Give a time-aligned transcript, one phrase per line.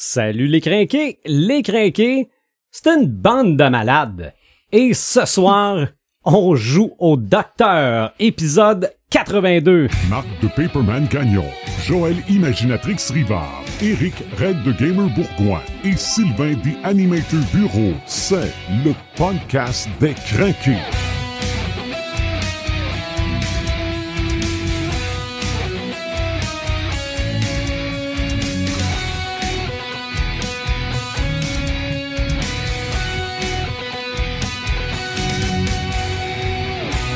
[0.00, 1.18] Salut les crinqués!
[1.26, 2.28] Les crinqués,
[2.70, 4.32] c'est une bande de malades.
[4.70, 5.88] Et ce soir,
[6.24, 9.88] on joue au Docteur, épisode 82.
[10.08, 11.46] Marc de Paperman Gagnon,
[11.84, 17.94] Joël Imaginatrix Rivard, Eric Red de Gamer Bourgoin et Sylvain des Animator Bureau.
[18.06, 18.52] C'est
[18.84, 21.17] le podcast des crinqués.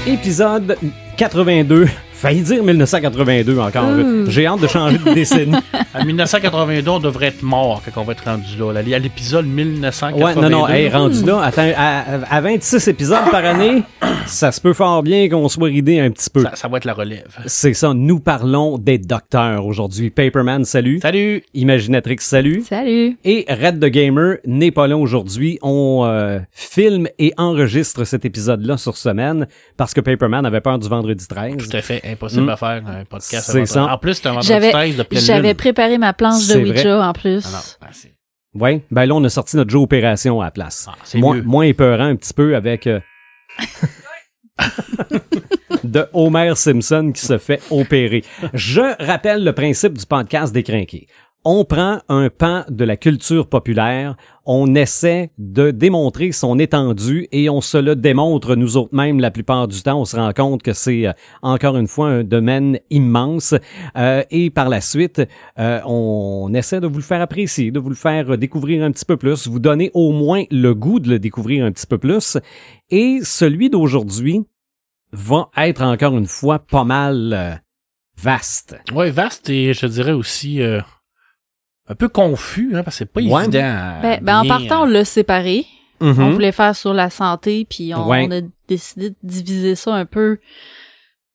[0.07, 0.77] Épisode
[1.17, 1.87] 82.
[2.23, 3.89] Failli dire 1982 encore.
[3.99, 4.31] Ouh.
[4.31, 5.57] J'ai hâte de changer de décennie.
[5.95, 8.73] En 1982, on devrait être mort quand on va être rendu là.
[8.73, 8.81] là.
[8.97, 10.25] À l'épisode 1982.
[10.25, 13.83] Ouais, non, non, hey, rendu là, attends, à, à 26 épisodes par année,
[14.27, 16.45] ça se peut fort bien qu'on soit ridé un petit peu.
[16.45, 17.29] ça, ça va être la relève.
[17.45, 20.09] C'est ça, nous parlons des docteurs aujourd'hui.
[20.09, 20.99] Paperman, salut.
[21.03, 21.43] Salut!
[21.53, 22.63] Imaginatrix, salut.
[22.67, 23.19] Salut.
[23.25, 25.59] Et Red the Gamer n'est pas là aujourd'hui.
[25.61, 30.89] On euh, filme et enregistre cet épisode-là sur semaine parce que Paperman avait peur du
[30.89, 31.57] vendredi 13.
[31.59, 32.49] Tout à fait impossible Mm.
[32.51, 33.51] à faire un podcast.
[33.53, 33.85] C'est ça.
[33.93, 35.57] En plus, c'est un vendredi J'avais 13 de pleine j'avais lune.
[35.57, 37.45] préparé ma planche de Ouija en plus.
[37.47, 38.13] Ah non, c'est-
[38.55, 40.87] Ouais, ben là, on a sorti notre jeu Opération à la place.
[40.91, 41.43] ah, c'est moins, mieux.
[41.43, 43.01] moins épeurant un petit peu avec euh,
[45.85, 48.23] de Homer Simpson qui se fait opérer.
[48.55, 51.07] Je rappelle le principe du podcast décrinqué.
[51.45, 57.51] On prend un pan de la culture populaire, on essaie de démontrer son étendue et
[57.51, 60.03] on se le démontre nous autres mêmes la plupart du temps.
[60.03, 61.13] On se rend compte que c'est euh,
[61.43, 63.57] encore une fois un domaine immense
[63.97, 65.21] Euh, et par la suite,
[65.59, 69.05] euh, on essaie de vous le faire apprécier, de vous le faire découvrir un petit
[69.05, 72.39] peu plus, vous donner au moins le goût de le découvrir un petit peu plus.
[72.91, 74.45] Et celui d'aujourd'hui
[75.13, 77.61] va être encore une fois pas mal
[78.17, 78.77] vaste.
[78.95, 80.61] Ouais, vaste et je dirais aussi
[81.89, 83.43] un peu confus, hein, parce que c'est pas Ouais.
[83.45, 83.61] évident.
[83.65, 85.67] à Ben, ben, en partant, on l'a séparé.
[86.01, 86.33] On Mhm.
[86.33, 88.27] voulait faire sur la santé, puis on, Ouais.
[88.29, 90.39] on a décidé de diviser ça un peu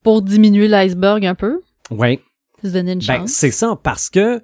[0.04, 1.62] pour diminuer l'iceberg un peu.
[1.90, 2.22] Ouais.
[2.64, 3.32] Se donner une Ben, chance.
[3.32, 4.42] c'est ça, parce que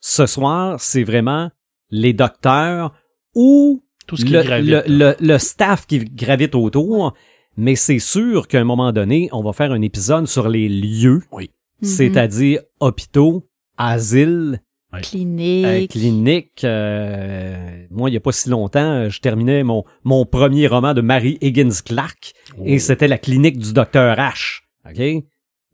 [0.00, 1.50] ce soir, c'est vraiment
[1.90, 2.94] les docteurs
[3.34, 4.70] ou tout ce qui le, gravite.
[4.70, 7.12] le, le- le staff qui gravite autour.
[7.58, 11.22] Mais c'est sûr qu'à un moment donné, on va faire un épisode sur les lieux,
[11.32, 11.50] Oui.
[11.82, 11.88] Mhm.
[11.88, 14.60] c'est-à-dire hôpitaux, asiles,
[15.02, 15.64] Clinique.
[15.66, 16.64] euh, cliniques.
[16.64, 20.94] euh, moi, il n'y a pas si longtemps, euh, je terminais mon, mon premier roman
[20.94, 22.32] de Mary Higgins Clark
[22.64, 22.78] et Oh.
[22.78, 24.60] c'était la clinique du docteur H.
[24.88, 25.24] OK?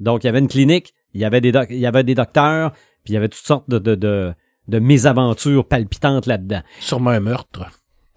[0.01, 2.15] Donc, il y avait une clinique, il y avait des, doc- il y avait des
[2.15, 2.73] docteurs,
[3.05, 4.33] puis il y avait toutes sortes de, de, de,
[4.69, 6.63] de mésaventures palpitantes là-dedans.
[6.81, 7.67] Sûrement un meurtre.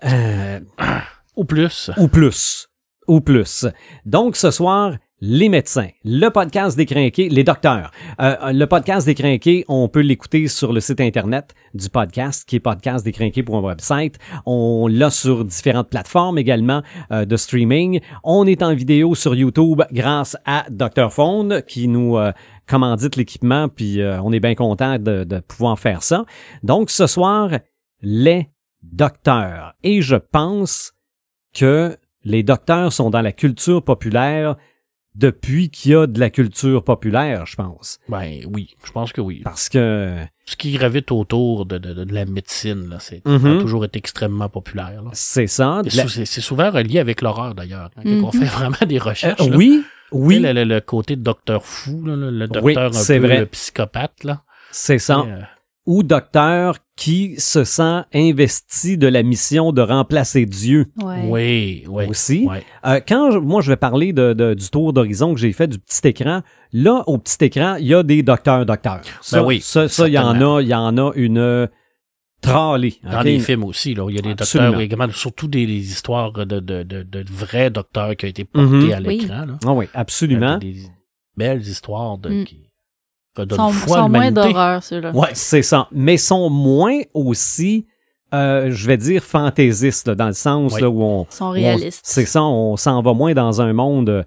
[0.06, 0.60] Euh,
[1.36, 1.92] Ou plus.
[1.98, 2.68] ou plus.
[3.08, 3.68] Ou plus.
[4.06, 7.92] Donc, ce soir, les médecins, le podcast des crinqués, les docteurs.
[8.20, 12.58] Euh, le podcast des crinqués, on peut l'écouter sur le site internet du podcast, qui
[12.58, 14.18] est podcastdescrinqués.website.
[14.46, 18.02] On l'a sur différentes plateformes également euh, de streaming.
[18.26, 21.12] On est en vidéo sur YouTube grâce à Dr.
[21.12, 22.34] Phone, qui nous euh,
[22.68, 26.26] commandite l'équipement, puis euh, on est bien content de pouvoir faire ça.
[26.62, 27.52] Donc, ce soir,
[28.02, 28.50] les
[28.84, 29.76] docteurs.
[29.84, 30.94] Et je pense
[31.54, 34.58] que les docteurs sont dans la culture populaire
[35.16, 38.00] depuis qu'il y a de la culture populaire, je pense.
[38.10, 39.42] Ben oui, je pense que oui.
[39.44, 40.16] Parce que
[40.46, 43.58] Ce qui gravite autour de, de, de- de la médecine, là, c'est Mhm.
[43.58, 45.02] a toujours été extrêmement populaire.
[45.04, 45.10] là.
[45.14, 45.82] c'est ça.
[45.84, 47.90] la- C'est souvent relié avec l'horreur d'ailleurs.
[47.98, 48.24] hein, Quand Mhm.
[48.26, 49.40] on fait vraiment des Euh, recherches.
[49.50, 49.56] là.
[49.58, 53.20] oui, oui, Le, le- le côté docteur fou, là, le, le Oui, docteur un c'est
[53.20, 53.40] peu vrai.
[53.42, 54.24] euh, psychopathe.
[54.24, 54.44] Là.
[54.72, 55.24] c'est ça.
[55.28, 55.42] Et, euh,
[55.88, 61.22] Ou docteur qui se sent investi de la mission de remplacer Dieu Ouais.
[61.28, 62.06] Oui, oui.
[62.08, 62.46] aussi.
[62.48, 62.64] ouais.
[62.86, 65.68] Euh, quand je- moi je vais parler de, de- du tour d'horizon que j'ai fait
[65.68, 66.42] du petit écran,
[66.72, 69.02] là au petit écran il y a des docteurs docteurs.
[69.22, 71.68] Ça, Ben oui, ça, ça, il y en a, il y en a une
[72.42, 72.96] tralée.
[73.04, 74.70] Dans les films aussi, là, il y a des Absolument.
[74.70, 78.46] docteurs également, surtout des, des histoires de, de, de, de vrais docteurs qui ont été
[78.46, 78.92] portés Mhm.
[78.94, 79.20] à Oui.
[79.20, 79.46] l'écran.
[79.46, 79.58] là.
[79.66, 80.58] Ah oui, absolument.
[80.60, 80.82] Des, des
[81.36, 82.44] belles histoires de, Mm.
[82.46, 82.65] qui
[83.36, 85.12] redonnent Sont, foi sont moins d'horreur, ceux-là.
[85.12, 85.88] Ouais, c'est ça.
[85.92, 87.86] Mais sont moins aussi,
[88.34, 90.82] euh, je vais dire, fantaisistes, là, dans le sens Oui.
[90.82, 91.26] là, où on...
[91.30, 92.02] sont réalistes.
[92.04, 94.24] C'est ça, on s'en va moins dans un monde euh,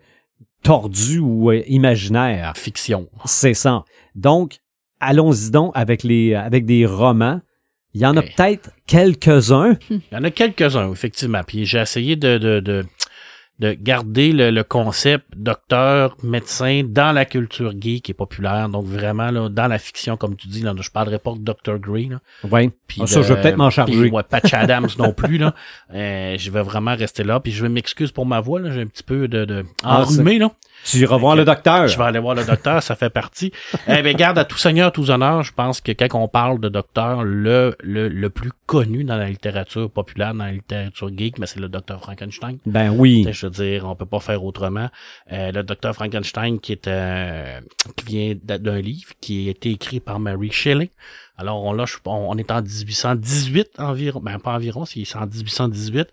[0.63, 2.53] tordu ou euh, imaginaire.
[2.57, 3.09] Fiction.
[3.25, 3.85] C'est ça.
[4.15, 4.59] Donc,
[5.01, 7.41] allons-y donc avec, les, avec des romans.
[7.95, 9.77] Il y en a peut-être quelques-uns.
[9.91, 11.41] Il y en a quelques-uns, effectivement.
[11.47, 12.85] Puis j'ai essayé de, de, de,
[13.59, 18.69] de garder le, le concept docteur, médecin dans la culture gay qui est populaire.
[18.69, 21.79] Donc vraiment là, dans la fiction, comme tu dis, là, je parlerai pas de Dr.
[21.79, 22.09] Grey.
[22.11, 22.21] Là,
[22.51, 22.71] Oui.
[22.87, 24.11] puis Ah, ça, de- je vais peut-être m'en charger.
[24.11, 25.39] ouais, Patch Adams non plus.
[25.39, 25.55] Là.
[25.93, 27.41] Euh, je vais vraiment rester là.
[27.41, 28.61] Puis je vais m'excuser pour ma voix.
[28.61, 28.71] là.
[28.71, 30.39] J'ai un petit peu de, de Ah, enrhumé.
[30.39, 30.51] Là.
[30.85, 31.87] Tu iras voir le docteur.
[31.89, 33.53] Je vais aller voir le docteur, ça fait partie.
[33.89, 36.69] Eh bien, garde à tout seigneur, tous honneurs, je pense que quand on parle de
[36.69, 41.47] docteur, le, le, le plus connu dans la littérature populaire, dans la littérature geek, mais
[41.47, 42.59] c'est le docteur Frankenstein.
[42.67, 43.27] Ben oui.
[43.31, 44.89] Je veux dire, on peut pas faire autrement.
[45.33, 47.61] Euh, le docteur Frankenstein qui est euh,
[47.97, 50.91] qui vient d'un livre qui a été écrit par Mary Shelley.
[51.37, 56.09] Alors on, on, on est en 1818 environ, ben pas environ, c'est en 1818.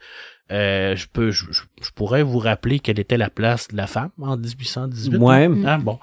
[0.51, 4.11] Euh, je peux, je, je- pourrais vous rappeler quelle était la place de la femme
[4.21, 5.17] en 1818.
[5.17, 5.49] Ouais.
[5.65, 5.97] Ah, bon.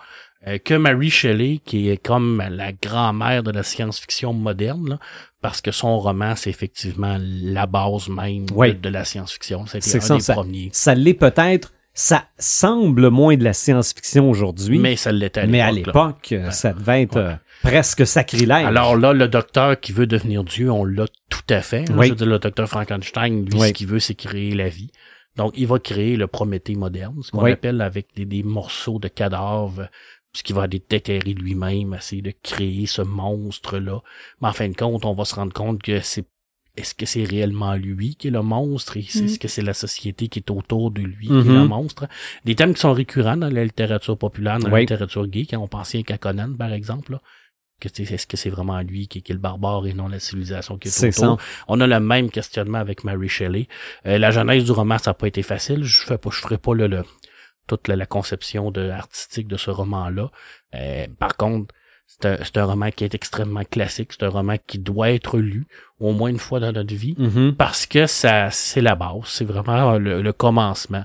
[0.49, 4.99] Euh, que Mary Shelley, qui est comme la grand-mère de la science-fiction moderne, là,
[5.41, 9.67] parce que son roman, c'est effectivement la base même de- la science-fiction.
[9.67, 10.71] C'était C'est un ça, des ça- premiers.
[10.73, 11.73] Ça l'est peut-être.
[11.95, 14.79] Ça semble moins de la science-fiction aujourd'hui.
[14.79, 15.53] Mais ça l'était à l'époque.
[15.53, 18.67] mais à l'époque, ça devait être euh, presque sacrilège.
[18.67, 21.89] Alors là, le docteur qui veut devenir Dieu, on l'a tout à fait.
[21.91, 21.95] hein.
[21.97, 22.07] Oui.
[22.07, 23.69] Je veux dire, le docteur Frankenstein, lui, Oui.
[23.69, 24.91] ce qu'il veut, c'est créer la vie.
[25.37, 27.53] Donc, il va créer le Prométhée moderne, ce qu'on Oui.
[27.53, 29.89] appelle avec des, des morceaux de cadavres,
[30.35, 34.01] ce qui va déterrer lui-même, essayer de créer ce monstre-là.
[34.41, 36.27] Mais en fin de compte, on va se rendre compte que c'est
[36.75, 38.97] est-ce que c'est réellement lui qui est le monstre?
[38.97, 39.25] Et c'est- Mhm.
[39.27, 42.07] Est-ce que c'est la société qui est autour de lui qui est le monstre?
[42.47, 45.69] Des thèmes qui sont récurrents dans la littérature populaire, dans la littérature gay, quand on
[45.69, 47.13] pensait qu'à Conan, par exemple.
[47.13, 47.21] là
[47.91, 50.79] que est-ce que c'est vraiment lui qui, qui est le barbare et non la civilisation
[50.79, 51.41] qui est, C'est autour?
[51.41, 51.47] ça.
[51.69, 53.69] On a le même questionnement avec Mary Shelley.
[54.07, 55.85] Euh, la genèse du roman, ça n'a pas été facile.
[55.85, 57.05] Je fais pas, je ferai pas le, le-
[57.67, 60.31] toute la, la conception de, artistique de ce roman-là.
[60.75, 61.75] Euh, par contre,
[62.07, 62.27] c'est
[62.57, 64.13] un, un roman qui est extrêmement classique.
[64.13, 65.67] C'est un roman qui doit être lu
[66.01, 67.55] au moins une fois dans notre vie Mhm.
[67.57, 69.23] parce que ça, c'est la base.
[69.27, 71.05] C'est vraiment le, le commencement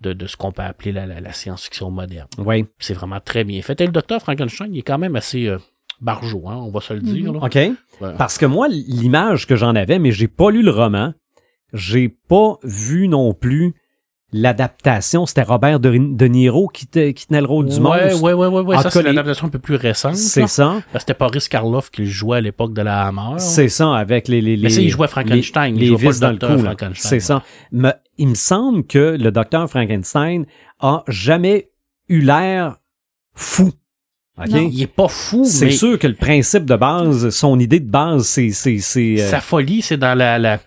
[0.00, 2.28] de, de ce qu'on peut appeler la, la, la science-fiction moderne.
[2.38, 2.64] Oui.
[2.78, 3.80] C'est vraiment très bien fait.
[3.80, 5.58] Et le docteur Frankenstein, il est quand même assez euh,
[6.00, 7.32] barjot, hein, on va se le dire.
[7.32, 7.40] là.
[7.42, 7.54] OK.
[7.54, 7.74] Ouais.
[8.16, 11.12] Parce que moi, l'image que j'en avais, mais j'ai pas lu le roman,
[11.72, 13.74] j'ai pas vu non plus
[14.32, 15.24] l'adaptation.
[15.26, 18.22] C'était Robert de, de Niro qui, te- qui tenait le rôle du ouais, monstre.
[18.22, 18.76] ouais, ouais, ouais, ouais.
[18.82, 20.16] Ça, c'est les- l'adaptation un peu plus récente.
[20.16, 20.82] C'est ça.
[20.98, 23.38] C'était Boris Karloff qui le jouait à l'époque de la Hammer.
[23.38, 24.40] C'est ça, avec les...
[24.40, 26.30] les, les Mais ça, il jouait Frankenstein, Les, il les jouait pas vis le dans
[26.32, 26.58] le docteur.
[26.60, 27.42] Frankenstein, C'est ça.
[27.72, 30.44] Mais il me semble que le docteur Frankenstein
[30.80, 31.70] a jamais
[32.08, 32.76] eu l'air
[33.34, 33.72] fou.
[34.46, 37.90] Il est pas fou, C'est mais sûr que le principe de base, son idée de
[37.90, 38.50] base, c'est...
[38.50, 40.60] c'est, c'est euh, sa folie, c'est dans la, la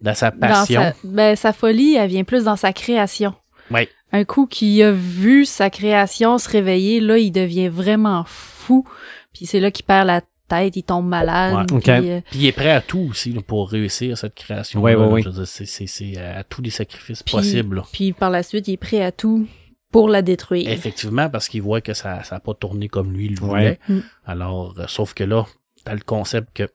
[0.00, 0.82] dans sa Dans passion.
[0.82, 3.34] sa, ben, sa folie, elle vient plus dans sa création.
[3.70, 3.88] Ouais.
[4.12, 8.86] Un coup qu'il a vu sa création se réveiller, là, il devient vraiment fou.
[9.34, 11.54] Puis c'est là qu'il perd la tête, il tombe malade.
[11.54, 11.88] Ouais, puis, ok.
[11.88, 14.80] euh, Puis il est prêt à tout aussi là, pour réussir cette création.
[14.80, 15.22] Ouais, ouais, ouais.
[15.44, 17.76] C'est c'est- c'est à tous les sacrifices Puis- possibles.
[17.76, 17.82] là.
[17.92, 19.46] puis par la suite, il est prêt à tout
[19.92, 20.68] pour la détruire.
[20.70, 23.78] Effectivement, parce qu'il voit que ça n'a pas tourné comme lui le voulait.
[23.88, 23.98] Mm.
[24.26, 25.46] Alors, euh, sauf que là,
[25.84, 26.68] t'as le concept que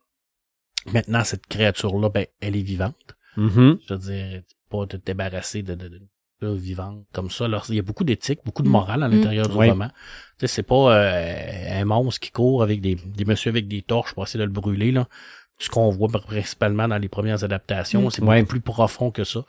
[0.91, 3.15] maintenant, cette créature-là, ben, elle est vivante.
[3.37, 3.79] mhm.
[3.87, 6.01] Je veux dire, pas de te débarrasser de, de, de
[6.41, 7.45] de vivante comme ça.
[7.45, 8.71] Alors, il y a beaucoup d'éthique, beaucoup de Mm.
[8.71, 9.11] morale à Mm.
[9.15, 9.87] l'intérieur du roman.
[9.87, 9.93] Tu
[10.39, 14.13] sais, c'est pas euh, un monstre qui court avec des, des messieurs avec des torches
[14.13, 15.07] pour essayer de le brûler, là.
[15.57, 18.11] Ce qu'on voit principalement dans les premières adaptations, Mm.
[18.11, 18.39] c'est Ouais.
[18.41, 19.45] beaucoup plus profond que ça.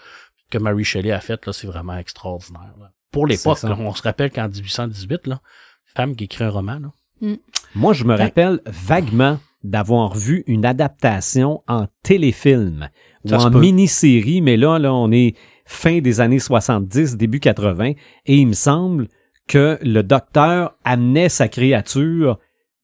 [0.51, 2.75] Que Mary Shelley a fait, là, c'est vraiment extraordinaire.
[2.79, 2.93] là.
[3.15, 5.41] Pour l'époque, on se rappelle qu'en 1818, là,
[5.85, 7.37] femme qui écrit un roman, là.
[7.75, 12.91] Moi, je me rappelle vaguement d'avoir vu une adaptation en téléfilm
[13.25, 15.35] ou Ça en mini-série, mais là, là, on est
[15.65, 17.93] fin des années 70, début 80,
[18.27, 19.09] et il me semble
[19.49, 22.39] que le docteur amenait sa créature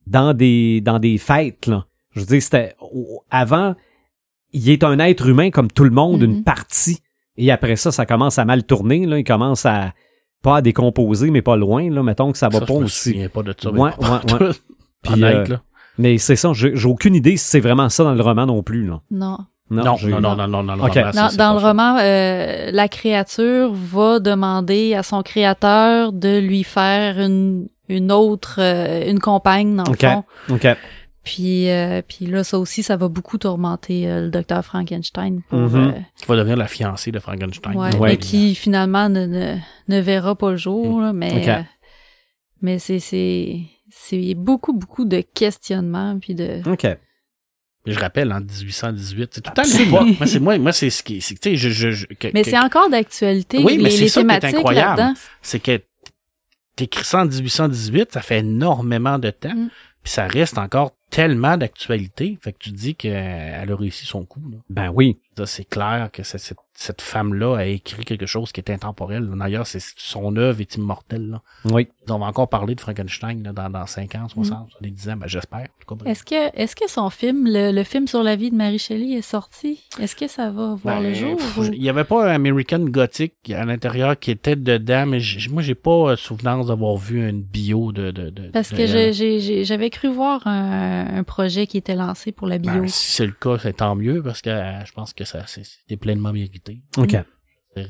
[0.07, 1.67] dans des, dans des fêtes.
[1.67, 1.85] Là.
[2.15, 2.75] Je veux dire, c'était
[3.29, 3.75] avant,
[4.53, 6.43] il est un être humain comme tout le monde, une Mhm.
[6.43, 6.99] partie.
[7.37, 9.05] Et après ça, ça commence à mal tourner.
[9.05, 9.19] Là.
[9.19, 9.93] Il commence à
[10.41, 11.89] pas à décomposer, mais pas loin.
[11.89, 12.03] Là.
[12.03, 13.27] Mettons que ça va Ça, pas je aussi.
[13.33, 13.71] pas de ça.
[13.71, 14.53] Ouais, mais pas ouais, ouais.
[14.53, 14.59] tout.
[15.03, 15.61] Puis, Honnête, euh, là.
[15.97, 18.85] Mais c'est ça, j'ai aucune idée si c'est vraiment ça dans le roman non plus.
[18.87, 19.01] Là.
[19.11, 19.37] Non.
[19.69, 21.67] Non, non, non, non, non, non, le c'est- Dans, le ça.
[21.69, 28.55] roman, euh, la créature va demander à son créateur de lui faire une, une autre,
[28.59, 30.01] euh, une compagne, dans le Ok.
[30.01, 30.23] fond.
[30.49, 30.67] OK.
[31.23, 35.41] Puis, euh, puis là, ça aussi, ça va beaucoup tourmenter euh, le docteur Frankenstein.
[35.49, 35.75] Pour, Mhm.
[35.75, 37.75] euh, Qui va devenir la fiancée de Frankenstein.
[37.75, 38.09] ouais, Ouais.
[38.11, 39.55] mais qui finalement ne, ne,
[39.87, 40.99] ne verra pas le jour.
[41.01, 41.47] là, mais Ok.
[41.47, 41.61] euh,
[42.61, 43.59] mais c'est c'est
[43.91, 46.87] c'est beaucoup beaucoup de questionnements puis de OK.
[47.87, 50.03] Je rappelle, en 1818, c'est tout le temps.
[50.19, 52.43] Moi, c'est moi, moi, c'est ce qui, c'est, tu sais, je, je, je- que- mais
[52.43, 55.15] que- c'est encore d'actualité Oui, mais c'est ça qui est incroyable.
[55.41, 55.81] c'est que
[56.75, 59.69] t'écris ça en 1818, ça fait énormément de temps, Mm.
[60.03, 62.39] puis ça reste encore tellement d'actualité.
[62.41, 64.41] Fait que tu dis qu'elle a réussi son coup.
[64.49, 64.57] Là.
[64.69, 65.19] Ben oui.
[65.37, 69.29] Ça, C'est clair que cette, cette femme-là a écrit quelque chose qui est intemporel.
[69.37, 71.29] D'ailleurs, c'est son œuvre est immortelle.
[71.29, 71.41] Là.
[71.65, 71.87] Oui.
[72.09, 75.27] On va encore parler de Frankenstein là, dans, dans 5 ans, 60, 70 ans, ben,
[75.27, 75.67] j'espère.
[76.05, 79.13] Est-ce que, est-ce que son film, le, le film sur la vie de Marie Shelley
[79.17, 79.83] est sorti?
[79.99, 81.35] Est-ce que ça va voir Ben, le jour?
[81.37, 85.19] pff, ou- Il y avait pas un American Gothic à l'intérieur qui était dedans, mais
[85.49, 88.11] moi, j'ai pas euh, souvenance d'avoir vu une bio de.
[88.11, 92.47] de, de Parce de que j'avais cru voir un, un projet qui était lancé pour
[92.47, 92.71] la bio.
[92.71, 95.43] Ben, si c'est le cas, c'est tant mieux parce que euh, je pense que ça
[95.47, 96.81] c'est c'est pleinement mérité.
[96.97, 97.15] OK.
[97.77, 97.83] Euh,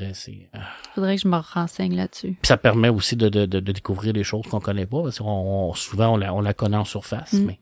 [0.93, 2.33] Faudrait que je me renseigne là-dessus.
[2.39, 5.17] Puis ça permet aussi de, de, de, de découvrir des choses qu'on connaît pas parce
[5.17, 7.45] qu'on on- souvent on la, on la connaît en surface, Mm.
[7.45, 7.59] mais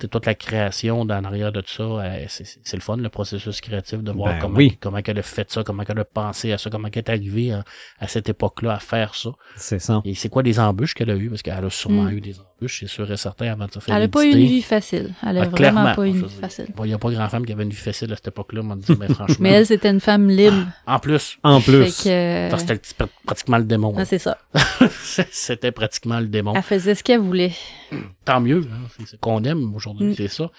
[0.00, 3.60] c'est toute la création en arrière de tout ça, euh, c'est le fun, le processus
[3.60, 4.78] créatif de voir Ben comment, oui.
[4.80, 7.52] comment elle a fait ça, comment elle a pensé à ça, comment elle est arrivée
[7.52, 7.62] à,
[8.00, 9.30] à cette époque-là à faire ça.
[9.54, 10.02] C'est ça.
[10.04, 11.28] Et c'est quoi les embûches qu'elle a eues?
[11.30, 12.10] Parce qu'elle a sûrement Mm.
[12.14, 14.30] eu des embûches, c'est sûr et certain, avant de se faire Elle a pas eu
[14.30, 15.14] une vie facile.
[15.26, 16.66] Elle a Ah, vraiment pas eu une vie facile.
[16.74, 18.62] bon, Il n'y a pas grand femme qui avait une vie facile à cette époque-là,
[18.64, 19.36] on dit, mais franchement.
[19.40, 20.66] Mais elle, c'était une femme libre.
[20.86, 22.02] En plus, En plus.
[22.04, 23.94] que, ça, c'était pr- pratiquement le démon.
[23.96, 24.38] ah, c'est ça.
[25.30, 26.52] c'était pratiquement le démon.
[26.54, 27.52] Elle faisait ce qu'elle voulait.
[28.24, 30.14] Tant mieux, hein, c'est ce qu'on aime aujourd'hui, Mm.
[30.16, 30.50] c'est ça.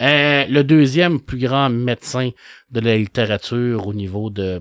[0.00, 2.30] Euh, le deuxième plus grand médecin
[2.70, 4.60] de la littérature au niveau de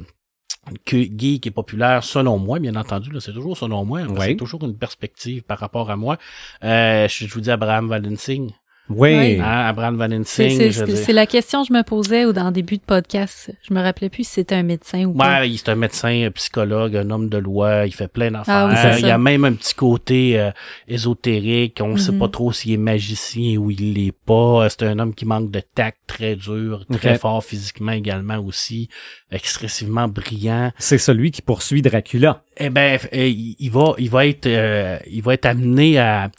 [0.86, 4.18] que geek et populaire, selon moi, bien entendu, là, c'est toujours selon moi, Oui.
[4.22, 6.18] c'est toujours une perspective par rapport à moi.
[6.64, 8.52] Euh, je, je vous dis Abraham Van Helsing.
[8.90, 9.16] Oui.
[9.16, 9.40] Oui.
[9.40, 12.82] Hein, Abraham Van C'est la question que je me posais ou dans le début de
[12.84, 13.52] podcast.
[13.68, 15.40] Je me rappelais plus si c'était un médecin ou pas.
[15.42, 18.56] Ouais, il- c'est un médecin, un psychologue, un homme de loi, il fait plein d'affaires.
[18.56, 20.52] Ah oui, c'est il y a même un petit côté euh,
[20.88, 22.20] ésotérique, on sait Mhm.
[22.20, 24.68] pas trop s'il est magicien ou il l'est pas.
[24.70, 28.90] C'est un homme qui manque de tact, très dur, très fort physiquement également aussi,
[29.32, 30.72] excessivement brillant.
[30.78, 32.44] C'est celui qui poursuit Dracula.
[32.58, 36.30] Eh ben, euh, il il va, il va être, euh, il va être amené à,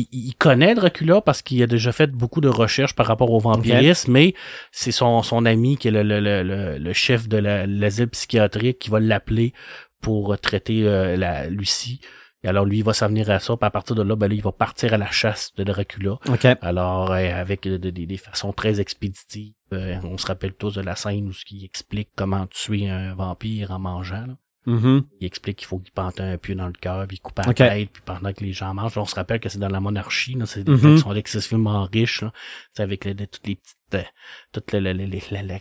[0.00, 3.38] il, il connaît Dracula parce qu'il a déjà fait beaucoup de recherches par rapport au
[3.40, 4.34] vampirisme, mais
[4.72, 8.08] c'est son, son ami qui est le, le, le, le- le chef de la- l'asile
[8.08, 9.52] psychiatrique qui va l'appeler
[10.00, 12.00] pour traiter euh, la Lucie.
[12.44, 14.34] Et alors lui, il va s'avenir à ça, puis à partir de là, ben là,
[14.34, 16.12] il va partir à la chasse de Dracula.
[16.28, 16.46] OK.
[16.60, 20.74] Alors, euh, avec euh, des, des- des façons très expéditives, euh, on se rappelle tous
[20.74, 24.26] de la scène où ce qui explique comment tuer un vampire en mangeant.
[24.26, 24.34] là.
[24.66, 25.04] Mhm.
[25.20, 27.42] Il explique qu'il faut qu'il plante un pieu dans le cœur, puis il coupe à
[27.46, 29.80] la tête, puis pendant que les gens mangent, on se rappelle que c'est dans la
[29.80, 30.78] monarchie, là, c'est des Mhm.
[30.78, 32.32] gens qui sont excessivement riches, là,
[32.74, 34.02] C'est avec les, les- toutes les petites, euh,
[34.52, 34.72] toute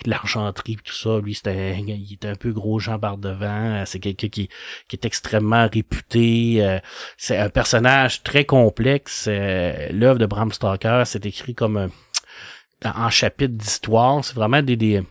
[0.07, 1.19] l'argenterie, tout ça.
[1.19, 3.83] Lui, c'était, il était un peu gros Jean par devant.
[3.85, 4.50] C'est quelqu'un qui,
[4.88, 6.63] qui est extrêmement réputé.
[6.65, 6.79] euh,
[7.17, 9.25] c'est un personnage très complexe.
[9.29, 11.89] euh, L'œuvre de Bram Stoker, c'est écrit comme un
[12.84, 14.24] en chapitre d'histoire.
[14.24, 15.01] C'est vraiment des, des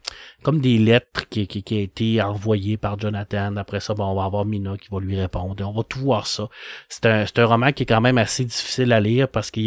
[0.42, 3.56] comme des lettres qui, qui, qui a été envoyées par Jonathan.
[3.56, 5.66] Après ça, bon, on va avoir Mina qui va lui répondre.
[5.66, 6.48] On va tout voir ça.
[6.88, 9.60] C'est un, c'est un roman qui est quand même assez difficile à lire parce que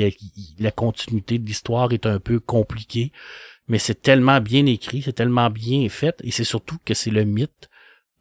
[0.60, 3.12] la continuité de l'histoire est un peu compliquée.
[3.68, 7.26] Mais c'est tellement bien écrit, c'est tellement bien fait, et c'est surtout que c'est le
[7.26, 7.70] mythe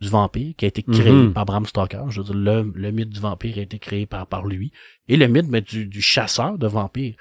[0.01, 1.33] du vampire qui a été créé Mhm.
[1.35, 2.11] par Bram Stoker.
[2.11, 4.73] Je veux dire, le, le mythe du vampire a été créé par, par lui.
[5.09, 7.15] Et le mythe ben, du, du chasseur de vampires,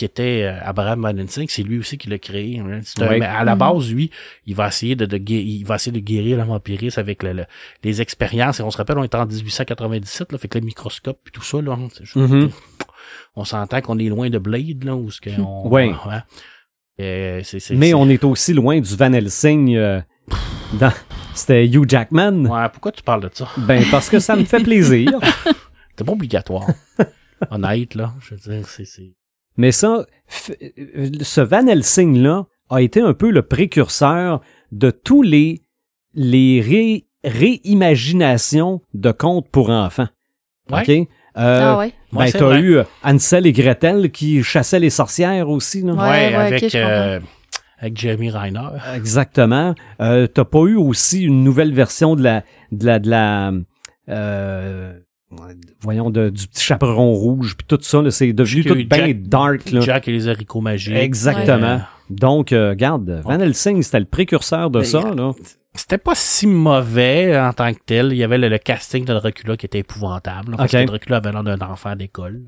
[0.00, 2.58] qui était euh, Abraham Van Helsing, c'est lui aussi qui l'a créé.
[2.58, 2.80] hein.
[3.00, 3.58] Un- à la Mhm.
[3.58, 4.10] base, lui,
[4.46, 7.34] il va essayer de, de gué- il va essayer de guérir le vampirisme avec le,
[7.34, 7.44] le-
[7.84, 8.60] les expériences.
[8.60, 11.42] Et on se rappelle, on était en 1897, là, fait que le microscope et tout
[11.42, 12.48] ça, là, hein, Mhm.
[13.36, 15.68] on s'entend qu'on est loin de Blade, là, où ce que on.
[17.00, 19.76] Euh, c'est- c'est- Mais on est aussi loin du Van Helsing.
[19.76, 20.00] euh,
[20.80, 20.92] dans...
[21.34, 22.46] C'était Hugh Jackman.
[22.46, 23.48] Ouais, pourquoi tu parles de ça?
[23.56, 25.12] Ben, parce que ça me fait plaisir.
[25.96, 26.66] C'est pas obligatoire.
[27.50, 28.14] Honnête, là.
[28.20, 29.12] Je veux dire, c'est...
[29.56, 34.40] Mais ça, ce Van Helsing-là a été un peu le précurseur
[34.72, 35.62] de tous les,
[36.14, 40.08] les ré- réimaginations de contes pour enfants.
[40.70, 40.82] Ouais.
[40.82, 41.08] OK?
[41.36, 41.92] Euh, ah ouais?
[42.12, 42.60] Ben, Ouais, t'as vrai.
[42.60, 45.92] eu euh, Hansel et Gretel qui chassaient les sorcières aussi, là.
[45.92, 46.90] Ouais, Ouais, ouais, avec, ok, je comprends.
[46.90, 47.20] euh,
[47.78, 48.68] avec Jeremy Reiner.
[48.94, 49.74] Exactement.
[50.00, 53.52] Euh, t'as pas eu aussi une nouvelle version de la, de la, de la,
[54.08, 54.98] euh,
[55.80, 59.70] voyons, de, du petit chaperon rouge, puis tout ça, là, c'est devenu tout bien dark,
[59.70, 59.80] là.
[59.80, 60.94] Jack et les haricots magiques.
[60.94, 61.66] Exactement.
[61.66, 61.78] Euh,
[62.10, 65.32] Donc, euh, regarde, Van Helsing, c'était le précurseur de Ben, ça, là.
[65.74, 68.08] c'était pas si mauvais en tant que tel.
[68.12, 70.52] Il y avait le, le casting de Dracula qui était épouvantable.
[70.52, 72.42] là, Parce que Dracula avait l'air d'un enfant d'école.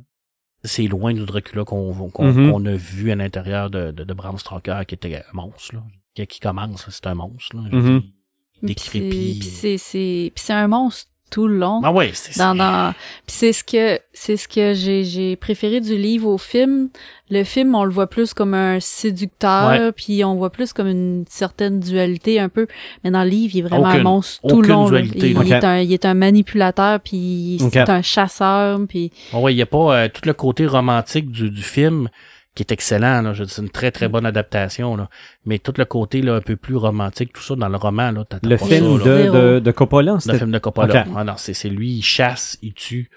[0.64, 2.50] C'est loin du Dracula qu'on qu'on Mhm.
[2.52, 5.74] qu'on a vu à l'intérieur de, de, de Bram Stoker qui était un monstre.
[5.74, 5.82] Là.
[6.14, 7.56] Qui, qui commence, c'est un monstre.
[7.56, 7.62] Là.
[7.70, 9.38] Puis c'est- décrépit.
[9.40, 11.80] puis c'est- c'est puis c'est un monstre tout le long.
[11.82, 12.92] Ah ouais, c'est dans.
[13.26, 16.90] Puis c'est ce que c'est ce que j'ai j'ai préféré du livre au film.
[17.30, 21.24] Le film, on le voit plus comme un séducteur, puis on voit plus comme une
[21.28, 22.66] certaine dualité un peu.
[23.02, 24.88] Mais dans le livre, il est vraiment un monstre tout le long.
[24.88, 27.70] dualité, Il, est un, il est un manipulateur, puis Ok.
[27.72, 31.30] c'est un chasseur, puis Ah ouais, il y a pas euh, tout le côté romantique
[31.30, 32.08] du, du film
[32.54, 33.22] qui est excellent.
[33.22, 33.32] Là.
[33.32, 34.96] Je dis, C'est une très, très bonne adaptation.
[34.96, 35.08] Là.
[35.46, 38.24] Mais tout le côté là, un peu plus romantique, tout ça dans le roman, là,
[38.42, 39.24] Le pas film ça, là.
[39.24, 41.06] de, de, de Coppola, Le film de Coppola.
[41.16, 43.10] Ah non, c'est, c'est lui, il chasse, il tue.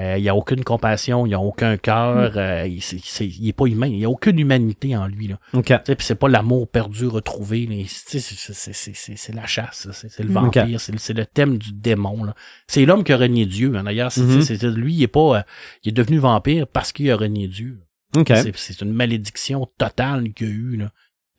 [0.00, 2.38] Euh, il n'y a aucune compassion, il n'y a aucun cœur, Mm.
[2.38, 5.26] euh, il, c'est, c'est- il est pas humain, il n'y a aucune humanité en lui.
[5.26, 5.40] Là.
[5.54, 5.64] OK.
[5.66, 9.16] Tu sais, puis c'est pas l'amour perdu retrouvé, mais tu sais, c'est, c'est, c'est, c'est,
[9.16, 9.92] c'est la chasse, là.
[9.92, 10.32] c'est, c'est le Mm.
[10.34, 12.22] vampire, c'est, le- c'est le thème du démon.
[12.22, 12.34] Là.
[12.68, 13.74] C'est l'homme qui a renié Dieu.
[13.74, 13.82] hein.
[13.82, 14.40] D'ailleurs, c'est, Mhm.
[14.40, 15.42] c'est- c'est- lui, il est pas, euh,
[15.82, 17.80] il est devenu vampire parce qu'il a renié Dieu.
[18.14, 20.76] C'est, une malédiction totale qu'il a eu.
[20.76, 20.92] Là.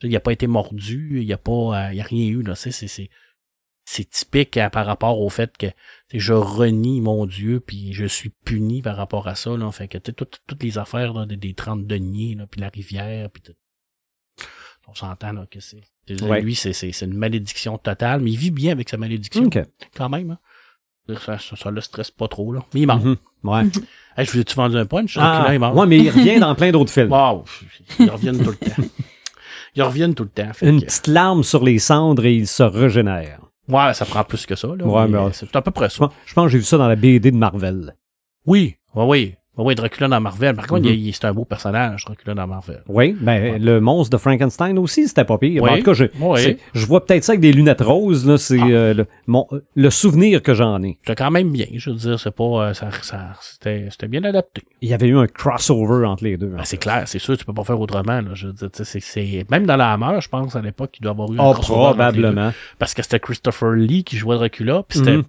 [0.03, 1.51] Il a pas été mordu, il y a pas,
[1.87, 2.41] euh, il y a rien eu.
[2.43, 2.55] Là.
[2.55, 3.09] C'est, c'est,
[3.85, 5.67] c'est typique euh, par rapport au fait que
[6.13, 9.57] je renie mon Dieu puis je suis puni par rapport à ça.
[9.57, 9.71] Là.
[9.71, 13.29] Fait que toutes, toutes les affaires là, des, des 30 deniers, là, puis la rivière,
[13.31, 13.55] puis tout.
[14.87, 15.83] On s'entend là, que c'est.
[16.21, 16.41] Ouais.
[16.41, 19.47] Lui, c'est, une malédiction totale, mais il vit bien avec sa malédiction
[19.95, 20.31] quand même.
[20.31, 20.39] Hein.
[21.15, 22.51] Ça, ça, ça le stresse pas trop.
[22.53, 22.61] Là.
[22.73, 23.03] Mais il meurt.
[23.03, 23.15] Mhm.
[23.43, 23.63] Ouais.
[24.17, 25.15] Hey, je vous ai-tu vendu un punch?
[25.17, 25.73] Ah, il meurt.
[25.75, 27.09] ouais, mais il revient dans plein d'autres films.
[27.11, 27.45] Wow,
[27.99, 28.83] ils reviennent tout le temps.
[29.75, 30.51] Ils reviennent tout le temps.
[30.61, 33.39] Une que- petite larme sur les cendres et il se régénère.
[33.69, 34.67] Ouais, ça prend plus que ça.
[34.67, 35.99] Là, Ouais, mais c'est à peu près Je ça.
[36.07, 37.95] pense, je pense que j'ai vu ça dans la BD de Marvel.
[38.45, 39.35] Oui, oui, oui.
[39.61, 40.55] Oui, Dracula dans Marvel.
[40.55, 42.81] Par contre, il- il- c'est un beau personnage, Dracula dans Marvel.
[42.87, 45.61] Oui, ben le monstre de Frankenstein aussi, c'était pas pire.
[45.63, 45.69] Oui.
[45.69, 46.57] En tout cas, je, Oui.
[46.73, 48.25] je vois peut-être ça avec des lunettes roses.
[48.27, 48.67] Là, c'est Ah.
[48.67, 50.97] euh, le, mon, le souvenir que j'en ai.
[51.05, 51.67] C'était quand même bien.
[51.73, 52.43] Je veux dire, c'est pas.
[52.43, 54.61] euh, Ça, ça, c'était, c'était bien adapté.
[54.81, 56.47] Il y avait eu un crossover entre les deux.
[56.47, 58.21] Ben, en c'est clair, c'est sûr, tu peux pas faire autrement.
[58.21, 58.29] Là.
[58.33, 61.11] Je veux dire, c'est, c'est, même dans la Hammer, je pense, à l'époque, il doit
[61.11, 62.21] y avoir eu un Oh, crossover entre les deux.
[62.21, 62.53] probablement.
[62.77, 65.23] Parce que c'était Christopher Lee qui jouait Dracula, puis c'était Mhm.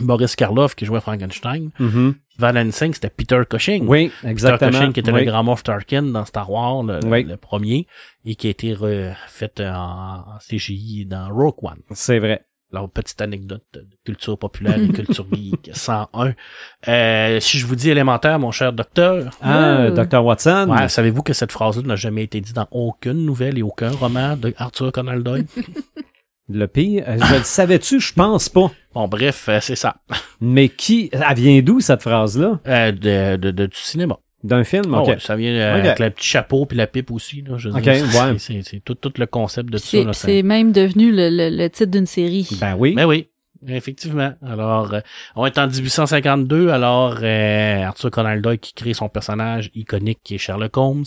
[0.00, 1.70] Boris Karloff qui jouait Frankenstein.
[2.38, 3.86] Van Helsing, c'était Peter Cushing.
[3.86, 4.70] Oui, Peter exactement.
[4.70, 5.24] Cushing, qui était Oui.
[5.24, 7.24] le grand Moff Tarkin dans Star Wars, le, le- Oui.
[7.24, 7.86] le premier,
[8.24, 11.80] et qui a été refait en, en CGI dans Rogue One.
[11.90, 12.46] C'est vrai.
[12.72, 16.34] Alors, petite anecdote de culture populaire et culture geek 101.
[16.86, 19.90] Euh, si je vous dis élémentaire, mon cher docteur, Ah.
[19.90, 20.24] Dr.
[20.24, 20.68] Watson.
[20.70, 24.36] ouais, savez-vous que cette phrase-là n'a jamais été dite dans aucune nouvelle et aucun roman
[24.36, 25.46] de Arthur Conan Doyle?
[26.52, 28.70] Le pire, euh, je le savais-tu, je pense pas.
[28.94, 29.96] bon, bref, euh, c'est ça.
[30.40, 32.58] Mais qui, elle vient d'où cette phrase-là?
[32.66, 34.18] Euh, de, de, de- du cinéma.
[34.42, 34.94] D'un film?
[34.94, 37.42] Oh, ouais, ça vient euh, avec le petit chapeau puis la pipe aussi.
[37.42, 38.38] Là, je veux Ok, dire, c'est- ouais.
[38.38, 40.12] c'est, c'est tout, tout le concept de tout ça.
[40.14, 42.48] C'est même devenu le, le- le titre d'une série.
[42.60, 42.94] Ben oui.
[42.94, 43.28] Ben oui,
[43.66, 44.32] effectivement.
[44.46, 45.00] Alors, euh,
[45.36, 50.34] on est en 1852, alors euh, Arthur Conan Doyle qui crée son personnage iconique qui
[50.36, 51.04] est Sherlock Holmes.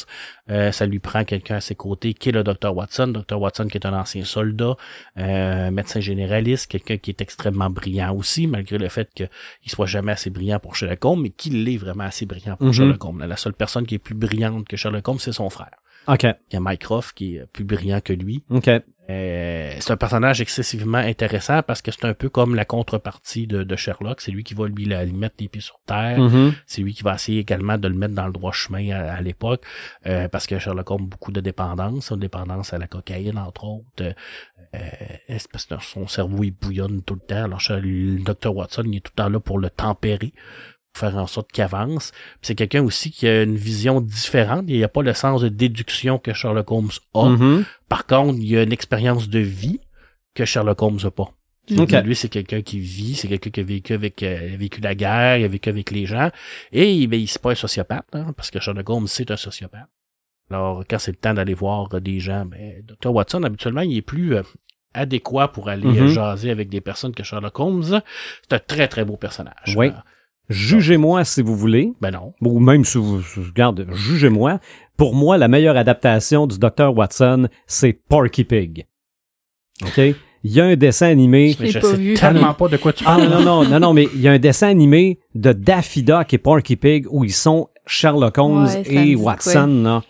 [0.49, 2.75] Euh, ça lui prend quelqu'un à ses côtés qui est le Dr.
[2.75, 3.07] Watson.
[3.07, 3.39] Dr.
[3.39, 4.75] Watson qui est un ancien soldat,
[5.17, 9.29] euh, médecin généraliste, quelqu'un qui est extrêmement brillant aussi, malgré le fait qu'il
[9.67, 12.73] soit jamais assez brillant pour Sherlock Holmes, mais qu'il est vraiment assez brillant pour Mhm.
[12.73, 13.23] Sherlock Holmes.
[13.27, 15.71] La seule personne qui est plus brillante que Sherlock Holmes, c'est son frère.
[16.07, 16.23] OK.
[16.23, 18.43] Il y a Mycroft qui est plus brillant que lui.
[18.49, 18.69] OK.
[19.09, 23.63] Euh, c'est un personnage excessivement intéressant parce que c'est un peu comme la contrepartie de,
[23.63, 24.21] de Sherlock.
[24.21, 26.19] C'est lui qui va lui, la- lui mettre les pieds sur terre.
[26.19, 26.53] Mhm.
[26.65, 29.21] C'est lui qui va essayer également de le mettre dans le droit chemin à, à
[29.21, 29.63] l'époque
[30.05, 34.13] euh, parce que Sherlock a beaucoup de dépendance, une dépendance à la cocaïne entre autres.
[34.75, 37.43] Euh, parce que son cerveau il bouillonne tout le temps.
[37.43, 40.33] Alors le Dr Watson il est tout le temps là pour le tempérer
[40.95, 42.11] faire en sorte qu'il avance.
[42.41, 44.65] C'est quelqu'un aussi qui a une vision différente.
[44.67, 47.29] Il n'y a pas le sens de déduction que Sherlock Holmes a.
[47.29, 47.65] Mhm.
[47.89, 49.79] Par contre, il y a une expérience de vie
[50.35, 51.31] que Sherlock Holmes n'a pas.
[51.77, 51.91] Ok.
[52.03, 55.37] Lui, c'est quelqu'un qui vit, c'est quelqu'un qui a vécu avec euh, vécu la guerre,
[55.37, 56.29] il a vécu avec les gens.
[56.73, 59.87] Et ben, il c'est pas un sociopathe, hein, parce que Sherlock Holmes, c'est un sociopathe.
[60.51, 63.13] Alors, quand c'est le temps d'aller voir euh, des gens, ben, Dr.
[63.13, 64.43] Watson, habituellement, il est plus euh,
[64.93, 66.07] adéquat pour aller Mhm.
[66.07, 68.01] jaser avec des personnes que Sherlock Holmes.
[68.43, 69.73] C'est un très, très beau personnage.
[69.77, 69.91] Oui.
[70.49, 71.93] Jugez-moi si vous voulez.
[72.01, 72.33] ben non.
[72.41, 74.59] Ou même si vous, regarde, jugez-moi.
[74.97, 76.95] Pour moi, la meilleure adaptation du Dr.
[76.95, 78.85] Watson, c'est Porky Pig.
[79.83, 79.97] OK?
[80.45, 81.55] Il y a un dessin animé.
[81.57, 82.13] Je pas sais vu.
[82.15, 83.29] tellement pas de quoi tu Ah parles.
[83.29, 86.37] non, non, non, non, mais il y a un dessin animé de Daffy Duck et
[86.37, 89.81] Porky Pig où ils sont Sherlock Holmes Ouais, et Watson.
[89.83, 90.03] là.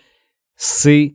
[0.56, 1.14] C'est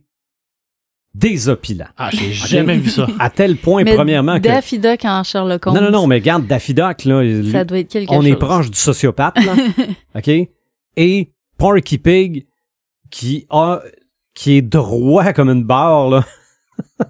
[1.14, 1.88] désopilant.
[1.96, 3.06] Ah, j'ai jamais vu ça.
[3.18, 4.42] À tel point, Mais premièrement, que...
[4.44, 5.74] Daffy Duck en Sherlock Holmes.
[5.76, 8.26] Non, non, non, mais regarde, Daffy Duck, là, lui- Ça doit être quelque on chose.
[8.28, 9.52] est proche du sociopathe, là.
[10.14, 10.30] OK?
[10.96, 12.46] Et Porky Pig,
[13.10, 13.80] qui a,
[14.34, 16.24] qui est droit comme une barre, là.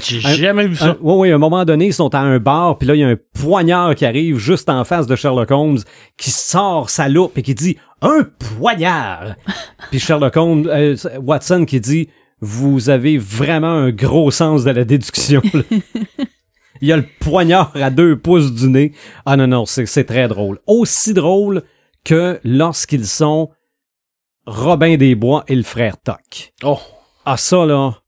[0.00, 0.96] J'ai jamais vu Un, ça.
[1.00, 3.04] ouais, ouais, à un moment donné, ils sont à un bar, puis là, il y
[3.04, 5.78] a un poignard qui arrive juste en face de Sherlock Holmes,
[6.16, 8.24] qui sort sa loupe et qui dit «Un
[8.56, 9.34] poignard!»
[9.90, 12.08] Puis Sherlock Holmes, euh, Watson qui dit
[12.44, 15.40] «Vous avez vraiment un gros sens de la déduction.
[15.54, 15.62] là.
[16.82, 18.92] Il y a le poignard à deux pouces du nez.
[19.24, 20.58] Ah non, non, c'est c'est très drôle.
[20.66, 21.62] Aussi drôle
[22.04, 23.50] que lorsqu'ils sont
[24.46, 26.52] Robin des Bois et le frère Toc.
[26.64, 26.80] Oh,
[27.24, 28.02] Ah, ça, là.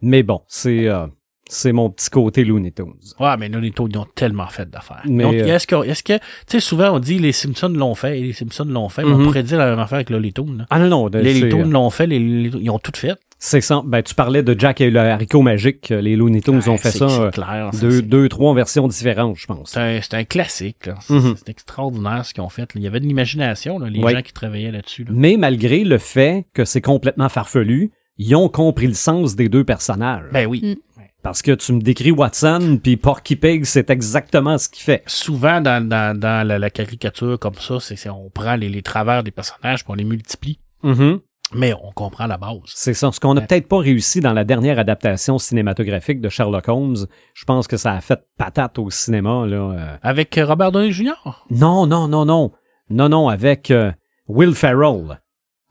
[0.00, 0.88] Mais bon, c'est.
[0.88, 1.06] euh,
[1.48, 2.94] C'est mon petit côté Looney Tunes.
[3.20, 5.02] Ouais, mais Looney Tunes, ils ont tellement fait d'affaires.
[5.08, 7.94] Mais, Donc, euh, est-ce que, est-ce que, tu sais, souvent, on dit les Simpsons l'ont
[7.94, 9.20] fait, et les Simpsons l'ont fait, mais Mhm.
[9.20, 10.66] on pourrait dire la même affaire avec Looney Tunes, là.
[10.70, 11.08] Ah non, non.
[11.08, 13.14] de- Les Looney Tunes euh, l'ont fait, les, les- ils ont tout fait.
[13.38, 13.82] C'est ça.
[13.84, 15.90] Ben, tu parlais de Jack et le haricot magique.
[15.90, 17.08] Les Looney Tunes ont fait c'est- ça.
[17.08, 17.68] c'est euh, clair.
[17.72, 19.70] c'est- deux, c'est- deux, trois versions différentes, je pense.
[19.72, 20.86] C'est un, c'est un classique.
[20.86, 20.94] là.
[21.00, 21.34] C'est Mhm.
[21.36, 22.62] c'est extraordinaire ce qu'ils ont fait.
[22.62, 22.66] là.
[22.76, 24.12] Il y avait de l'imagination, là, les Ouais.
[24.14, 25.04] gens qui travaillaient là-dessus.
[25.04, 25.10] là.
[25.14, 29.64] Mais malgré le fait que c'est complètement farfelu, ils ont compris le sens des deux
[29.64, 30.24] personnages.
[30.32, 30.60] Ben oui.
[30.95, 30.95] Mm.
[31.26, 35.02] Parce que tu me décris Watson, puis Porky Pig, c'est exactement ce qu'il fait.
[35.06, 39.24] Souvent, dans, dans, dans la, la caricature comme ça, c'est on prend les, les travers
[39.24, 40.60] des personnages puis on les multiplie.
[40.84, 41.18] Mhm.
[41.52, 42.60] Mais on comprend la base.
[42.66, 43.10] C'est ça.
[43.10, 47.44] Ce qu'on n'a peut-être pas réussi dans la dernière adaptation cinématographique de Sherlock Holmes, je
[47.44, 49.46] pense que ça a fait patate au cinéma.
[49.46, 49.56] Là.
[49.56, 49.96] euh.
[50.02, 51.42] Avec euh, Robert Downey Jr.
[51.50, 52.52] Non, non, non, non.
[52.88, 53.90] Non, non, avec euh,
[54.28, 55.18] Will Ferrell.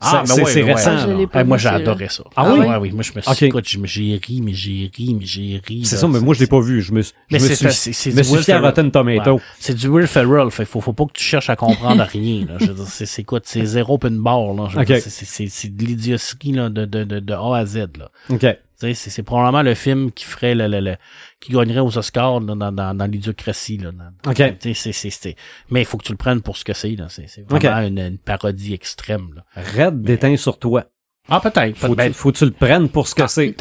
[0.01, 0.73] Ah, C'est- ben ouais.
[0.73, 0.91] récent.
[0.93, 2.23] Ah, pas Eh, moi, j'ai adoré ça.
[2.36, 2.60] Ah oui?
[2.60, 2.91] Ouais, oui.
[2.91, 3.43] Moi, je me suis Ok.
[3.43, 5.86] écoute, j'ai j'ai ri, mais j'ai ri, mais j'ai ri.
[5.86, 6.81] C'est ça, mais moi, je l'ai pas vu.
[6.81, 8.65] Je me, je Mais me c'est suis, c'est- me du suis à Ferrell.
[8.65, 9.36] Rotten Tomato.
[9.36, 9.41] Ouais.
[9.58, 10.51] C'est du Will Ferrell.
[10.51, 12.45] Fait, faut, faut pas que tu cherches à comprendre rien.
[12.45, 12.58] Là.
[12.60, 13.39] Je veux dire, c'est, c'est quoi?
[13.43, 14.53] C'est zéro open bar.
[14.53, 14.67] Là.
[14.69, 14.88] Je veux Ok.
[14.88, 17.77] dire, c'est, c'est, c'est, c'est de l'idiotie là, de, de, de, de A à Z.
[17.97, 18.12] Là.
[18.29, 18.39] OK.
[18.39, 18.47] Tu
[18.88, 20.97] sais, C'est, c'est probablement le film qui ferait le, le, le-
[21.45, 23.77] qui gagnerait aux Oscars là, dans, dans, dans l'idiocratie.
[23.77, 24.36] Là, dans- OK.
[24.60, 25.36] Tu sais, c'est, c'est, c'est-
[25.69, 26.95] Mais il faut que tu le prennes pour ce que c'est.
[26.95, 27.08] Là.
[27.10, 29.29] C'est, vraiment une, une parodie extrême.
[29.36, 29.43] Là.
[29.77, 30.86] Red déteint sur toi.
[31.27, 31.75] Ah, peut-être.
[31.75, 33.55] Faut, Ben, tu, faut que tu le prennes pour ce que Tant- c'est.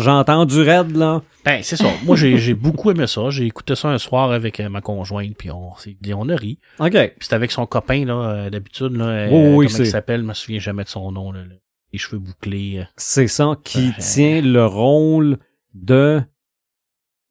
[0.00, 1.22] J'entends du Red, là.
[1.44, 1.86] Ben, c'est ça.
[2.04, 3.30] Moi, j'ai, beaucoup aimé ça.
[3.30, 5.70] J'ai écouté ça un soir avec euh, ma conjointe, puis on
[6.14, 6.58] on a ri.
[6.80, 6.90] OK.
[6.90, 9.04] Puis c'était avec son copain, là, euh, d'habitude, là.
[9.04, 11.42] euh, Oui, comment il s'appelle, je me souviens jamais de son nom, là.
[11.44, 11.60] le-
[11.92, 12.84] Les cheveux bouclés.
[12.96, 15.38] C'est ça qui tient le rôle
[15.74, 16.20] de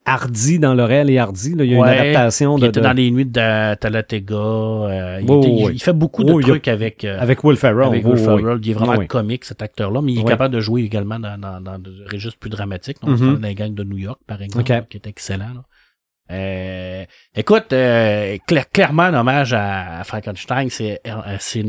[0.08, 1.54] Hardy dans Laurel et Hardy.
[1.54, 1.63] Là.
[1.65, 4.36] Il y a Ouais, une adaptation Il de, était de- dans les nuits de Talatega.
[4.36, 7.04] euh, il, Oui, était- oui, il- il fait beaucoup de il y a- trucs avec,
[7.04, 7.88] euh, avec Will Ferrell.
[7.88, 8.24] avec Will oui.
[8.24, 8.60] Ferrell.
[8.63, 9.08] Il est vraiment Oui, oui.
[9.08, 12.39] comique, cet acteur-là, mais il est capable de jouer également dans, dans, dans des registres
[12.39, 12.98] plus dramatiques.
[13.02, 13.39] Donc, Mhm.
[13.39, 14.88] dans les gangs de New York, par exemple, Ok.
[14.89, 15.54] qui est excellent.
[15.56, 15.63] Là.
[16.29, 21.63] Euh, écoute, euh, cla- clairement, un hommage à, à Frankenstein, c'est euh, c'est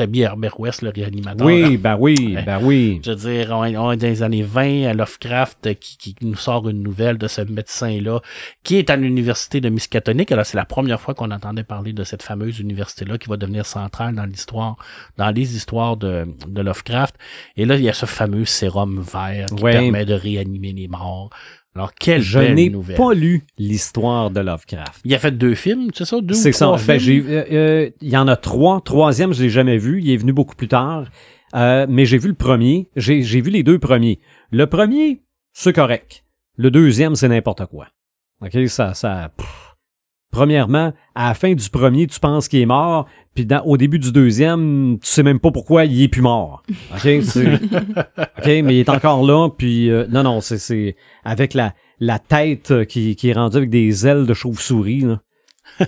[0.00, 1.46] ami Herbert West, le réanimateur.
[1.46, 3.00] Oui, ben oui, ben oui.
[3.04, 6.16] Je veux dire, on, on est dans les années 20, à Lovecraft euh, qui, qui
[6.22, 8.20] nous sort une nouvelle de ce médecin-là,
[8.62, 10.30] qui est à l'université de Miskatonic.
[10.32, 13.66] Alors, c'est la première fois qu'on entendait parler de cette fameuse université-là qui va devenir
[13.66, 14.76] centrale dans l'histoire,
[15.16, 17.14] dans les histoires de, de Lovecraft.
[17.56, 19.72] Et là, il y a ce fameux sérum vert qui Ouais.
[19.72, 21.30] permet de réanimer les morts.
[21.76, 25.02] Alors, quelle Je n'ai pas lu l'histoire de Lovecraft.
[25.04, 26.22] Il a fait deux films, c'est ça?
[26.22, 26.74] Deux ou C'est ça.
[26.86, 28.80] Ben, j'ai, euh, euh, il y en a trois.
[28.80, 30.00] Troisième, je l'ai jamais vu.
[30.00, 31.04] Il est venu beaucoup plus tard.
[31.54, 32.88] Euh, mais j'ai vu le premier.
[32.96, 34.20] J'ai, j'ai vu les deux premiers.
[34.50, 35.20] Le premier,
[35.52, 36.24] c'est correct.
[36.56, 37.88] Le deuxième, c'est n'importe quoi.
[38.40, 38.56] OK?
[38.68, 39.65] Ça, ça, pff.
[40.30, 43.98] Premièrement, à la fin du premier, tu penses qu'il est mort, puis dans- au début
[43.98, 46.62] du deuxième, tu sais même pas pourquoi il est plus mort.
[46.92, 47.00] OK?
[47.22, 51.74] C'est- OK, mais il est encore là, puis euh, non, non, c'est, c'est avec la,
[52.00, 55.04] la tête qui, qui est rendue avec des ailes de chauve-souris.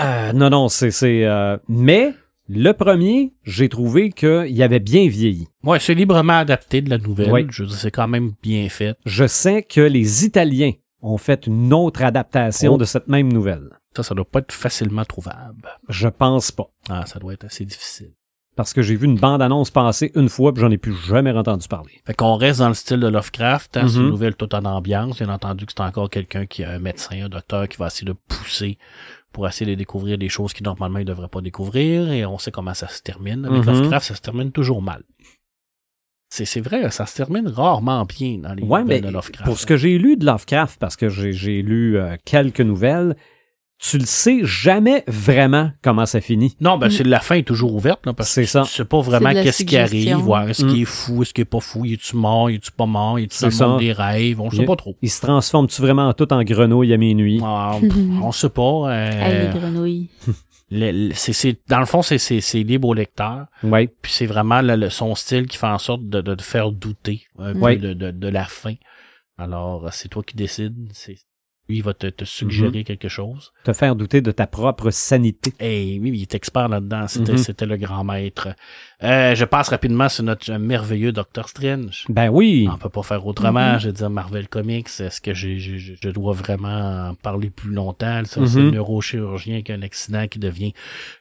[0.00, 0.90] Euh, non, non, c'est.
[0.90, 2.12] c'est euh, Mais
[2.48, 5.46] le premier, j'ai trouvé qu'il avait bien vieilli.
[5.62, 7.30] Ouais, c'est librement adapté de la nouvelle.
[7.32, 7.46] Oui.
[7.50, 8.96] Je c'est quand même bien fait.
[9.06, 10.72] Je sais que les Italiens
[11.04, 12.78] ont fait une autre adaptation Oh.
[12.78, 13.68] de cette même nouvelle.
[13.96, 15.68] Ça, ça doit pas être facilement trouvable.
[15.88, 16.68] Je pense pas.
[16.88, 18.12] Ah, ça doit être assez difficile.
[18.56, 21.66] Parce que j'ai vu une bande-annonce passer une fois, puis j'en ai plus jamais entendu
[21.66, 22.00] parler.
[22.06, 24.04] Fait qu'on reste dans le style de Lovecraft, hein, c'est Mhm.
[24.04, 25.18] une nouvelle toute en ambiance.
[25.18, 28.06] Bien entendu que c'est encore quelqu'un qui est un médecin, un docteur qui va essayer
[28.06, 28.78] de pousser
[29.32, 32.10] pour essayer de découvrir des choses qu'il normalement il devrait pas découvrir.
[32.12, 33.44] Et on sait comment ça se termine.
[33.44, 33.72] Avec Mhm.
[33.72, 35.02] Lovecraft, ça se termine toujours mal.
[36.36, 39.44] C'est, c'est vrai, ça se termine rarement bien dans les Ouais, mais nouvelles de Lovecraft.
[39.44, 43.14] pour ce que j'ai lu de Lovecraft, parce que j'ai, j'ai lu euh, quelques nouvelles,
[43.78, 46.56] tu le sais jamais vraiment comment ça finit.
[46.60, 48.62] Non, ben, c'est la fin est toujours ouverte, là, parce C'est que ça.
[48.62, 50.68] tu sais pas vraiment qu'est-ce qui arrive, voir est-ce Mm.
[50.70, 53.46] qu'il est fou, est-ce qu'il est pas fou, est-tu mort, est-tu pas mort, est-tu dans
[53.46, 53.68] le ça.
[53.68, 54.96] monde des rêves, on sait Il- pas trop.
[55.02, 57.40] Il se transforme-tu vraiment tout en grenouille à minuit?
[57.44, 57.76] Ah,
[58.22, 58.62] on sait pas.
[58.90, 60.08] euh, Hey, les grenouilles.
[60.78, 63.46] le- le- c'est, c'est- dans le fond, c'est, c'est, c'est libre au lecteur.
[63.62, 63.88] Oui.
[64.02, 66.72] Puis c'est vraiment le- le- son style qui fait en sorte de, de te faire
[66.72, 68.74] douter un peu de, de, de la fin.
[69.38, 70.88] Alors, c'est toi qui décides.
[70.92, 71.16] C'est,
[71.68, 72.84] lui, il va te, te suggérer Mm-hmm.
[72.84, 73.52] quelque chose.
[73.64, 75.52] Te faire douter de ta propre sanité.
[75.60, 77.06] Et oui, il est expert là-dedans.
[77.08, 77.38] C'était, Mhm.
[77.38, 78.48] c'était le grand maître.
[79.02, 82.04] Euh, je passe rapidement sur notre merveilleux Doctor Strange.
[82.08, 82.68] Ben oui.
[82.72, 83.74] On peut pas faire autrement.
[83.74, 83.78] Mhm.
[83.80, 88.22] Je veux dire, Marvel Comics, est-ce que je dois vraiment en parler plus longtemps?
[88.24, 88.64] Ça, C'est Mhm.
[88.66, 90.72] le neurochirurgien qui a un accident qui devient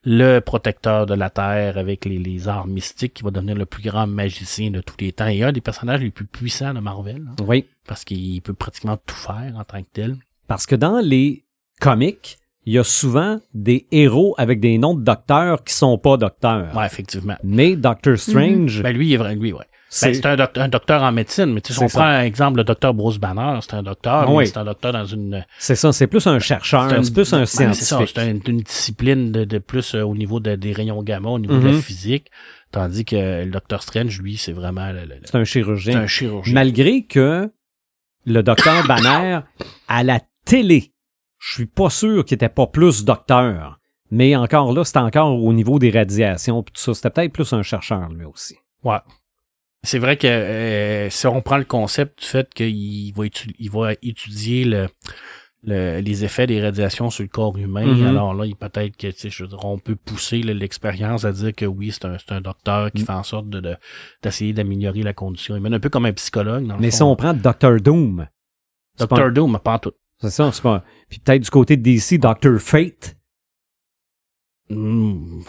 [0.04, 3.84] le protecteur de la Terre avec les, les arts mystiques, qui va devenir le plus
[3.84, 7.24] grand magicien de tous les temps et un des personnages les plus puissants de Marvel,
[7.30, 7.66] hein, Oui.
[7.88, 10.18] parce qu'il peut pratiquement tout faire en tant que tel.
[10.54, 11.46] Parce que dans les
[11.82, 16.16] comics, il y a souvent des héros avec des noms de docteurs qui sont pas
[16.18, 16.76] docteurs.
[16.76, 17.36] Ouais, effectivement.
[17.44, 19.66] Mais Doctor Strange, Ben lui, il est vrai, lui, ouais.
[20.02, 22.08] Ben, c'est un, doc- un docteur en médecine, mais tu sais, si on C'est prend
[22.08, 24.48] un exemple, le docteur Bruce Banner, c'est un docteur, Oui.
[24.48, 25.46] c'est un docteur dans une...
[25.60, 28.16] c'est ça, c'est plus un chercheur, c'est plus un ben, c'est ça, scientifique.
[28.16, 31.38] c'est un- une discipline de, de plus euh, au niveau de- des rayons gamma, au
[31.38, 32.32] niveau de la physique,
[32.72, 34.90] tandis que le docteur Strange, lui, c'est vraiment
[35.26, 36.00] C'est un c'est chirurgien.
[36.00, 36.54] un chirurgien.
[36.56, 37.52] Malgré que
[38.26, 39.42] le docteur Banner,
[39.88, 40.94] à la télé,
[41.40, 43.80] je suis pas sûr qu'il était pas plus docteur.
[44.12, 46.94] Mais encore là, c'était encore au niveau des radiations tout ça.
[46.94, 48.56] C'était peut-être plus un chercheur, lui aussi.
[48.84, 49.00] Ouais.
[49.86, 53.70] C'est vrai que euh, si on prend le concept du fait qu'il va, étu- il
[53.72, 54.88] va étudier le,
[55.64, 58.06] le- les effets des radiations sur le corps humain, Mhm.
[58.08, 61.92] alors là, il peut-être que je dire, on peut pousser l'expérience à dire que oui,
[61.92, 63.06] c'est un, un docteur qui Mm.
[63.06, 63.76] fait en sorte de, de-
[64.22, 66.66] d'essayer d'améliorer la condition humaine, un peu comme un psychologue.
[66.68, 68.28] Dans le Mais si on prend Doctor Doom,
[69.00, 69.92] Docteur Doom, pas en tout.
[70.24, 70.84] C'est ça, c'est pas.
[71.10, 73.16] Puis peut-être du côté de DC, Doctor Fate,
[74.70, 75.42] Mm.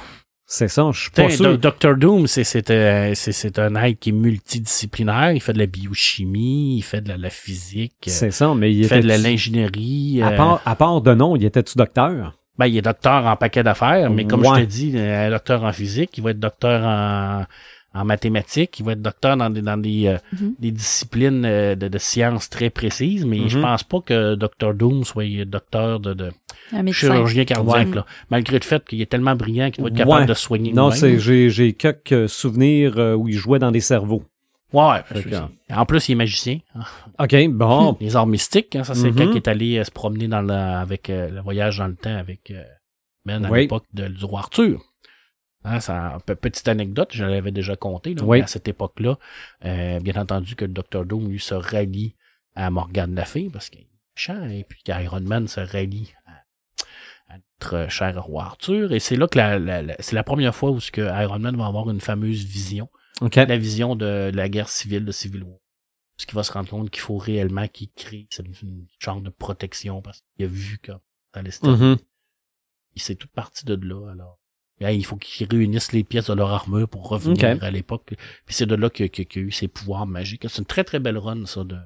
[0.44, 1.44] c'est ça, je suis pas sûr.
[1.52, 5.32] Do- Doctor Doom, c'est, euh, c'est, un être qui est multidisciplinaire.
[5.32, 8.80] Il fait de la biochimie, il fait de la, la physique, C'est ça, mais il
[8.80, 10.20] il fait de l'ingénierie.
[10.22, 12.36] À euh, part, à part de nom, il était-tu docteur?
[12.58, 14.60] Ben, il est docteur en paquet d'affaires, mais comme Ouais.
[14.60, 17.44] je te dis, euh, docteur en physique, il va être docteur en,
[17.94, 20.54] en mathématiques, il va être docteur dans des, dans des, euh, Mhm.
[20.58, 23.64] des disciplines euh, de, de sciences très précises, mais je Mhm.
[23.64, 24.74] pense pas que Dr.
[24.74, 26.30] Doom soit docteur de, de
[26.92, 28.06] chirurgien cardiaque, là.
[28.30, 29.98] malgré le fait qu'il est tellement brillant qu'il va être Ouais.
[30.04, 34.24] capable de soigner Non, j'ai, j'ai quelques souvenirs euh, où il jouait dans des cerveaux.
[34.72, 36.58] Ouais, que- en plus, il est magicien.
[37.20, 37.96] OK, bon.
[38.00, 39.16] Les arts mystiques, hein, ça c'est Mhm.
[39.16, 41.94] quand il est allé euh, se promener dans le, avec euh, le voyage dans le
[41.94, 42.64] temps avec euh,
[43.24, 43.60] Ben à Oui.
[43.62, 44.80] l'époque de- du roi Arthur.
[45.64, 48.14] Hein, ça, pe- petite anecdote, je l'avais déjà conté.
[48.14, 48.42] Là, Oui.
[48.42, 49.18] À cette époque-là,
[49.64, 51.04] euh, bien entendu que le Dr.
[51.06, 52.14] Doom lui se rallie
[52.54, 57.32] à Morgane La Fée parce qu'il est méchant, et puis qu'Iron Man se rallie à,
[57.34, 58.92] à notre cher roi Arthur.
[58.92, 61.38] Et c'est là que la, la- la- c'est la première fois où ce que Iron
[61.38, 62.88] Man va avoir une fameuse vision
[63.22, 63.36] OK.
[63.36, 65.58] la vision de la guerre civile, de Civil War.
[66.16, 68.28] Parce qu'il va se rendre compte qu'il faut réellement qu'il crée
[68.62, 70.92] une, genre de protection parce qu'il a vu que
[71.32, 71.96] dans l'Est, Mhm.
[72.94, 74.38] il s'est toute partie de là, alors.
[74.80, 78.14] Il faut qu'ils réunissent les pièces de leur armure pour revenir à l'époque.
[78.46, 80.44] Puis c'est de là qu'il y a eu ses pouvoirs magiques.
[80.48, 81.76] C'est une très très belle run, ça, de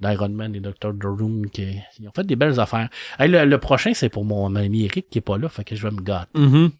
[0.00, 0.92] d'Iron Man et Dr.
[0.92, 2.88] Doom qui ils ont fait des belles affaires.
[3.18, 5.76] Hey, le, le prochain, c'est pour mon ami Eric qui est pas là, fait que
[5.76, 6.38] je vais me gâter.
[6.38, 6.72] Mhm.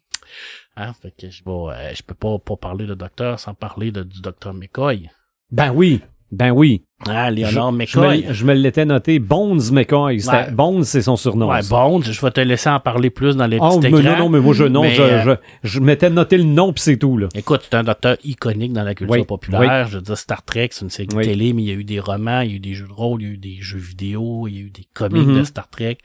[0.77, 3.91] Hein, fait que je vais, euh, je peux pas, pas parler de docteur sans parler
[3.91, 5.09] de, du docteur McCoy.
[5.51, 6.01] Ben oui.
[6.35, 6.83] Ben oui.
[7.07, 8.25] Ah, Léonard je, McCoy.
[8.27, 10.21] me, je me l'étais noté Bones McCoy.
[10.27, 10.51] Ouais.
[10.51, 11.49] Bones, c'est son surnom.
[11.49, 11.61] Ouais.
[11.69, 14.29] Bones, je vais te laisser en parler plus dans les Oh, petits mais non, non,
[14.29, 16.97] mais moi, je, non, Mais, je, euh, je, je m'étais noté le nom pis c'est
[16.97, 17.27] tout, là.
[17.35, 19.87] Écoute, c'est un docteur iconique dans la culture Oui, populaire.
[19.87, 21.23] Je veux dire, Star Trek, c'est une série Oui.
[21.23, 22.93] télé, mais il y a eu des romans, il y a eu des jeux de
[22.93, 25.43] rôle, il y a eu des jeux vidéo, il y a eu des comics de
[25.43, 25.97] Star Trek.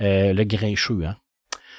[0.00, 1.16] Euh, le Grincheux, hein.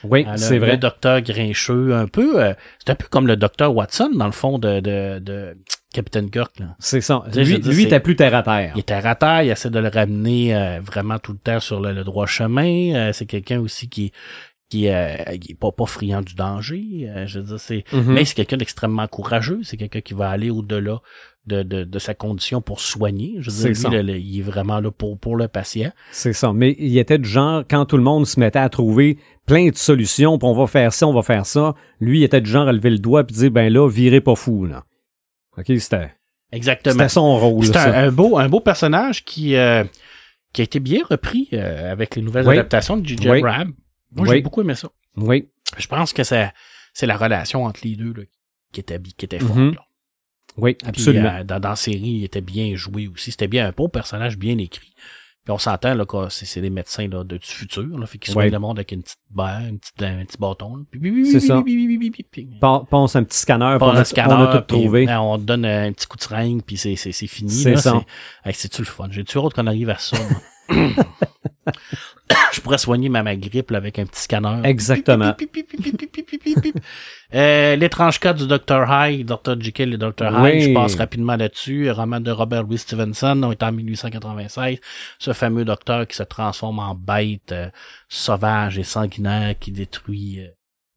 [0.04, 0.78] Oui, le- c'est Le vrai.
[0.78, 4.60] docteur Grincheux, un peu, euh, c'est un peu comme le docteur Watson, dans le fond,
[4.60, 5.58] de, de, de
[5.96, 6.76] Captain Kirk, là.
[6.80, 7.24] C'est ça.
[7.28, 8.74] Tu sais, je Lui, lui était plus terre à terre.
[8.76, 11.60] Il est terre à terre, il essaie de le ramener euh, vraiment tout le temps
[11.62, 12.94] sur le, le droit chemin.
[12.94, 14.12] Euh, c'est quelqu'un aussi qui
[14.68, 17.08] qui, euh, qui est pas, pas friand du danger.
[17.08, 18.14] Euh, je veux dire, c'est Mhm.
[18.14, 19.60] mais c'est quelqu'un d'extrêmement courageux.
[19.64, 21.02] C'est quelqu'un qui va aller au-delà
[21.46, 23.36] de, de, de sa condition pour soigner.
[23.42, 25.92] Je veux dire, lui, le- le- il est vraiment là pour, pour le patient.
[26.12, 26.52] C'est ça.
[26.52, 29.76] Mais il était du genre, quand tout le monde se mettait à trouver plein de
[29.76, 32.68] solutions, puis on va faire ça, on va faire ça, lui, il était du genre
[32.68, 34.84] à lever le doigt puis dire, ben là, virez pas fou, là.
[35.58, 36.14] OK, c'était,
[36.52, 36.94] Exactement.
[36.94, 39.84] c'était son rôle, C'est un, un beau, un beau personnage qui, euh,
[40.54, 42.54] qui a été bien repris euh, avec les nouvelles Oui.
[42.56, 43.30] adaptations de J.J.
[43.30, 43.42] Oui.
[43.42, 43.66] Moi,
[44.18, 44.30] Oui.
[44.30, 44.90] j'ai beaucoup aimé ça.
[45.18, 45.50] Oui.
[45.78, 46.52] Je pense que c'est,
[46.94, 48.24] c'est la relation entre les deux là,
[48.72, 49.58] qui était, qui était forte.
[49.58, 49.74] Mhm.
[49.76, 49.82] là.
[50.58, 51.36] Oui, Puis, absolument.
[51.36, 53.32] euh, dans, dans la série, il était bien joué aussi.
[53.32, 54.94] C'était bien un beau personnage bien écrit.
[55.46, 58.18] Puis on s'entend là que c'est, c'est des médecins là, de, du futur, là, fait
[58.18, 58.52] qu'ils soignent Ouais.
[58.52, 60.86] le monde avec une petite baie, une petite, un petit bâton.
[61.32, 61.62] C'est ça.
[62.60, 65.06] Pense un petit scanner, on, un scanner, on a tout trouvé.
[65.06, 67.52] ben, on donne un petit coup de seringue, puis c'est, c'est, c'est fini.
[67.52, 68.04] C'est ça.
[68.52, 69.08] C'est-tu le fun?
[69.12, 70.18] J'ai-tu hâte qu'on arrive à ça?
[72.54, 74.62] je pourrais soigner ma, ma grippe avec un petit scanner.
[74.64, 75.34] Exactement.
[77.34, 78.86] euh, L'étrange cas du Dr.
[78.90, 79.60] Hyde, Dr.
[79.60, 80.32] Jekyll et Dr.
[80.32, 81.90] Hyde, je passe rapidement là-dessus.
[81.92, 84.80] Roman de Robert Louis Stevenson, est en 1896.
[85.20, 87.70] Ce fameux docteur qui se transforme en bête euh,
[88.10, 90.48] sauvage et sanguinaire qui détruit euh,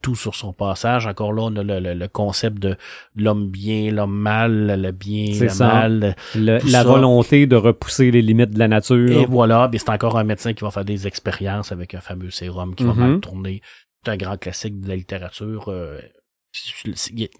[0.02, 1.06] tout sur son passage.
[1.06, 2.76] Encore là, on a le, le- le concept de
[3.16, 5.66] l'homme bien, l'homme mal, le bien, le ça.
[5.66, 6.16] mal.
[6.34, 6.84] Le- la ça.
[6.84, 9.26] volonté de repousser les limites de la Et nature.
[9.28, 12.74] voilà, ben c'est encore un médecin qui va faire des expériences avec un fameux sérum
[12.74, 13.60] qui va mal tourner.
[14.04, 15.68] C'est un grand classique de la littérature.
[15.68, 15.98] euh,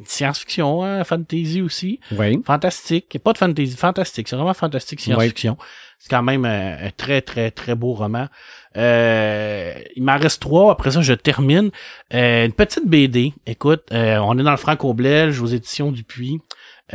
[0.05, 2.01] science-fiction, hein, fantasy aussi.
[2.13, 2.41] Oui.
[2.45, 3.19] Fantastique.
[3.23, 4.29] Pas de fantasy, fantastique.
[4.29, 5.57] C'est vraiment fantastique science-fiction.
[5.99, 8.29] C'est quand même un, un très, très, très beau roman.
[8.77, 10.71] Euh, il m'en reste trois.
[10.71, 11.71] Après ça, je termine.
[12.15, 13.35] Euh, une petite BD.
[13.47, 16.41] Écoute, euh, on est dans le franco-belge aux éditions Dupuis.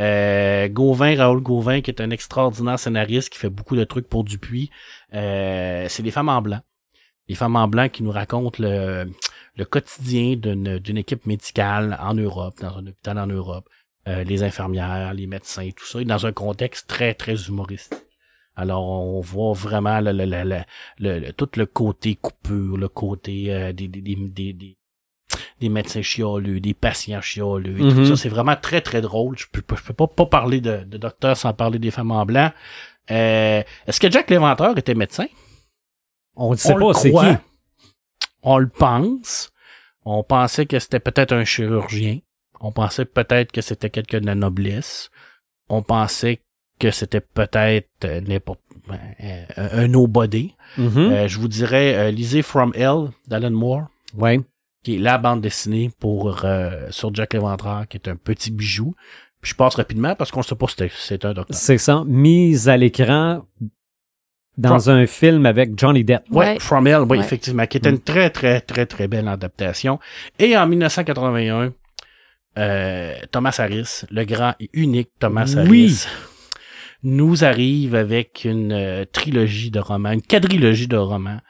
[0.00, 4.24] Euh, Gauvin, Raoul Gauvin, qui est un extraordinaire scénariste qui fait beaucoup de trucs pour
[4.24, 4.70] Dupuis.
[5.12, 6.60] Euh, c'est des femmes en blanc.
[7.28, 9.06] Les femmes en blanc qui nous racontent le,
[9.56, 13.68] le quotidien d'une d'une équipe médicale en Europe, dans un hôpital en Europe.
[14.06, 17.98] Euh, les infirmières, les médecins, tout ça, dans un contexte très, très humoristique.
[18.54, 20.42] Alors, on voit vraiment le, le, le,
[20.98, 24.14] le, le- tout le côté coupure, le côté euh, des, des, des,
[24.52, 24.76] des,
[25.58, 28.16] des, médecins chialeux, des patients chialeux, et tout ça.
[28.16, 29.38] C'est vraiment très, très drôle.
[29.38, 32.10] Je peux, pas- je peux pas, pas parler de, de docteur sans parler des femmes
[32.10, 32.52] en blanc.
[33.10, 35.26] Euh, Est-ce que Jack l'Éventreur était médecin?
[36.36, 37.16] On ne sait On pas c'est qui.
[38.44, 39.50] On le pense.
[40.04, 42.18] On pensait que c'était peut-être un chirurgien.
[42.60, 45.10] On pensait peut-être que c'était quelqu'un de la noblesse.
[45.68, 46.40] On pensait
[46.78, 50.54] que c'était peut-être euh, n'importe euh, un nobody.
[50.76, 50.98] Mhm.
[50.98, 54.40] Euh, je vous dirais, lisez From Hell d'Alan Moore, Ouais.
[54.82, 58.94] qui est la bande dessinée pour euh, sur Jack l'Éventreur, qui est un petit bijou.
[59.40, 61.56] Puis je passe rapidement parce qu'on ne sait pas si c'est un docteur.
[61.56, 62.02] C'est ça.
[62.06, 63.46] Mise à l'écran
[64.56, 66.22] dans un film avec Johnny Depp.
[66.30, 66.56] Ouais, Ouais.
[66.60, 67.24] From Hell, oui, Ouais.
[67.24, 69.98] effectivement, qui était une très, très, très, très belle adaptation.
[70.38, 71.72] Et en 1981,
[72.58, 76.04] euh, Thomas Harris, le grand et unique Thomas Harris, Oui.
[77.02, 81.40] nous arrive avec une euh, trilogie de romans, une quadrilogie de romans,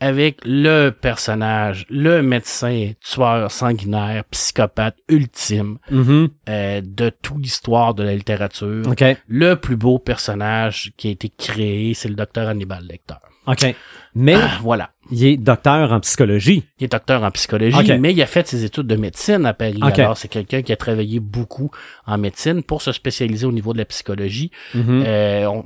[0.00, 6.28] avec le personnage, le médecin tueur sanguinaire, psychopathe ultime Mhm.
[6.48, 8.82] euh, de toute l'histoire de la littérature.
[8.88, 9.04] OK.
[9.28, 13.14] Le plus beau personnage qui a été créé, c'est le docteur Hannibal Lecter.
[13.46, 13.74] OK.
[14.14, 14.90] Mais Ah, voilà.
[15.10, 16.64] il est docteur en psychologie.
[16.78, 19.78] Il est docteur en psychologie, mais il a fait ses études de médecine à Paris.
[19.82, 21.70] Alors, c'est quelqu'un qui a travaillé beaucoup
[22.06, 24.50] en médecine pour se spécialiser au niveau de la psychologie.
[24.74, 25.02] Mhm.
[25.06, 25.64] Euh, on,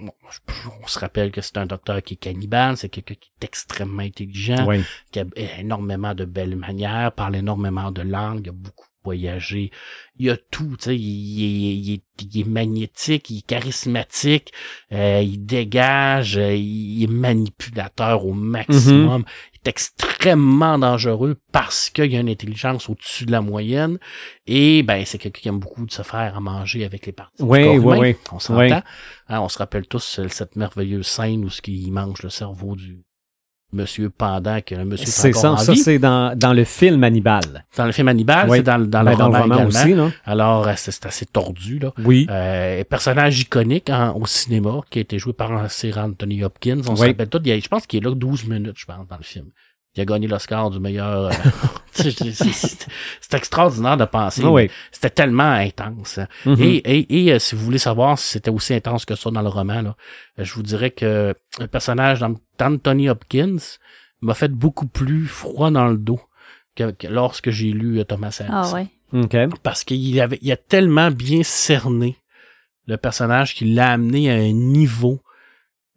[0.83, 4.03] on se rappelle que c'est un docteur qui est cannibale, c'est quelqu'un qui est extrêmement
[4.03, 4.83] intelligent, Oui.
[5.11, 5.25] qui a
[5.59, 9.71] énormément de belles manières, parle énormément de langues, il a beaucoup voyagé.
[10.19, 12.03] Il a tout, tu sais, il, est- il est,
[12.35, 14.53] il est magnétique, il est charismatique,
[14.93, 19.25] euh, il dégage, euh, il est manipulateur au maximum.
[19.53, 23.99] Il est extrêmement dangereux parce qu'il a une intelligence au-dessus de la moyenne.
[24.47, 27.43] Et ben, c'est quelqu'un qui aime beaucoup de se faire à manger avec les parties
[27.43, 27.99] Oui, du corps oui, humain.
[27.99, 28.17] oui.
[28.33, 28.61] On s'entend.
[28.61, 28.73] Oui.
[29.29, 32.77] Hein, on se rappelle tous euh, cette merveilleuse scène où ce qu'il mange le cerveau
[32.77, 32.99] du
[33.75, 35.53] monsieur pendant que le monsieur est C'est ça.
[35.53, 37.67] en Ça, c'est dans, dans le film Hannibal.
[37.77, 38.59] Dans le film Hannibal, Oui.
[38.59, 39.67] c'est dans, dans, Ben, le, roman également.
[39.67, 40.11] aussi, là.
[40.25, 41.93] Alors, euh, c'est assez tordu, là.
[42.05, 42.27] Oui.
[42.31, 46.81] Euh, personnage iconique au cinéma qui a été joué par Sir Anthony Hopkins.
[46.89, 47.09] On se Oui.
[47.09, 47.41] rappelle tout.
[47.45, 49.47] il y a- je pense qu'il est là 12 minutes, je pense, dans le film.
[49.97, 51.27] Il a gagné l'Oscar du meilleur.
[51.27, 51.31] euh,
[51.95, 52.87] tu sais, c'est- c'est c'est-
[53.21, 54.43] c'est extraordinaire de penser.
[54.45, 54.69] Ah oui.
[54.91, 56.19] C'était tellement intense.
[56.19, 56.27] hein.
[56.47, 56.57] Mhm.
[56.63, 59.43] Et, et, et euh, si vous voulez savoir si c'était aussi intense que ça dans
[59.43, 59.97] le roman, là,
[60.39, 63.57] euh, je vous dirais que le personnage d'An- d'Anthony Hopkins
[64.21, 66.21] m'a fait beaucoup plus froid dans le dos
[66.75, 68.51] que, que lorsque j'ai lu euh, Thomas Harris.
[68.53, 68.87] Ah ouais.
[69.23, 69.37] OK.
[69.63, 72.17] Parce qu'il avait, il a tellement bien cerné
[72.89, 75.21] le personnage qu'il l'a amené à un niveau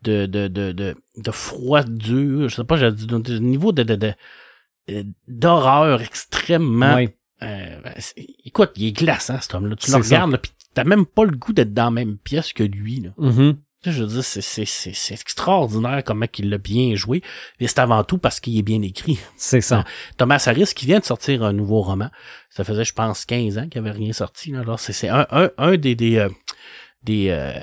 [0.04, 3.96] de, de, de, de, de froidure, je sais pas, j'ai dit, de niveau de, de,
[3.96, 4.14] de-
[4.90, 7.10] euh, d'horreur extrêmement Oui.
[7.44, 7.94] euh, ben,
[8.46, 9.76] écoute, il est glaçant, cet homme-là.
[9.76, 12.54] Tu le regardes, là, pis t'as même pas le goût d'être dans la même pièce
[12.54, 13.10] que lui, là.
[13.84, 17.22] Sais, je veux dire, c'est, c'est, c'est, c'est extraordinaire comment il l'a bien joué.
[17.60, 19.20] Et c'est avant tout parce qu'il est bien écrit.
[19.38, 19.86] C'est ça.
[20.18, 22.10] Thomas Harris, qui vient de sortir un nouveau roman.
[22.50, 24.62] Ça faisait, je pense, 15 ans qu'il avait rien sorti, là.
[24.62, 26.30] Alors, c'est, c'est un, un, un des, des, euh,
[27.04, 27.54] des, euh,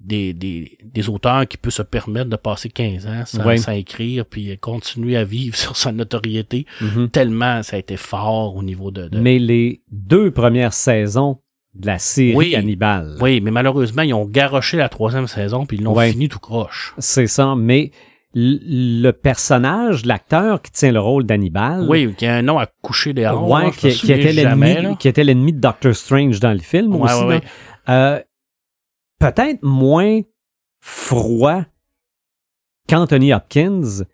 [0.00, 4.56] des, des, des auteurs qui peut se permettre de passer 15 ans sans, écrire puis
[4.58, 7.08] continuer à vivre sur sa notoriété Mhm.
[7.10, 11.40] tellement ça a été fort au niveau de, de- Mais les deux premières saisons
[11.74, 12.54] de la série Oui.
[12.56, 16.10] Hannibal, Oui, mais malheureusement, ils ont garoché la troisième saison puis ils l'ont Ouais.
[16.12, 16.94] fini tout croche.
[16.98, 17.54] c'est ça.
[17.56, 17.90] Mais
[18.34, 23.12] le personnage, l'acteur qui tient le rôle d'Hannibal, Oui, qui a un nom à coucher
[23.12, 26.94] des hors, ouais, qui, était l'ennemi, qui était l'ennemi de Doctor Strange dans le film
[26.94, 27.22] Ouais, aussi.
[27.22, 27.40] ouais, ouais.
[27.88, 28.20] Euh,
[29.18, 30.20] peut-être moins
[30.80, 31.62] froid
[32.88, 34.04] qu'Anthony Hopkins,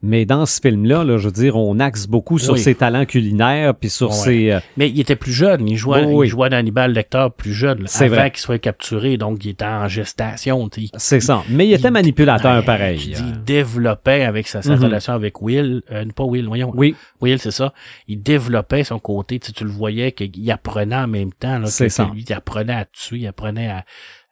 [0.00, 2.60] mais dans ce film-là, là, je veux dire, on axe beaucoup sur Oui.
[2.60, 4.14] ses talents culinaires puis sur Ouais.
[4.16, 4.52] ses.
[4.52, 6.26] euh, Mais il était plus jeune, il jouait, Oui, oui.
[6.26, 8.30] il jouait d'Hannibal Lecter plus jeune, C'est avant vrai.
[8.30, 10.70] qu'il soit capturé, donc il était en gestation.
[10.98, 11.42] c'est ça.
[11.50, 13.12] Mais il était manipulateur pareil.
[13.16, 13.18] euh.
[13.26, 14.84] Il développait avec sa, sa Mhm.
[14.84, 16.70] relation avec Will, euh, pas Will, voyons.
[16.76, 17.72] Oui, Will, c'est ça.
[18.06, 22.08] Il développait son côté, tu, le voyais qu'il apprenait en même temps, là, C'est ça.
[22.14, 23.84] lui, il apprenait à tuer, il apprenait à,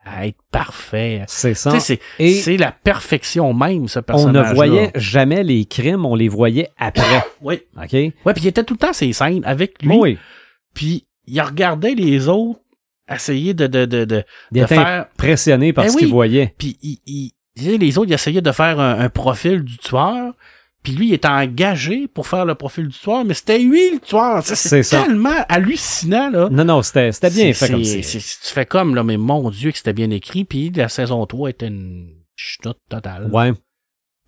[0.06, 1.24] à être parfait.
[1.26, 1.78] c'est ça.
[1.80, 6.28] C'est, c'est la perfection même, ce On personnage ne voyait jamais les crimes, on les
[6.28, 7.24] voyait après.
[7.42, 7.60] Oui.
[7.76, 7.92] OK?
[7.92, 9.96] Ouais, puis il était tout le temps ces scènes avec lui.
[9.96, 10.18] oui.
[10.74, 12.60] Puis il regardait les autres
[13.12, 15.06] essayer de, de, de, de, Il de était faire.
[15.12, 16.12] impressionné par Eh ce qu'il oui.
[16.12, 16.54] voyait.
[16.58, 17.32] Puis il, il-
[17.78, 20.34] les autres, ils essayaient de faire un, un profil du tueur.
[20.86, 23.98] Puis lui, il était engagé pour faire le profil du tueur, mais c'était lui le
[23.98, 24.40] tueur.
[24.44, 25.02] Ça, C'est ça.
[25.02, 26.48] tellement hallucinant, là.
[26.48, 29.72] Non, non, c'était c'était bien fait comme c'est- Tu fais comme, là, mais mon Dieu,
[29.72, 30.44] que c'était bien écrit.
[30.44, 32.06] Puis la saison 3 était une
[32.36, 33.28] chenoute totale.
[33.32, 33.48] Ouais.
[33.48, 33.58] Je sais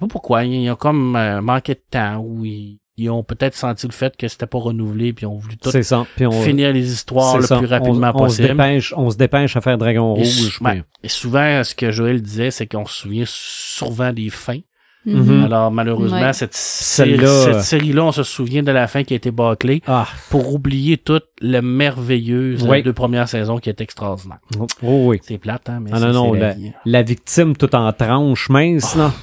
[0.01, 0.43] pas pourquoi.
[0.45, 4.17] Ils ont comme euh, manqué de temps ou ils, ils ont peut-être senti le fait
[4.17, 6.07] que c'était pas renouvelé puis ils ont voulu tout ça.
[6.17, 7.59] Puis on, finir les histoires le ça.
[7.59, 8.49] plus rapidement on, on se possible.
[8.49, 10.59] dépêche, on se dépêche à faire Dragon Et, Rouge.
[10.61, 14.59] puis- Et souvent, ce que Joël disait, c'est qu'on se souvient souvent des fins.
[15.07, 15.45] Mhm.
[15.45, 16.33] Alors, malheureusement, Ouais.
[16.33, 19.31] cette, série, Celle-là, cette euh, série-là, on se souvient de la fin qui a été
[19.31, 22.83] bâclée Ah, pour oublier toute la merveilleuse Oui.
[22.83, 24.39] deux premières saisons qui est extraordinaire.
[24.59, 25.21] oh, oh oui.
[25.23, 26.73] C'est plate, hein, mais Ah c'est non, non, c'est la la, vie.
[26.85, 29.13] la victime tout en tranche mince, là.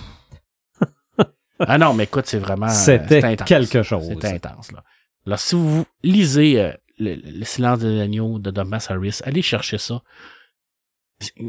[1.60, 2.66] Ah non, mais écoute, c'est vraiment...
[2.66, 3.48] euh, C'était c'est intense.
[3.48, 4.10] quelque chose.
[4.20, 4.84] C'est intense, là.
[5.26, 9.78] Alors, si vous lisez euh, le, le silence de l'agneau de Thomas Harris, allez chercher
[9.78, 10.02] ça.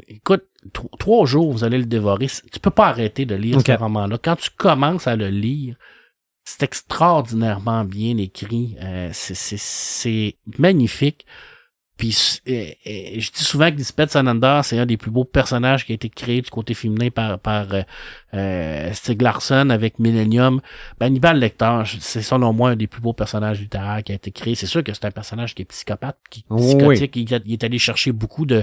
[0.08, 2.28] Écoute, tro- trois jours, vous allez le dévorer.
[2.52, 4.18] Tu peux pas arrêter de lire ce roman-là.
[4.22, 5.76] Quand tu commences à le lire,
[6.44, 8.76] c'est extraordinairement bien écrit.
[8.82, 11.26] Euh, c'est- magnifique.
[11.96, 12.14] Puis
[12.46, 12.52] euh,
[12.86, 15.94] euh, je dis souvent que Lisbeth Salander, c'est un des plus beaux personnages qui a
[15.94, 17.82] été créé du côté féminin par, par euh,
[18.34, 20.60] euh, Stieg Larsson avec Millennium.
[21.00, 24.30] Ben, Hannibal Lecter, c'est selon moi un des plus beaux personnages littéraires qui a été
[24.30, 24.54] créé.
[24.54, 26.96] C'est sûr que c'est un personnage qui est psychopathe, qui est Oui.
[26.96, 27.16] psychotique.
[27.46, 28.62] Il est allé chercher beaucoup de,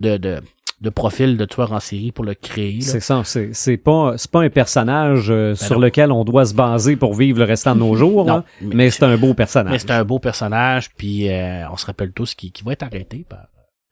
[0.00, 0.40] de, de,
[0.80, 2.78] de profils de tueurs en série pour le créer.
[2.80, 2.84] là.
[2.84, 5.80] C'est ça, c'est c'est pas c'est pas un personnage euh, sur Ben non.
[5.82, 8.90] lequel on doit se baser pour vivre le restant de nos jours, Non, là, mais
[8.90, 9.80] c'est un beau mais personnage.
[9.80, 13.24] c'est un beau personnage, puis euh, on se rappelle tous qu'il qu'il va être arrêté
[13.28, 13.46] par,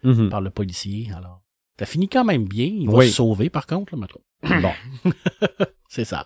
[0.04, 0.28] Mhm.
[0.30, 1.10] par le policier.
[1.16, 1.40] Alors,
[1.78, 2.66] ça finit quand même bien.
[2.66, 3.08] Il va Oui.
[3.08, 3.94] se sauver, par contre.
[3.96, 4.06] Là,
[4.44, 5.10] mais bon,
[5.88, 6.24] c'est ça.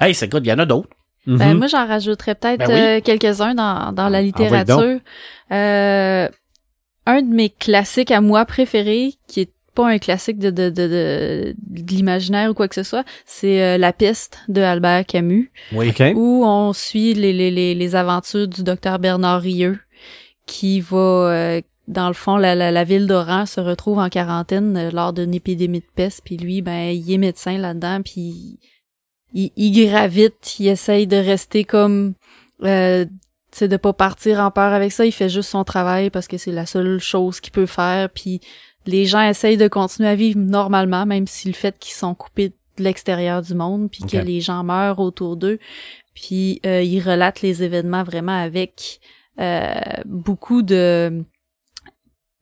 [0.00, 0.88] Hey, c'est good, il y en a d'autres.
[1.26, 1.58] Ben, Mhm.
[1.58, 2.74] moi, j'en rajouterais peut-être Ben oui.
[2.80, 5.00] euh, quelques-uns dans, dans la Ah oui, littérature.
[5.52, 6.28] Euh,
[7.08, 10.86] un de mes classiques à moi préférés, qui est pas un classique de, de, de,
[10.88, 15.50] de, de l'imaginaire ou quoi que ce soit, c'est euh, La peste de Albert Camus,
[15.72, 15.90] Oui.
[15.90, 16.02] OK.
[16.16, 19.78] où on suit les, les, les, les aventures du docteur Bernard Rieux,
[20.46, 24.76] qui va, euh, dans le fond, la, la, la ville d'Oran se retrouve en quarantaine
[24.76, 28.58] euh, lors d'une épidémie de peste, puis lui, ben, il est médecin là-dedans, puis
[29.32, 32.14] il, il gravite, il essaye de rester comme
[32.64, 33.04] euh,
[33.50, 36.36] sais de pas partir en peur avec ça, il fait juste son travail parce que
[36.36, 38.10] c'est la seule chose qu'il peut faire.
[38.10, 38.40] Puis
[38.86, 42.50] les gens essayent de continuer à vivre normalement même si le fait qu'ils sont coupés
[42.78, 45.58] de l'extérieur du monde puis que les gens meurent autour d'eux.
[46.14, 49.00] Puis euh, il relate les événements vraiment avec
[49.40, 49.74] euh,
[50.04, 51.22] beaucoup de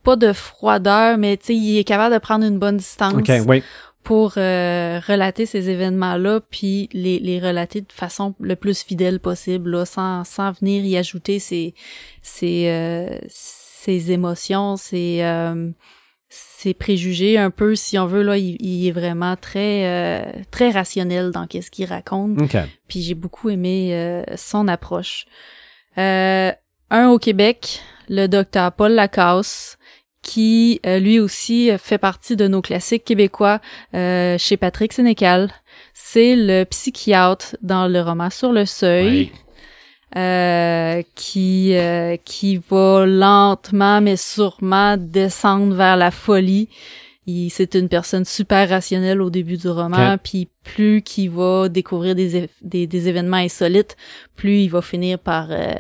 [0.02, 3.12] pas de froideur mais tu sais il est capable de prendre une bonne distance
[3.46, 3.62] oui.
[4.07, 9.72] Pour euh, relater ces événements-là, puis les, les relater de façon le plus fidèle possible,
[9.72, 11.74] là, sans, sans venir y ajouter ses,
[12.22, 15.70] ses, euh, ses émotions, ses, euh,
[16.28, 18.22] ses préjugés un peu, si on veut.
[18.22, 22.40] Là, il, il est vraiment très, euh, très rationnel dans qu'est-ce qu'il raconte.
[22.40, 22.57] OK.
[22.86, 25.26] Puis j'ai beaucoup aimé euh, son approche.
[25.98, 26.52] Euh,
[26.90, 29.75] un au Québec, le docteur Paul Lacasse,
[30.26, 33.60] qui euh, lui aussi euh, fait partie de nos classiques québécois
[33.94, 35.50] euh, chez Patrick Sénécal.
[35.94, 39.32] C'est le psychiatre dans le roman Sur le seuil, Oui.
[40.16, 46.68] euh, qui euh, qui va lentement mais sûrement descendre vers la folie.
[47.28, 50.20] Il- C'est une personne super rationnelle au début du roman, Ok.
[50.24, 53.96] puis plus qu'il va découvrir des, des, des événements insolites,
[54.36, 55.72] plus il va finir par euh,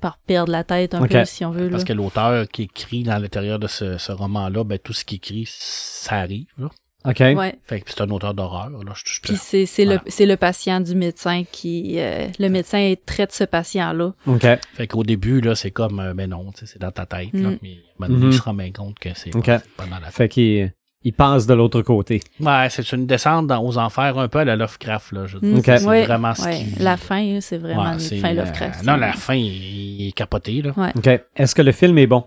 [0.00, 1.68] par perdre la tête un peu, si on veut.
[1.70, 1.88] Parce là.
[1.88, 5.44] que l'auteur qui écrit dans l'intérieur de ce, ce roman-là, ben, tout ce qu'il écrit,
[5.48, 6.46] ça arrive.
[6.58, 6.68] Là.
[7.06, 7.18] OK.
[7.20, 7.58] Ouais.
[7.64, 8.68] Fait que c'est un auteur d'horreur.
[8.68, 8.92] Là.
[8.94, 10.02] Je, je- Puis c'est c'est Voilà.
[10.04, 14.12] le c'est le patient du médecin qui euh, le médecin traite ce patient là.
[14.26, 14.46] OK.
[14.74, 17.32] Fait qu'au début, là, c'est comme, euh, ben non, c'est dans ta tête.
[17.32, 17.58] Là, Mm.
[17.62, 18.30] mais maintenant, Mhm.
[18.32, 19.46] il se rend bien compte que c'est Ok.
[19.46, 20.14] pas, c'est pas dans la tête.
[20.14, 20.72] Fait qu'il
[21.02, 22.20] il passe de l'autre côté.
[22.40, 25.12] Ouais, c'est une descente dans, aux enfers un peu à la Lovecraft.
[25.12, 25.58] Là, je Mm.
[25.58, 25.64] Ok.
[25.64, 26.66] C'est vraiment ce ouais.
[26.78, 28.84] La fin, c'est vraiment Ouais, une fin euh, Lovecraft.
[28.84, 30.60] non, la fin, il, est capoté.
[30.62, 30.72] Là.
[30.76, 30.92] Ouais.
[30.96, 31.06] OK.
[31.36, 32.24] Est-ce que le film est bon?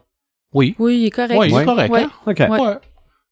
[0.54, 0.76] Oui.
[0.80, 1.38] Oui, il est correct.
[1.40, 1.92] Oui, il est correct.
[1.92, 2.04] Ouais.
[2.04, 2.12] Hein?
[2.26, 2.40] OK.
[2.40, 2.60] Ouais.
[2.62, 2.76] Ouais.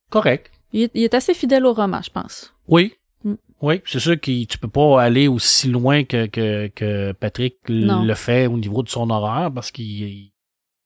[0.10, 0.52] Correct.
[0.74, 2.54] Il, est, il est assez fidèle au roman, je pense.
[2.68, 2.94] Oui.
[3.24, 3.34] Mm.
[3.62, 8.04] Oui, c'est sûr que tu peux pas aller aussi loin que, que, que Patrick Non.
[8.04, 10.32] le fait au niveau de son horreur parce qu'il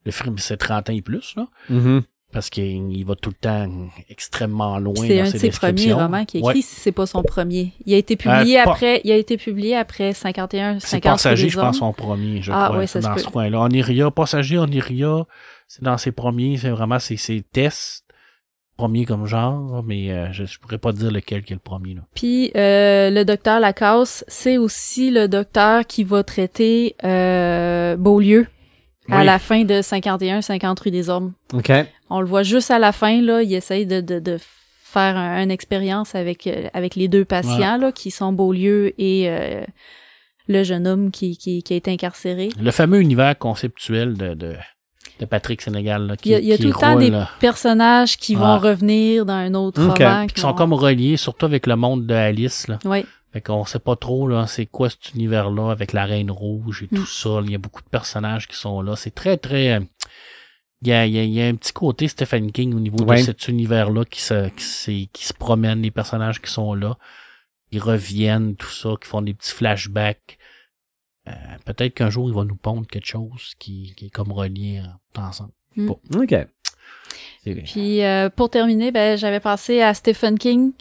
[0.05, 2.03] le film c'est 30 ans et plus là Mhm.
[2.35, 3.67] Parce qu'il il va tout le temps
[4.09, 6.61] extrêmement loin C'est dans un ses de ses premiers romans qui est écrit, Ouais.
[6.61, 7.71] si c'est pas son premier.
[7.87, 11.13] Il a été publié Euh, pas- après, il a été publié après 51, C'est 50
[11.13, 11.73] Passager, je pense, Hommes.
[11.73, 12.77] son premier, je Ah, crois.
[12.79, 13.21] ouais, ça dans peut.
[13.21, 13.59] ce coin-là.
[13.61, 15.25] Oniria, Passager, Oniria,
[15.67, 18.03] c'est dans ses premiers, c'est vraiment ses, ses tests.
[18.77, 21.93] Premier comme genre, mais euh, je, je pourrais pas dire lequel qui est le premier.
[21.93, 22.01] Là.
[22.13, 28.47] Puis euh, le docteur Lacasse, c'est aussi le docteur qui va traiter euh, Beaulieu
[29.09, 29.25] à Oui.
[29.25, 31.31] la fin de 51-50 rue des Ormes.
[31.53, 31.71] OK.
[32.09, 34.37] On le voit juste à la fin, là, il essaye de, de, de
[34.83, 39.29] faire un- une expérience avec, euh, avec les deux patients, là, qui sont Beaulieu et
[39.29, 39.63] euh,
[40.47, 42.49] le jeune homme qui, qui, qui a été incarcéré.
[42.61, 44.53] Le fameux univers conceptuel de, de,
[45.19, 46.05] de Patrick Sénégal.
[46.07, 48.17] Là, qui, Il y a, il y a tout le temps roule, des là, personnages
[48.17, 48.57] qui vont Ah.
[48.57, 49.97] revenir dans un autre Ok.
[49.97, 50.27] roman.
[50.27, 52.67] qui sont comme reliés, surtout avec le monde de Alice.
[52.67, 52.77] Là.
[52.85, 53.03] Oui,
[53.33, 56.95] Fait qu'on sait pas trop là, c'est quoi cet univers-là avec la Reine Rouge et
[56.95, 56.99] Mm.
[56.99, 57.41] tout ça.
[57.43, 58.95] Il y a beaucoup de personnages qui sont là.
[58.95, 59.81] C'est très, très.
[60.81, 62.79] Il y, a, il, y a, il y a un petit côté Stephen King au
[62.79, 63.17] niveau Ouais.
[63.17, 66.97] de cet univers-là qui se, qui, se promène, les personnages qui sont là.
[67.71, 70.37] Ils reviennent, tout ça, qui font des petits flashbacks.
[71.27, 71.31] Euh,
[71.65, 74.87] Peut-être qu'un jour, il va nous pondre quelque chose qui, qui est comme relié euh,
[75.13, 75.53] tout ensemble.
[75.79, 76.35] OK.
[77.43, 80.73] C'est- Puis euh, pour terminer, ben j'avais pensé à Stephen King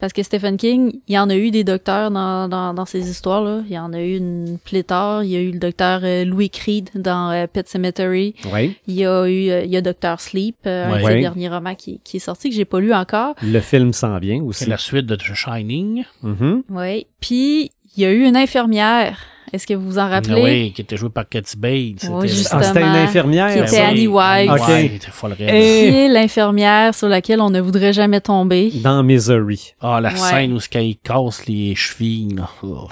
[0.00, 3.10] parce que Stephen King, il y en a eu des docteurs dans, dans, dans ces
[3.10, 3.62] histoires-là.
[3.66, 5.22] Il y en a eu une pléthore.
[5.24, 8.34] Il y a eu le docteur euh, Louis Creed dans euh, Pet Cemetery.
[8.52, 8.76] Oui.
[8.86, 10.98] Il y a eu euh, il y a Docteur Sleep, un Ouais.
[11.00, 11.12] de Ouais.
[11.14, 13.34] ses derniers romans qui, qui est sorti que j'ai pas lu encore.
[13.42, 14.64] Le film s'en vient aussi.
[14.64, 16.04] C'est la suite de The Shining.
[16.22, 16.62] Mhm.
[16.70, 17.06] Oui.
[17.20, 19.18] Puis il y a eu une infirmière.
[19.52, 20.42] Est-ce que vous vous en rappelez?
[20.42, 21.70] Oui, qui était joué par Katy Bates.
[21.72, 23.52] Oui, C'était- juste- Ah, c'était une Justement, infirmière.
[23.52, 24.50] qui était oui, Annie White.
[24.50, 24.68] Ok.
[24.68, 25.48] Ouais, était folle raide.
[25.54, 28.70] Et- Qui est l'infirmière sur laquelle on ne voudrait jamais tomber?
[28.82, 29.74] Dans Misery.
[29.80, 30.16] Ah, la Ouais.
[30.16, 32.36] scène où ce qu'il casse les chevilles.
[32.62, 32.88] Oh.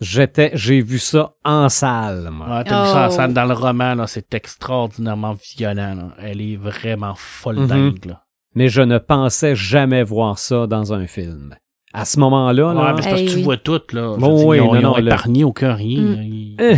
[0.00, 2.46] J'étais, j'ai vu ça en salle, moi.
[2.50, 3.10] Ah, t'as vu ça en Oh.
[3.10, 6.08] scène dans le roman, là, c'est extraordinairement violent, là.
[6.18, 7.66] Elle est vraiment folle Mhm.
[7.68, 8.22] dingue, là.
[8.54, 11.54] Mais je ne pensais jamais voir ça dans un film.
[11.94, 13.42] À ce moment-là, Ouais, là, mais c'est parce que tu oui.
[13.42, 14.16] vois tout, là.
[14.18, 16.00] Bon, oui, ils ont, non, ils ont non, le- épargné aucun rien.
[16.00, 16.22] Mm.
[16.22, 16.76] Ils- Eh.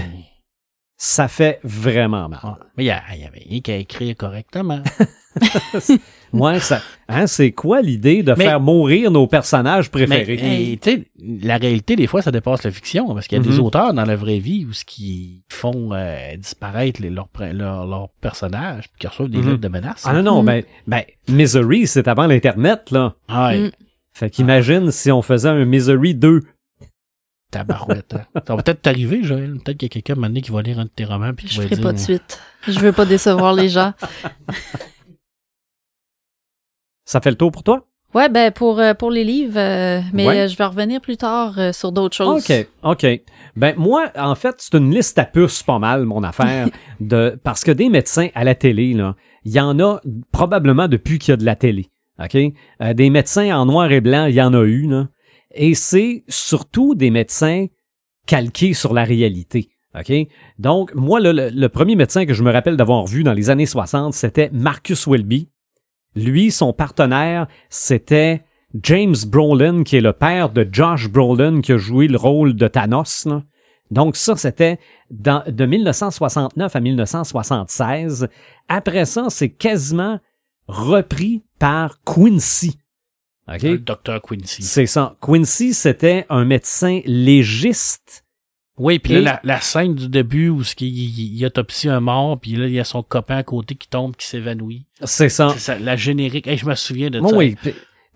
[0.96, 2.56] ça fait vraiment mal.
[2.76, 4.82] Mais il y, avait rien qu'à écrire correctement.
[6.32, 10.78] Ouais, ça, hein, c'est quoi l'idée de Mais- faire mourir nos personnages Mais, préférés?
[10.82, 13.56] tu sais, la réalité, des fois, ça dépasse la fiction, parce qu'il y a des
[13.58, 13.60] Mhm.
[13.64, 18.08] auteurs dans la vraie vie où ce qui font euh, disparaître les- leurs leurs leurs
[18.20, 19.46] personnages, puis qui reçoivent des Mhm.
[19.48, 20.02] lettres de menaces.
[20.06, 20.46] Ah non, non, Mm.
[20.46, 23.14] ben, ben, Misery, c'est avant l'Internet, là.
[23.28, 23.70] Ouais, Mm.
[24.16, 26.40] Fait qu'imagine si on faisait un Misery 2.
[27.50, 28.14] tabarouette.
[28.14, 28.40] hein.
[28.46, 29.58] Ça va peut-être t'arriver, Joël.
[29.64, 31.60] Peut-être qu'il y a quelqu'un maintenant qui va lire un de tes romans, puis Je
[31.62, 31.82] ferai dire...
[31.84, 32.40] pas de suite.
[32.68, 33.92] Je veux pas décevoir les gens.
[37.04, 37.86] Ça fait le tour pour toi?
[38.14, 40.40] Ouais, ben pour euh, pour les livres, euh, mais Ouais.
[40.42, 42.48] euh, je vais revenir plus tard euh, sur d'autres choses.
[42.48, 43.04] OK, OK.
[43.56, 46.68] Ben moi, en fait, c'est une liste à puces pas mal, mon affaire,
[47.00, 50.00] de parce que des médecins à la télé, là, il y en a
[50.30, 51.90] probablement depuis qu'il y a de la télé.
[52.18, 52.36] OK?
[52.80, 55.08] Euh, des médecins en noir et blanc, il y en a eu, là.
[55.54, 57.66] Et c'est surtout des médecins
[58.26, 59.68] calqués sur la réalité.
[59.98, 60.12] OK?
[60.58, 64.12] Donc, moi, le, premier médecin que je me rappelle d'avoir vu dans les années 60,
[64.14, 65.48] c'était Marcus Welby.
[66.16, 68.42] Lui, son partenaire, c'était
[68.82, 72.66] James Brolin, qui est le père de Josh Brolin, qui a joué le rôle de
[72.66, 73.28] Thanos.
[73.90, 74.78] Donc ça, c'était
[75.10, 78.28] de 1969 à 1976.
[78.68, 80.18] Après ça, c'est quasiment
[80.68, 82.78] repris par Quincy.
[83.48, 83.62] OK?
[83.62, 84.62] Le docteur Quincy.
[84.62, 85.16] C'est ça.
[85.20, 88.24] Quincy, c'était un médecin légiste.
[88.78, 92.00] Oui, puis Et- là, la, la scène du début où ce il, il autopsie un
[92.00, 94.86] mort, puis là, il y a son copain à côté qui tombe, qui s'évanouit.
[95.04, 95.50] C'est ça.
[95.52, 96.46] C'est ça, la générique.
[96.46, 97.36] Hey, je me souviens de ça.
[97.36, 97.56] oui.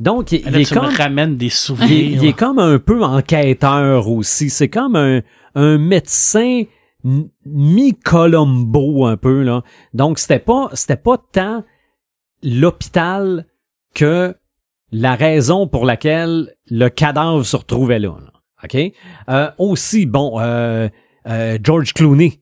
[0.00, 0.90] Donc, il, Et là, il est comme...
[0.90, 1.90] me ramènes des souvenirs.
[2.22, 4.48] il est comme un peu enquêteur aussi.
[4.50, 5.22] C'est comme un,
[5.54, 6.62] un médecin
[7.78, 9.62] mi-Colombo un peu là.
[9.94, 11.64] Donc c'était pas c'était pas tant
[12.42, 13.46] l'hôpital
[13.94, 14.34] que
[14.92, 18.16] la raison pour laquelle le cadavre se retrouvait là.
[18.20, 18.32] là.
[18.64, 18.92] OK?
[19.28, 20.88] Euh, aussi bon euh,
[21.28, 22.40] euh, George Clooney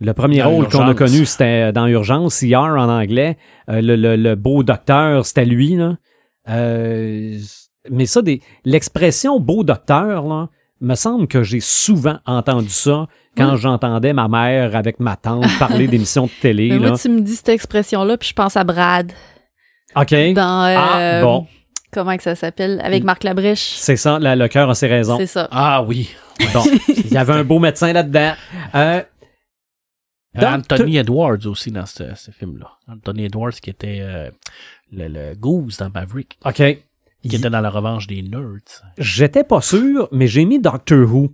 [0.00, 3.36] le premier Dans rôle qu'on a connu, c'était dans Urgence, ER en anglais.
[3.68, 5.76] Euh, le, le- le beau docteur, c'était lui.
[5.76, 5.96] Là.
[6.48, 7.38] Euh,
[7.88, 10.48] mais ça, des, l'expression beau docteur, là,
[10.82, 13.06] me semble que j'ai souvent entendu ça
[13.36, 13.58] quand Oui.
[13.60, 16.68] j'entendais ma mère avec ma tante parler d'émissions de télé.
[16.70, 16.88] Mais Là.
[16.90, 19.12] moi, tu me dis cette expression-là, puis je pense à Brad.
[19.96, 20.10] OK?
[20.34, 21.46] Dans, euh, Ah, bon.
[21.92, 22.80] Comment que ça s'appelle?
[22.84, 23.74] Avec Marc Labrèche.
[23.76, 25.18] C'est ça, la- le cœur a ses raisons.
[25.18, 25.48] C'est ça.
[25.50, 26.10] Ah oui.
[26.54, 28.32] Bon, il y avait un beau médecin là-dedans.
[28.74, 29.02] Euh,
[30.34, 32.70] Anthony Edwards aussi dans ce, ce film-là.
[32.88, 34.30] Anthony Edwards qui était euh,
[34.90, 36.62] le, le Goose dans Maverick, OK.
[37.22, 38.60] Qui Il- était dans la revanche des nerds.
[38.98, 41.24] J'étais pas sûr, mais j'ai mis Doctor Who.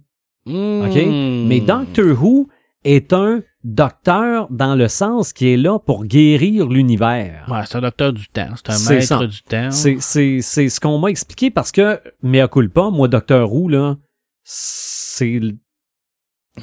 [0.47, 0.97] OK?
[1.07, 1.47] Hmm.
[1.47, 2.49] Mais Doctor Who
[2.84, 7.45] est un docteur dans le sens qui est là pour guérir l'univers.
[7.51, 8.49] Ouais, c'est un docteur du temps.
[8.57, 9.26] C'est un maître ça.
[9.26, 9.70] du temps.
[9.72, 13.97] C'est, c'est, c'est ce qu'on m'a expliqué parce que, mea culpa, moi, Docteur Who, là,
[14.45, 15.57] c'est le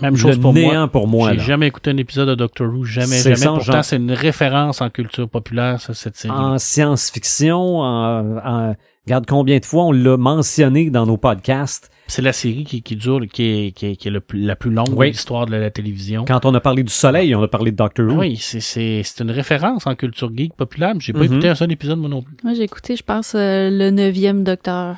[0.02, 0.88] Même chose pour néant moi.
[0.88, 1.34] pour moi.
[1.34, 3.36] J'ai jamais écouté un épisode de Doctor Who, jamais, C'est jamais.
[3.38, 6.34] ça, Pourtant, c'est une référence en culture populaire, ça, cette série.
[6.34, 11.90] En science-fiction, en, en- regarde combien de fois on l'a mentionné dans nos podcasts.
[12.08, 14.56] C'est la série qui, qui dure, qui est, qui est, qui est le plus- la
[14.56, 15.08] plus longue Oui.
[15.08, 16.24] de l'histoire de la télévision.
[16.26, 18.20] Quand on a parlé du soleil, on a parlé de Doctor Who.
[18.20, 20.94] Oui, c'est, une référence en culture geek populaire.
[20.94, 21.26] mais J'ai pas Mhm.
[21.26, 22.36] écouté un seul épisode, moi non plus.
[22.44, 24.98] Moi, j'ai écouté, je pense, euh, le neuvième Docteur.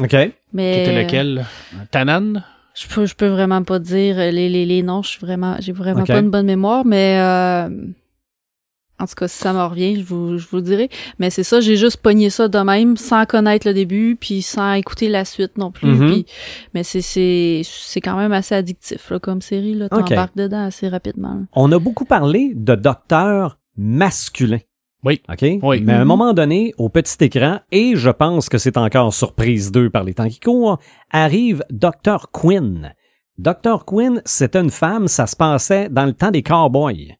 [0.00, 0.12] OK.
[0.52, 0.74] Mais...
[0.74, 1.44] Qui était lequel?
[1.90, 2.42] Tanan?
[2.76, 5.02] Je peux, je peux vraiment pas dire euh, les, les, les noms.
[5.02, 7.68] Je suis vraiment, j'ai vraiment pas une bonne mémoire, mais euh,
[9.00, 10.88] en tout cas, si ça me revient, je vous, je vous le dirai.
[11.18, 14.72] Mais c'est ça, j'ai juste pogné ça de même, sans connaître le début, puis sans
[14.74, 15.88] écouter la suite non plus.
[15.88, 16.10] Mhm.
[16.10, 16.26] puis-
[16.74, 19.74] mais c'est, c'est, c'est quand même assez addictif là, comme série.
[19.74, 21.42] Là, t'embarques dedans assez rapidement.
[21.54, 24.60] On a beaucoup parlé de docteurs masculins.
[25.02, 25.20] Oui.
[25.28, 25.44] OK?
[25.62, 25.80] Oui.
[25.82, 26.08] Mais à un Mhm.
[26.08, 30.14] moment donné, au petit écran, et je pense que c'est encore surprise 2 par les
[30.14, 30.78] temps qui courent,
[31.10, 32.28] arrive Dr.
[32.32, 32.94] Quinn.
[33.36, 33.84] Dr.
[33.84, 37.16] Quinn, c'était une femme, ça se passait dans le temps des cowboys.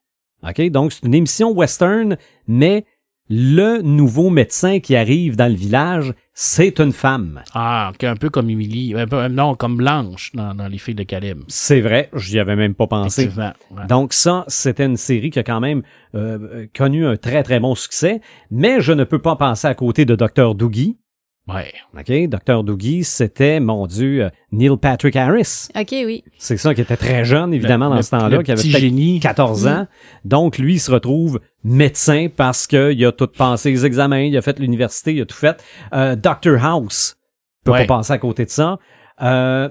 [0.48, 0.70] OK?
[0.70, 2.16] Donc, c'est une émission western,
[2.46, 2.84] mais
[3.30, 7.42] le nouveau médecin qui arrive dans le village, c'est une femme.
[7.54, 8.94] Ah, un peu comme Emily.
[8.94, 11.40] un peu- euh, non, comme Blanche dans, dans Les filles de Caleb.
[11.48, 13.30] C'est vrai, j'y avais même pas pensé.
[13.36, 13.86] Ouais.
[13.88, 15.82] Donc ça, c'était une série qui a quand même
[16.14, 18.20] euh, euh, connu un très très bon succès,
[18.50, 20.54] mais je ne peux pas passer à côté de Dr.
[20.54, 20.98] Doogie.
[21.46, 21.72] Ouais.
[21.94, 22.64] OK, Dr.
[22.64, 25.68] Doogie, c'était, mon Dieu, euh, Neil Patrick Harris.
[25.78, 26.24] Ok, oui.
[26.38, 28.78] C'est ça qui était très jeune, évidemment, Le- dans le- ce temps-là, qui avait peut-être
[28.80, 29.20] génie.
[29.20, 29.86] 14 ans.
[30.24, 34.42] Donc, lui, il se retrouve médecin parce qu'il a tout passé les examens, il a
[34.42, 35.62] fait l'université, il a tout fait.
[35.92, 36.64] Euh, Dr.
[36.64, 37.16] House,
[37.62, 37.86] peut Ouais.
[37.86, 38.78] pas passer à côté de ça.
[39.20, 39.68] Euh,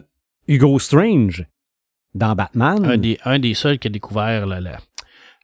[0.47, 1.45] Hugo Strange,
[2.13, 2.85] dans Batman.
[2.85, 4.77] Un des, un des seuls qui a découvert la- la-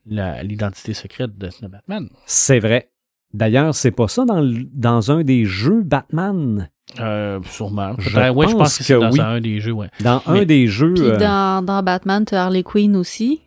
[0.05, 2.07] la- l'identité secrète de, de Batman.
[2.27, 2.91] C'est vrai.
[3.33, 6.69] D'ailleurs, c'est pas ça dans, le- dans un des jeux Batman?
[6.99, 7.93] Euh, sûrement.
[7.99, 9.19] Je ouais, je pense pense que c'est que dans oui.
[9.19, 9.89] un des jeux, ouais.
[10.01, 10.93] Dans un des jeux.
[10.95, 13.41] Puis euh, dans, dans Batman, t'as Harley Quinn aussi,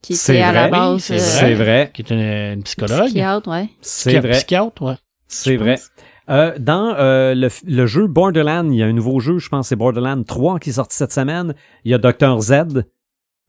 [0.00, 1.90] qui C'est était à la vrai, base c'est euh, C'est vrai.
[1.92, 2.20] Qui est une,
[2.56, 3.04] une psychologue.
[3.04, 3.68] psychiatre, ouais.
[3.82, 4.30] C'est vrai.
[4.30, 4.94] Psychiatre, ouais.
[5.26, 5.74] C'est vrai.
[5.74, 5.90] pense.
[6.30, 9.68] Euh, dans euh, le, le jeu Borderlands, il y a un nouveau jeu, je pense
[9.68, 11.54] c'est Borderlands 3 qui est sorti cette semaine.
[11.84, 12.40] Il y a Dr.
[12.40, 12.84] Z,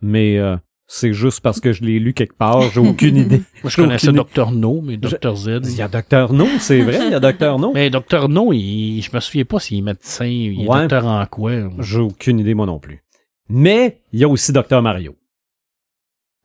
[0.01, 0.55] mais euh,
[0.91, 3.43] c'est juste parce que je l'ai lu quelque part, j'ai aucune idée.
[3.63, 4.49] Moi, je connaissais Dr.
[4.51, 5.35] No, mais Dr.
[5.35, 5.59] Z.
[5.65, 6.33] Il y a Dr.
[6.33, 7.59] No, c'est vrai, il y a Dr.
[7.59, 7.71] No.
[7.73, 8.27] Mais Dr.
[8.27, 10.79] No, il, je me souviens pas s'il est médecin, il est Ouais.
[10.81, 11.51] docteur en quoi.
[11.79, 13.03] J'ai aucune idée, moi non plus.
[13.49, 14.81] Mais il y a aussi Dr.
[14.81, 15.15] Mario.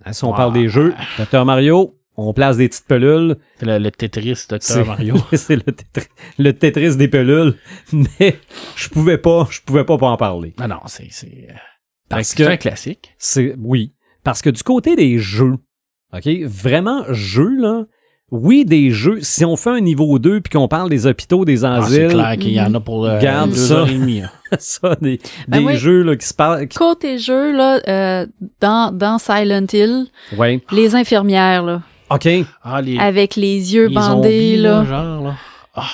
[0.04, 1.44] Hein, si on parle des jeux, Dr.
[1.46, 3.36] Mario, on place des petites pelules.
[3.58, 4.86] C'est le, le Tetris C'est- Dr.
[4.86, 5.16] Mario.
[5.32, 7.54] c'est le, Tetris- le Tetris des pelules.
[7.92, 8.38] Mais
[8.76, 10.54] je pouvais pas, je pouvais pas pas en parler.
[10.58, 11.54] Ah non, c'est, c'est, euh,
[12.10, 13.14] Parce c'est que un classique.
[13.18, 13.94] c'est, oui.
[14.24, 15.54] Parce que du côté des jeux,
[16.12, 17.84] OK, vraiment jeux, là,
[18.30, 21.64] oui, des jeux, si on fait un niveau 2 puis qu'on parle des hôpitaux, des
[21.64, 23.74] Ah, c'est asiles, clair qu'il y en a pour euh, Garde deux ça.
[23.80, 24.22] heures et demie.
[24.22, 24.30] hein.
[24.58, 25.76] ça, des, Ben des oui.
[25.76, 28.26] jeux, là, qui se parlent, qui- Côté jeu, là, euh,
[28.60, 30.06] dans, dans Silent Hill,
[30.38, 30.60] ouais.
[30.72, 32.28] les infirmières, là, OK.
[32.62, 35.34] Ah, les, avec les yeux les bandés, zombies, là, genre, là.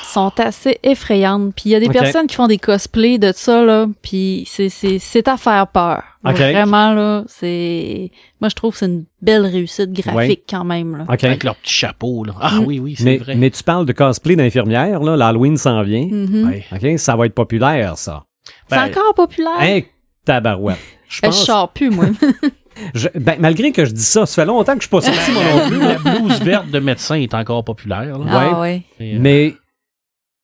[0.05, 1.55] Sont assez effrayantes.
[1.55, 4.69] Puis il y a des personnes qui font des cosplays de ça, là, puis c'est,
[4.69, 6.03] c'est, c'est à faire peur.
[6.25, 6.37] Ok.
[6.37, 8.11] Vraiment, là, c'est...
[8.43, 11.05] Moi, je trouve que c'est une belle réussite graphique quand même, là.
[11.09, 11.25] OK.
[11.25, 12.35] Avec leur petit chapeau, là.
[12.41, 12.65] Ah Mm.
[12.67, 13.35] oui, oui, c'est Mais, vrai.
[13.37, 16.07] mais tu parles de cosplay d'infirmière, là, l'Halloween s'en vient.
[16.11, 16.65] Ouais.
[16.73, 18.25] OK, ça va être populaire, ça.
[18.69, 19.53] C'est Ben, encore populaire?
[19.61, 19.81] Hein,
[20.27, 20.77] tabarouette.
[21.09, 22.05] Je Je pense, sors plus, moi.
[22.95, 25.33] je- ben, malgré que je dis ça, ça fait longtemps que je suis pas sorti,
[25.33, 25.79] moi non plus.
[25.81, 28.19] La blouse verte de médecin est encore populaire.
[28.19, 28.27] Là.
[28.55, 28.83] Ah ouais.
[29.01, 29.55] Et, euh, Mais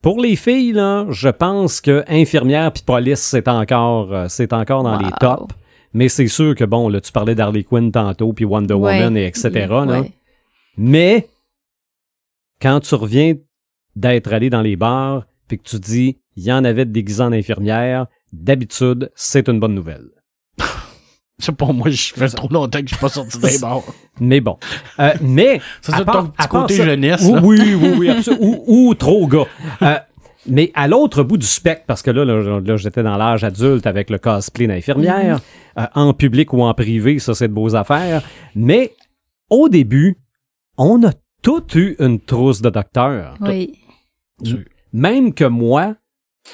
[0.06, 4.84] pour les filles, là, je pense que infirmière puis police, c'est encore, euh, c'est encore
[4.84, 5.52] dans les tops.
[5.94, 9.00] Mais c'est sûr que, bon, là, tu parlais d'Harley Quinn tantôt, puis Wonder Ouais.
[9.00, 9.66] Woman, et etc.
[9.68, 9.84] là.
[9.84, 10.12] Ouais.
[10.76, 11.28] Mais
[12.62, 13.34] quand tu reviens
[13.96, 17.24] d'être allé dans les bars, puis que tu dis, il y en avait de déguisés
[17.24, 20.10] en infirmière, d'habitude, c'est une bonne nouvelle.
[21.38, 23.82] C'est pas moi, je fais trop longtemps que je suis pas sorti des bars.
[24.20, 24.56] Mais bon.
[25.00, 25.60] Euh, mais.
[25.82, 27.22] Ça, à c'est ton à petit côté ça- jeunesse.
[27.42, 27.64] Oui, là.
[27.64, 28.64] oui, oui, oui, absolument.
[28.66, 29.44] ou, ou trop gars.
[29.82, 29.98] Euh,
[30.48, 33.86] mais à l'autre bout du spectre, parce que là, là, là, j'étais dans l'âge adulte
[33.86, 35.40] avec le cosplay d'infirmière,
[35.78, 38.22] euh, en public ou en privé, ça c'est de beaux affaires.
[38.54, 38.92] Mais
[39.50, 40.16] au début,
[40.78, 41.10] on a
[41.42, 43.34] tout eu une trousse de docteur.
[43.40, 43.74] Oui.
[44.92, 45.96] Même que moi,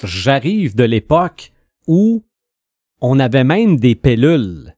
[0.02, 1.52] j'arrive de l'époque
[1.86, 2.24] où
[3.02, 4.74] on avait même des pilules.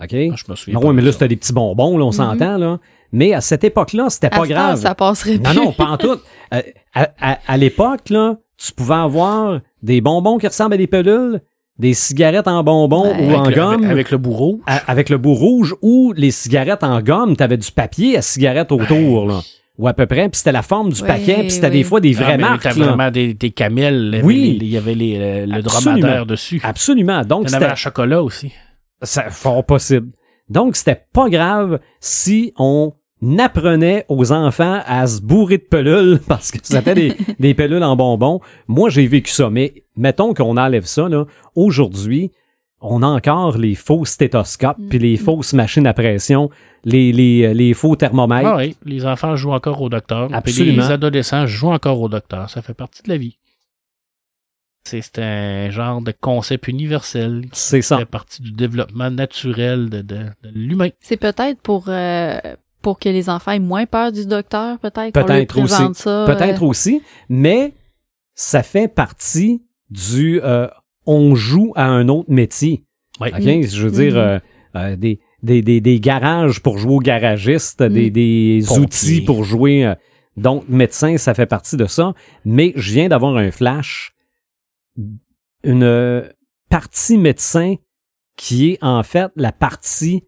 [0.00, 0.12] OK?
[0.12, 2.08] Ah, je me souviens Non, pas oui, mais là, c'était des petits bonbons, là, on
[2.08, 2.12] Mhm.
[2.12, 2.78] s'entend, là.
[3.12, 4.78] Mais à cette époque-là, c'était À pas grave.
[4.80, 5.56] ça passerait Non, plus.
[5.56, 6.16] non, pas en tout.
[6.52, 6.62] Euh,
[6.94, 11.40] à à- à l'époque, là, tu pouvais avoir des bonbons qui ressemblent à des pelules,
[11.78, 13.28] des cigarettes en bonbons Ouais.
[13.32, 14.60] ou en le- gomme, Avec, avec le bourreau.
[14.66, 18.72] à- avec le bout rouge, ou les cigarettes en gomme, t'avais du papier à cigarette
[18.72, 19.40] autour, là.
[19.76, 21.72] Ou à peu près, puis c'était la forme du Oui, paquet, puis c'était oui.
[21.72, 22.70] des fois des Ah, vraies mais marques, là.
[22.72, 24.20] vraiment des, des camels.
[24.22, 24.58] Oui.
[24.60, 25.94] Il y avait les- euh, le Absolument.
[25.98, 26.60] dromadaire dessus.
[26.62, 27.22] Absolument.
[27.24, 28.52] Donc, Il y en avait c'était à chocolat aussi.
[29.02, 30.08] c'est fort possible.
[30.48, 32.92] Donc, c'était pas grave si on
[33.38, 37.96] apprenait aux enfants à se bourrer de pelules parce que c'était des, des pelules en
[37.96, 38.40] bonbons.
[38.68, 41.24] Moi, j'ai vécu ça, mais mettons qu'on enlève ça, là.
[41.56, 42.30] Aujourd'hui,
[42.86, 46.50] on a encore les faux stéthoscopes puis les fausses machines à pression,
[46.84, 48.46] les, les, les faux thermomètres.
[48.48, 50.28] Ah oui, les enfants jouent encore au docteur.
[50.28, 50.82] puis Absolument.
[50.82, 52.50] Les adolescents jouent encore au docteur.
[52.50, 53.38] Ça fait partie de la vie.
[54.86, 57.96] C'est c'est un genre de concept universel qui C'est ça.
[57.98, 60.90] fait partie du développement naturel de, de, de l'humain.
[61.00, 62.38] C'est peut-être pour euh,
[62.82, 65.14] pour que les enfants aient moins peur du docteur, peut-être.
[65.14, 65.82] Peut-être aussi.
[66.04, 67.72] Peut-être euh, aussi, mais
[68.34, 70.68] ça fait partie du euh,
[71.06, 72.84] on joue à un autre métier.
[73.20, 73.30] Oui.
[73.66, 74.18] Je veux dire, Mhm.
[74.18, 74.38] euh,
[74.76, 78.10] euh, des, des, des, des garages pour jouer au garagiste, des, Mhm.
[78.10, 78.82] des Pompier.
[78.84, 79.84] outils pour jouer.
[79.86, 79.94] euh,
[80.36, 82.12] donc, médecin, ça fait partie de ça.
[82.44, 84.14] Mais je viens d'avoir un flash.
[85.62, 86.28] Une
[86.68, 87.76] partie médecin
[88.36, 90.24] qui est en fait la partie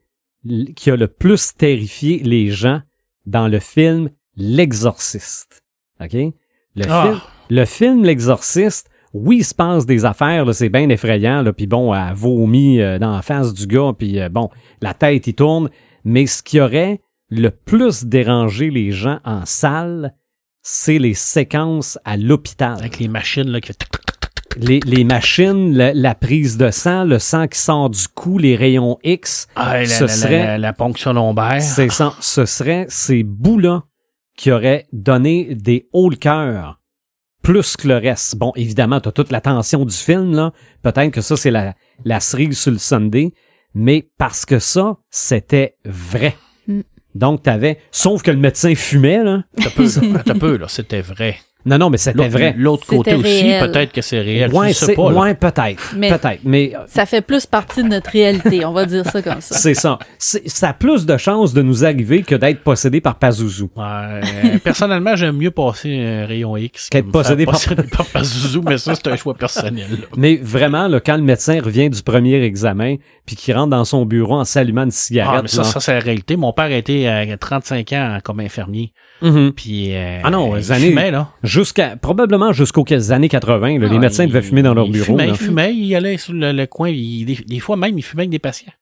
[0.77, 2.81] qui a le plus terrifié les gens
[3.27, 5.65] dans le film L'Exorciste.
[6.01, 6.13] OK?
[6.13, 7.03] Le, Ah.
[7.05, 7.21] film,
[7.51, 8.89] le film L'Exorciste,
[9.25, 12.81] oui, il se passe des affaires, là, c'est bien effrayant, là, puis bon, elle vomit
[12.81, 14.51] euh, dans la face du gars, puis euh, bon,
[14.83, 15.71] la tête, il tourne,
[16.05, 20.15] mais ce qui aurait le plus dérangé les gens en salle,
[20.63, 22.77] c'est les séquences à l'hôpital.
[22.79, 23.73] Avec les machines là, qui.
[24.59, 28.57] Les, les machines, la, la prise de sang, le sang qui sort du cou, les
[28.57, 31.61] rayons X, Ah, ce la- serait- la- la ponction lombaire.
[31.61, 33.83] c'est ça, ce serait ces bouts-là
[34.37, 36.81] qui auraient donné des hauts le cœur
[37.47, 38.35] plus que le reste.
[38.35, 40.53] Bon, évidemment, tu as toute la tension du film, là.
[40.83, 43.35] Peut-être que ça, c'est la, la cerise sur le Sunday,
[43.73, 46.37] mais parce que ça, c'était vrai.
[46.67, 46.81] Mm.
[47.15, 47.79] Donc, t'avais...
[47.93, 49.45] Sauf que le médecin fumait, là.
[49.63, 50.23] T'as peu, là.
[50.25, 50.67] T'as peu, là.
[50.67, 51.37] C'était vrai.
[51.67, 52.55] Non, non, mais c'était vrai.
[52.57, 54.51] L'autre côté aussi, peut-être que c'est réel.
[54.69, 55.95] Tu sais pas, ouais, peut-être.
[55.97, 56.41] Mais- Peut-être.
[56.45, 59.55] Mais euh, Ça fait plus partie de notre réalité, on va dire ça comme ça.
[59.59, 59.99] c'est ça.
[60.19, 63.65] Ça a plus de chances de nous arriver que d'être possédé par Pazuzu.
[63.75, 68.61] Ouais, euh, personnellement, j'aime mieux passer un rayon X Qu'être possédé faire par- par Pazuzu,
[68.65, 69.87] mais ça, c'est un choix personnel.
[69.91, 70.07] là.
[70.17, 72.97] Mais vraiment, là, quand le médecin revient du premier examen,
[73.27, 75.65] puis qu'il rentre dans son bureau en s'allumant une cigarette, Ah, mais ça, là.
[75.65, 76.37] ça c'est la réalité.
[76.37, 78.93] Mon père a été à 35 ans comme infirmier.
[79.23, 79.53] Mhm.
[79.53, 81.31] Puis, euh, Ah non, les années- fumait, là.
[81.43, 84.93] jusqu'à probablement jusqu'aux années 80, là, les Ah, médecins il- devaient fumer dans leur il
[84.93, 85.05] bureau.
[85.07, 85.33] Fumait, là.
[85.33, 86.89] il fumait, il allait sur le, le coin.
[86.91, 88.73] il- des, des fois même, il fumait avec des patients.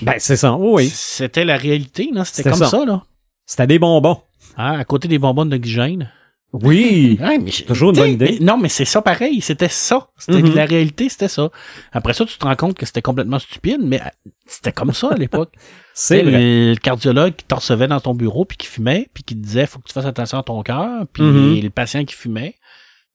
[0.00, 0.88] Ben c'est ça, oui.
[0.92, 2.24] C'était la réalité, là.
[2.24, 2.68] C'était C'était comme ça.
[2.68, 3.02] ça, là.
[3.46, 4.18] C'était des bonbons.
[4.56, 6.10] Ah, à côté des bonbons d'oxygène.
[6.52, 7.18] Oui.
[7.22, 8.36] Ouais, mais Toujours une bonne idée.
[8.40, 9.40] mais non, mais c'est ça pareil.
[9.40, 10.08] C'était ça.
[10.18, 10.54] C'était Mhm.
[10.54, 11.50] la réalité, c'était ça.
[11.92, 15.08] Après ça, tu te rends compte que c'était complètement stupide, mais euh, c'était comme ça
[15.12, 15.52] à l'époque.
[15.94, 16.32] C'est vrai.
[16.40, 19.66] Le cardiologue qui te recevait dans ton bureau puis qui fumait puis qui te disait
[19.66, 21.60] faut que tu fasses attention à ton cœur puis Mhm.
[21.62, 22.54] le patient qui fumait.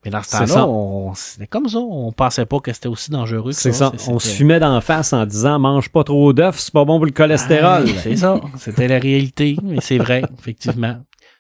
[0.05, 0.67] Mais dans ce temps-là, ça.
[1.15, 1.79] c'était comme ça.
[1.79, 3.91] On pensait pas que c'était aussi dangereux que C'est ça.
[3.97, 6.97] C'était- On se fumait d'en face en disant mange pas trop d'œufs, c'est pas bon
[6.97, 7.83] pour le cholestérol.
[7.87, 8.39] Ah, c'est ça.
[8.59, 9.57] C'était la réalité.
[9.63, 10.97] Mais c'est vrai, effectivement.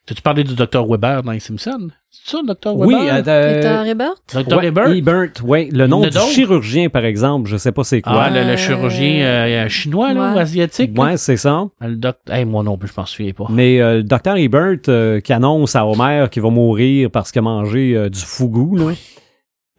[0.07, 1.89] T'as-tu parlé du Dr Weber dans les Simpsons?
[2.09, 3.23] C'est ça, le Dr oui, Weber?
[3.27, 4.13] euh, Docteur Hebert?
[4.33, 4.87] Dr ouais, Weber?
[4.93, 5.67] Ebert, ouais.
[5.69, 8.29] Le nom du chirurgien, par exemple, je sais pas c'est Ah, quoi.
[8.29, 10.35] le, le Euh, chirurgien euh, chinois, là, ouais.
[10.37, 10.97] ou asiatique?
[10.97, 11.03] là?
[11.03, 11.65] ouais, c'est ça.
[11.81, 12.15] Le doc...
[12.29, 13.47] Hey, moi non plus, je m'en souviens pas.
[13.49, 17.39] Mais euh, le docteur Ebert euh, qui annonce à Homer qu'il va mourir parce qu'il
[17.39, 18.93] a mangé euh, du fougou, là,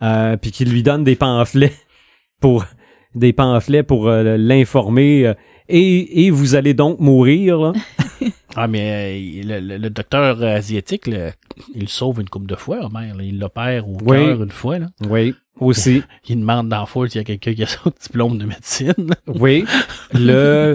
[0.02, 1.72] euh, puis qui lui donne des pamphlets
[2.42, 2.66] pour
[3.14, 5.34] des pamphlets pour euh, l'informer euh,
[5.70, 7.58] et, et vous allez donc mourir.
[7.58, 7.72] Là.
[8.56, 11.30] Ah, mais euh, le, docteur asiatique, le-
[11.74, 13.12] il le sauve une couple de fois, Homer.
[13.16, 13.22] là.
[13.22, 14.16] Il l'opère au Oui.
[14.16, 14.78] cœur une fois.
[14.78, 14.86] Là.
[15.08, 16.02] Oui, aussi.
[16.28, 18.94] Il demande dans la foule s'il y a quelqu'un qui a son diplôme de médecine.
[18.98, 19.14] là.
[19.26, 19.64] Oui.
[20.12, 20.74] Le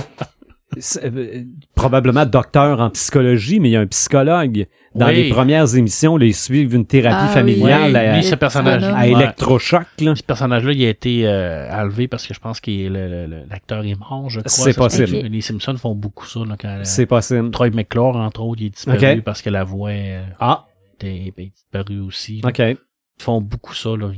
[1.03, 1.43] euh,
[1.75, 4.67] probablement docteur en psychologie, mais il y a un psychologue.
[4.95, 5.15] Dans Oui.
[5.15, 8.83] les premières émissions, là, ils suivent une thérapie Ah familiale Oui, à, lui, ce personnage
[9.07, 9.83] électrochoc.
[10.01, 10.15] Là.
[10.15, 13.43] Ce personnage-là, il a été euh, enlevé parce que je pense que le- le- le-
[13.49, 14.49] l'acteur est mort, je crois.
[14.49, 15.27] C'est possible.
[15.27, 16.41] Les Simpsons font beaucoup ça.
[16.41, 17.49] Là, quand, C'est possible.
[17.51, 20.65] Troy McClure, entre autres, il est disparu parce que la voix euh, Ah,
[21.01, 22.41] était, disparue aussi.
[22.41, 22.49] là.
[22.49, 22.59] OK.
[22.59, 24.09] Ils font beaucoup ça, là,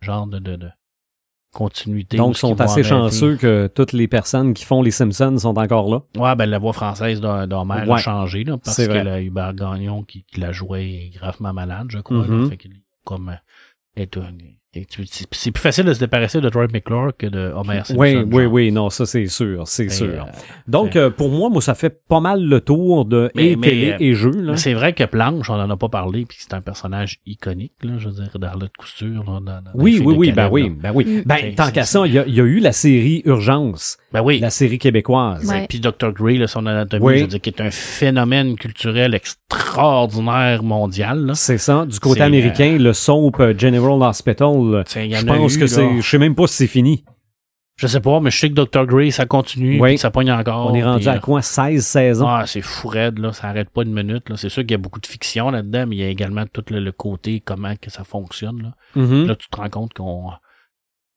[0.00, 0.68] genre de, de, de
[1.52, 2.16] continuité.
[2.16, 6.02] Donc, sont assez chanceux que toutes les personnes qui font les Simpsons sont encore là.
[6.16, 10.02] Ouais, ben la voix française d'Ho- d'Homer a changé, là, parce que le Hubert Gagnon
[10.04, 12.18] qui, qui la jouait est gravement malade, je crois.
[12.26, 12.42] Mhm.
[12.44, 12.48] là.
[12.50, 12.68] fait que,
[13.04, 13.36] comme,
[13.96, 14.10] est-
[14.72, 14.86] c'est
[15.32, 17.96] c'est plus facile de se débarrasser de Troy McClure que de Homer Simpson.
[17.98, 18.52] Oui, oui, genre.
[18.52, 20.06] oui, non, ça c'est sûr, c'est Et, sûr.
[20.06, 20.20] euh,
[20.68, 23.68] Donc, euh, pour moi, moi, ça fait pas mal le tour de Mais- et mais,
[23.68, 24.30] télé euh, et jeux.
[24.30, 24.52] Là.
[24.52, 27.72] mais c'est vrai que Planche, on en a pas parlé, puis c'est un personnage iconique,
[27.82, 29.24] là, je veux dire, d'Arlette Couture.
[29.26, 31.04] Là, dans, dans Oui, oui, oui, ben Caleb, oui, ben oui.
[31.04, 31.22] Mm.
[31.26, 33.22] Ben, C'est- tant c'est- qu'à ça, il y, a, il y a eu la série
[33.24, 34.38] Urgence, Ben oui.
[34.38, 35.48] la série québécoise.
[35.50, 35.66] Ouais.
[35.68, 36.12] Puis Dr.
[36.12, 37.16] Gray, là, son anatomie, Oui.
[37.18, 41.26] je veux dire, qui est un phénomène culturel extraordinaire mondial.
[41.26, 41.34] Là.
[41.34, 41.86] C'est ça.
[41.86, 46.00] Du côté américain, le soap euh, General Hospital, euh, je pense que c'est...
[46.00, 47.04] Je sais même pas si c'est fini.
[47.76, 48.84] Je sais pas, mais je sais que Dr.
[48.84, 49.96] Gray, ça continue, Oui.
[49.96, 50.70] ça pogne encore.
[50.70, 51.40] On est rendu à euh, quoi?
[51.40, 52.28] 16 saisons?
[52.28, 53.32] Ah, c'est fou raide, là.
[53.32, 54.36] Ça arrête pas une minute, là.
[54.36, 56.62] C'est sûr qu'il y a beaucoup de fiction là-dedans, mais il y a également tout
[56.68, 58.74] le, le côté, comment que ça fonctionne, là.
[58.96, 59.26] Mhm.
[59.28, 60.30] Là, tu te rends compte qu'on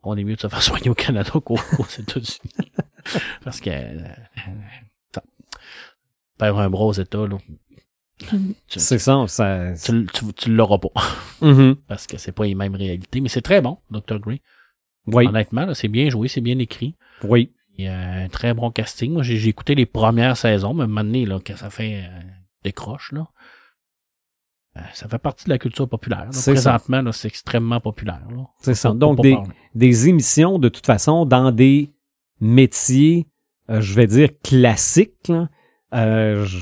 [0.03, 2.71] on est mieux de se faire soigner au Canada qu'aux aux États-Unis.
[3.43, 5.19] Parce que, euh,
[6.37, 7.37] perdre un bras aux États, là.
[8.67, 9.73] C'est ça, ça.
[9.83, 10.89] tu, tu, tu l'auras pas.
[11.41, 11.75] Mhm.
[11.87, 13.19] Parce que c'est pas les mêmes réalités.
[13.21, 14.19] Mais c'est très bon, Dr.
[14.19, 14.41] Grey.
[15.07, 16.95] Oui, Honnêtement, là, c'est bien joué, c'est bien écrit.
[17.23, 17.51] oui.
[17.77, 19.11] Il y a un très bon casting.
[19.13, 22.19] Moi, j'ai j'ai écouté les premières saisons, mais donné, là, quand ça fait euh,
[22.63, 23.27] décroche, là,
[24.77, 26.25] euh, ça fait partie de la culture populaire.
[26.25, 26.31] là.
[26.31, 26.71] C'est ça.
[26.73, 28.21] Présentement, là, c'est extrêmement populaire.
[28.29, 28.43] là.
[28.59, 28.91] C'est ça.
[28.91, 29.37] Donc, des,
[29.73, 31.89] des émissions, de toute façon, dans des
[32.39, 33.27] métiers,
[33.71, 35.27] euh, je vais dire, classiques.
[35.29, 35.49] là.
[35.95, 36.57] Euh, je-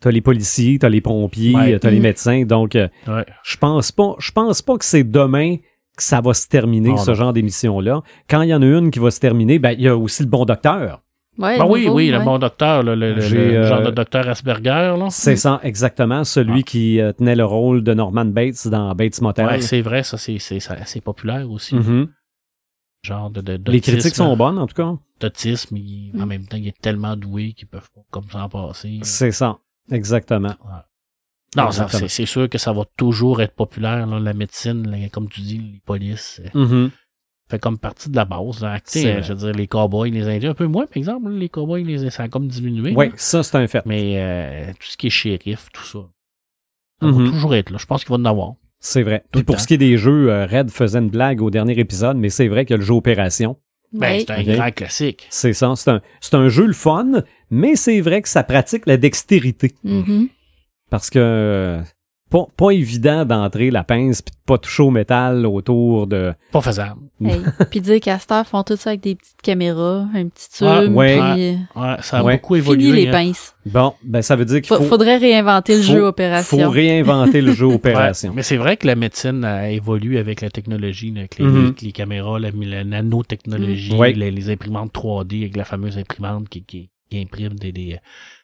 [0.00, 1.74] t'as les policiers, t'as les pompiers, Ouais.
[1.74, 2.02] euh, t'as les Mhm.
[2.02, 2.42] médecins.
[2.44, 3.24] Donc, euh, Ouais.
[3.44, 5.56] je pense pas, je pense pas que c'est demain
[5.96, 7.14] que ça va se terminer, Non, ce non.
[7.16, 8.02] genre d'émission-là.
[8.28, 10.22] Quand il y en a une qui va se terminer, ben, il y a aussi
[10.22, 11.02] le bon docteur.
[11.38, 15.06] Ouais, Ben oui, nouveau, oui, le bon docteur, le, genre euh, de docteur Asperger, là.
[15.10, 16.24] C'est ça, exactement.
[16.24, 16.62] Celui Ah.
[16.64, 19.46] qui euh, tenait le rôle de Norman Bates dans Bates Motel.
[19.46, 21.76] Ouais, c'est vrai, ça, c'est, c'est, c'est assez populaire aussi.
[21.76, 22.08] Mhm.
[23.02, 24.92] Genre de, de, Les critiques sont bonnes, en tout cas.
[25.20, 26.28] D'autisme, en Mm.
[26.28, 28.98] même temps, il est tellement doué qu'ils peuvent pas comme s'en passer.
[29.02, 29.58] C'est ça,
[29.90, 30.54] exactement.
[31.56, 35.40] Non, c'est, sûr que ça va toujours être populaire, là, la médecine, là, comme tu
[35.40, 36.40] dis, les polices.
[36.54, 36.90] euh, Mhm.
[37.50, 38.62] fait comme partie de la base.
[38.62, 38.76] Là.
[38.76, 41.82] Euh, je veux dire, les cowboys, les Indiens, un peu moins, par exemple, les cowboys,
[41.82, 42.94] les, ça a comme diminué.
[42.96, 43.84] Oui, ça, c'est un fait.
[43.86, 45.98] Mais euh, tout ce qui est shérif, tout ça,
[47.00, 47.78] ça va toujours être là.
[47.78, 48.54] Je pense qu'il va en avoir.
[48.78, 49.24] C'est vrai.
[49.32, 49.62] Puis pour temps.
[49.62, 52.64] ce qui est des jeux, Red faisait une blague au dernier épisode, mais c'est vrai
[52.70, 53.58] a le jeu Opération.
[53.92, 55.26] Ben, c'est un grand classique.
[55.30, 55.72] C'est ça.
[55.76, 59.74] C'est un, c'est un jeu le fun, mais c'est vrai que ça pratique la dextérité.
[59.82, 60.28] Mhm.
[60.90, 61.82] Parce que euh,
[62.30, 66.32] pas, pas évident d'entrer la pince puis de pas toucher au métal autour de.
[66.52, 67.00] Pas faisable.
[67.22, 67.38] Hey.
[67.70, 71.18] Puis dire qu'Astor font tout ça avec des petites caméras, un petit Ah, tube, ouais.
[71.18, 72.36] puis Ouais, ça a Ouais.
[72.38, 72.92] beaucoup euh, fini évolué.
[73.02, 73.12] les hein.
[73.12, 73.54] pinces.
[73.66, 76.58] Bon, ben ça veut dire qu'il Fa- faut, Faudrait réinventer le faut- jeu Opération.
[76.64, 78.32] faut réinventer le jeu Ouais, Opération.
[78.34, 81.74] mais c'est vrai que la médecine a évolué avec la technologie, avec les, Mhm.
[81.82, 83.98] les caméras, la, la nanotechnologie, Mhm.
[83.98, 84.12] Ouais.
[84.14, 87.98] les, les imprimantes 3D avec la fameuse imprimante qui, qui, qui imprime des, des-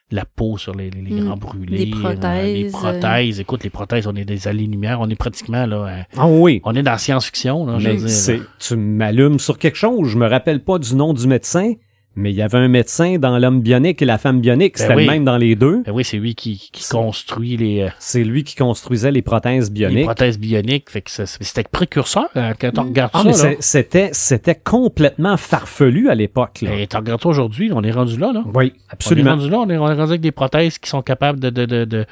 [0.09, 1.25] la peau sur les, les- les Mhm.
[1.25, 1.85] grands brûlés.
[1.85, 3.39] Des euh, prothèses, les prothèses.
[3.41, 5.01] Écoute, les prothèses, on est des années-lumière.
[5.01, 5.75] On est pratiquement là.
[5.75, 6.61] euh, Ah oui.
[6.63, 7.95] on est dans la science-fiction, là, je veux
[8.37, 8.47] dire.
[8.59, 10.07] tu m'allumes sur quelque chose.
[10.09, 11.73] Je me rappelle pas du nom du médecin,
[12.17, 14.73] mais il y avait un médecin dans l'homme bionique et la femme bionique.
[14.77, 15.05] Ben C'était oui.
[15.05, 15.83] le même dans les deux.
[15.85, 19.69] Ben oui, c'est lui qui, qui construit les, euh, C'est lui qui construisait les prothèses
[19.69, 20.03] les bioniques.
[20.05, 20.89] prothèses bioniques.
[20.89, 23.49] Fait que c'était précurseur hein, quand on regarde Ah, ça.
[23.59, 26.63] c'était, c'était complètement farfelu à l'époque.
[26.63, 28.43] Et tu regardes ça aujourd'hui, on est rendu là, là.
[28.53, 29.31] Oui, On est absolument.
[29.31, 31.65] rendu là, on est, on est rendu avec des prothèses qui sont capables de, de,
[31.65, 32.05] de, de,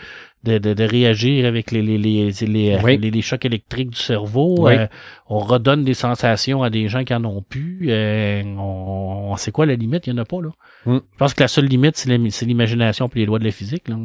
[0.45, 2.97] de, de- de réagir avec les, les, les, les, Oui.
[2.97, 4.55] les- les chocs électriques du cerveau.
[4.59, 4.73] Oui.
[4.75, 4.87] Euh,
[5.27, 7.87] on redonne des sensations à des gens qui en ont plus.
[7.89, 10.07] Euh, on, on sait quoi la limite?
[10.07, 10.49] Il n'y en a pas, là.
[10.85, 10.97] Mm.
[11.11, 13.51] Je pense que la seule limite, c'est l'im- c'est l'imagination et les lois de la
[13.51, 13.87] physique.
[13.89, 13.95] Là,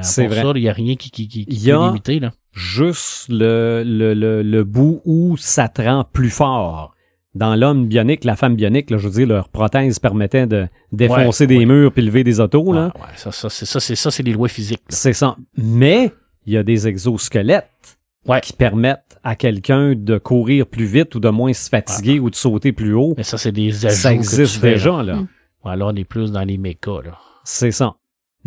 [0.00, 0.42] C'est vrai.
[0.42, 2.18] ça, il n'y a rien qui, qui, qui, qui y peut a- limiter.
[2.20, 2.32] Là.
[2.52, 6.93] Juste le, le, le, le bout où ça te rend plus fort.
[7.34, 11.44] Dans l'homme bionique, la femme bionique, là, je veux dire, leur prothèse permettait de défoncer
[11.44, 11.66] Ouais, des ouais.
[11.66, 12.72] murs puis lever des autos.
[12.72, 12.92] Là.
[12.94, 14.82] Ouais, ouais, ça, ça, c'est ça, c'est ça, c'est les lois physiques.
[14.88, 14.96] là.
[14.96, 15.36] C'est ça.
[15.56, 16.12] Mais
[16.46, 18.40] il y a des exosquelettes Ouais.
[18.40, 22.34] qui permettent à quelqu'un de courir plus vite ou de moins se fatiguer ou de
[22.36, 23.14] sauter plus haut.
[23.18, 23.96] Mais ça, c'est des ajouts.
[23.96, 24.72] Ça que existe tu fais, là.
[24.76, 25.14] déjà, là.
[25.16, 25.28] Mm.
[25.64, 27.18] Ouais, là, on est plus dans les mécas, là.
[27.44, 27.96] C'est ça.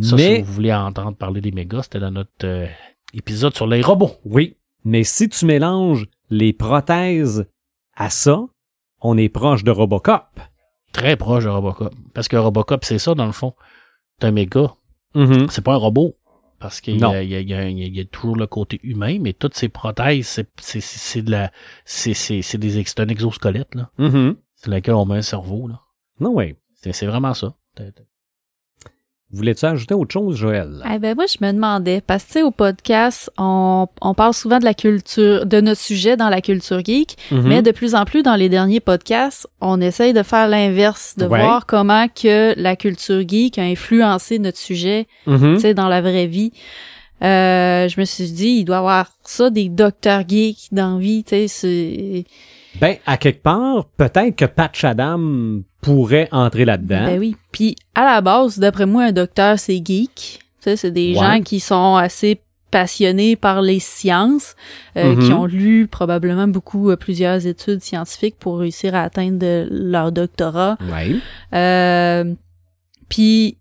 [0.02, 2.66] Ça, si mais, vous voulez entendre parler des mégas, c'était dans notre euh,
[3.14, 4.14] épisode sur les robots.
[4.26, 7.46] oui, mais si tu mélanges les prothèses
[7.96, 8.46] à ça,
[9.02, 10.24] on est proche de Robocop.
[10.94, 11.94] Très proche de Robocop.
[12.14, 13.54] Parce que Robocop, c'est ça, dans le fond.
[14.20, 14.74] C'est un méga.
[15.16, 15.48] Mhm.
[15.50, 16.16] C'est pas un robot.
[16.60, 20.44] Parce qu'il y a, y, y, y toujours le côté humain, mais toutes ces prothèses,
[20.58, 21.52] c'est, de la,
[21.86, 23.92] c'est, des, ex- un exosquelette, là.
[24.00, 24.36] Mhm.
[24.56, 25.82] C'est lequel on met un cerveau, là.
[26.20, 26.56] Non, oui.
[26.74, 27.54] C'est vraiment ça.
[29.34, 30.82] Voulais-tu ajouter autre chose, Joël?
[30.90, 34.34] Eh ben moi, je me demandais, parce que tu sais, au podcast, on, on parle
[34.34, 37.42] souvent de la culture, de notre sujet dans la culture geek, Mhm.
[37.48, 41.26] mais de plus en plus dans les derniers podcasts, on essaye de faire l'inverse, de
[41.26, 41.42] Ouais.
[41.42, 45.56] voir comment que la culture geek a influencé notre sujet, Mhm.
[45.56, 46.54] tu sais, dans la vraie vie.
[47.22, 51.00] Euh, je me suis dit, il doit y avoir ça, des docteurs geeks dans la
[51.00, 52.24] vie, tu sais, c'est...
[52.80, 57.06] Ben, à quelque part, peut-être que Patch Adam pourrait entrer là-dedans.
[57.06, 57.36] Ben oui.
[57.52, 60.40] Puis à la base, d'après moi, un docteur, c'est geek.
[60.60, 61.20] C'est des Ouais.
[61.20, 64.56] gens qui sont assez passionnés par les sciences,
[64.98, 65.20] euh, Mhm.
[65.26, 70.78] qui ont lu probablement beaucoup euh, plusieurs études scientifiques pour réussir à atteindre leur doctorat.
[70.92, 71.16] Ouais.
[71.54, 72.34] Euh,
[73.08, 73.58] puis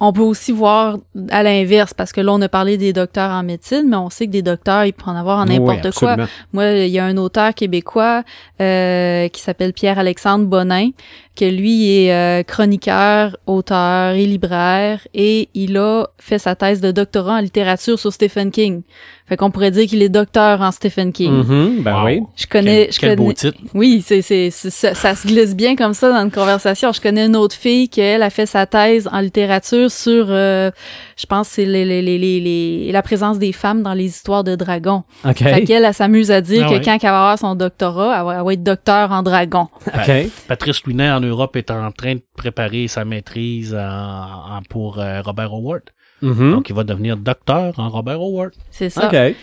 [0.00, 0.98] on peut aussi voir
[1.30, 4.26] à l'inverse, parce que là, on a parlé des docteurs en médecine, mais on sait
[4.26, 6.16] que des docteurs, il peut en avoir en n'importe Oui, quoi.
[6.52, 8.22] Moi, il y a un auteur québécois
[8.60, 10.90] euh, qui s'appelle Pierre-Alexandre Bonin,
[11.38, 16.90] que lui est euh, chroniqueur, auteur et libraire, et il a fait sa thèse de
[16.90, 18.82] doctorat en littérature sur Stephen King.
[19.28, 21.30] Fait qu'on pourrait dire qu'il est docteur en Stephen King.
[21.44, 22.06] Mhm, ben Wow.
[22.06, 22.22] oui.
[22.34, 23.34] Je connais, Quel, je quel beau connais.
[23.34, 23.58] titre.
[23.74, 26.92] Oui, c'est, c'est, c'est- ça, ça se glisse bien comme ça dans une conversation.
[26.92, 30.70] Je connais une autre fille qui elle a fait sa thèse en littérature sur, euh,
[31.18, 34.44] je pense, c'est les, les, les, les, les- la présence des femmes dans les histoires
[34.44, 35.02] de dragons.
[35.26, 35.36] OK.
[35.38, 36.80] Fait qu'elle, elle s'amuse à dire Ah que ouais.
[36.82, 39.68] quand elle va avoir son doctorat, elle va, elle va être docteur en dragon.
[39.88, 40.10] OK.
[40.48, 45.20] Patrice Louinet en Europe est en train de préparer sa maîtrise en- en- pour euh,
[45.22, 45.82] Robert Howard.
[46.22, 46.52] Mhm.
[46.52, 48.52] Donc, il va devenir docteur en Robert Howard.
[48.70, 49.06] C'est ça.
[49.06, 49.34] OK.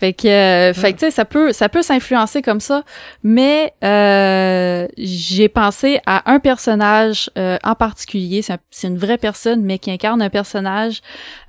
[0.00, 2.84] Fait que, euh, fait que tu sais, ça peut, ça peut s'influencer comme ça.
[3.22, 8.40] Mais euh, j'ai pensé à un personnage euh, en particulier.
[8.40, 11.02] C'est un- une vraie personne, mais qui incarne un personnage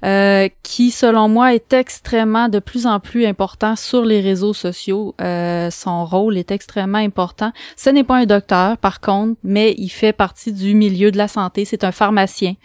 [0.03, 5.15] euh, qui, selon moi, est extrêmement de plus en plus important sur les réseaux sociaux.
[5.21, 7.53] Euh, son rôle est extrêmement important.
[7.77, 11.29] Ce n'est pas un docteur, par contre, mais il fait partie du milieu de la
[11.29, 11.63] santé.
[11.63, 12.55] C'est un pharmacien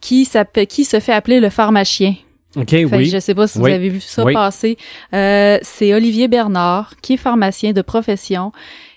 [0.00, 2.14] qui, s'appelle- qui se fait appeler le pharmacien.
[2.58, 3.06] OK, Fait que oui.
[3.06, 3.70] je sais pas si Oui.
[3.70, 4.32] vous avez vu ça Oui.
[4.34, 4.76] passer.
[5.14, 8.52] Euh, c'est Olivier Bernard, qui est pharmacien de profession.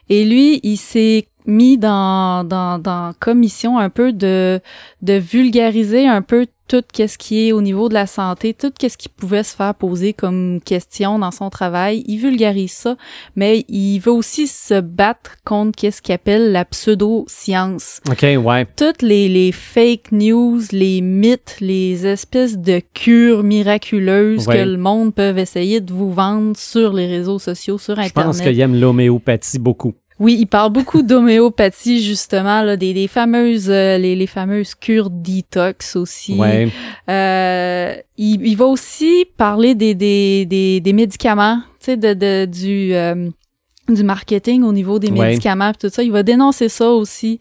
[0.10, 4.60] Et lui, il s'est mis dans, dans, dans commission un peu de,
[5.02, 8.96] de vulgariser un peu tout ce qui est au niveau de la santé, tout ce
[8.96, 12.02] qui pouvait se faire poser comme question dans son travail.
[12.08, 12.96] Il vulgarise ça,
[13.36, 18.66] mais il veut aussi se battre contre qu'est-ce qu'il appelle la pseudo-science OK, ouais.
[18.78, 24.58] toutes les, les fake news, les mythes, les espèces de cures miraculeuses Ouais.
[24.64, 28.26] que le monde peut essayer de vous vendre sur les réseaux sociaux, sur Je Internet.
[28.28, 29.94] pense qu'il aime l'homéopathie beaucoup.
[30.24, 35.10] Oui, il parle beaucoup d'homéopathie, justement, là, des, des fameuses, euh, les, les fameuses cures
[35.10, 36.36] detox aussi.
[36.36, 36.70] Ouais.
[37.10, 42.46] Euh, il, il va aussi parler des, des, des, des médicaments, tu sais, de, de,
[42.46, 43.30] du, euh,
[43.90, 45.30] du marketing au niveau des Ouais.
[45.30, 46.04] médicaments pis tout ça.
[46.04, 47.40] Il va dénoncer ça aussi.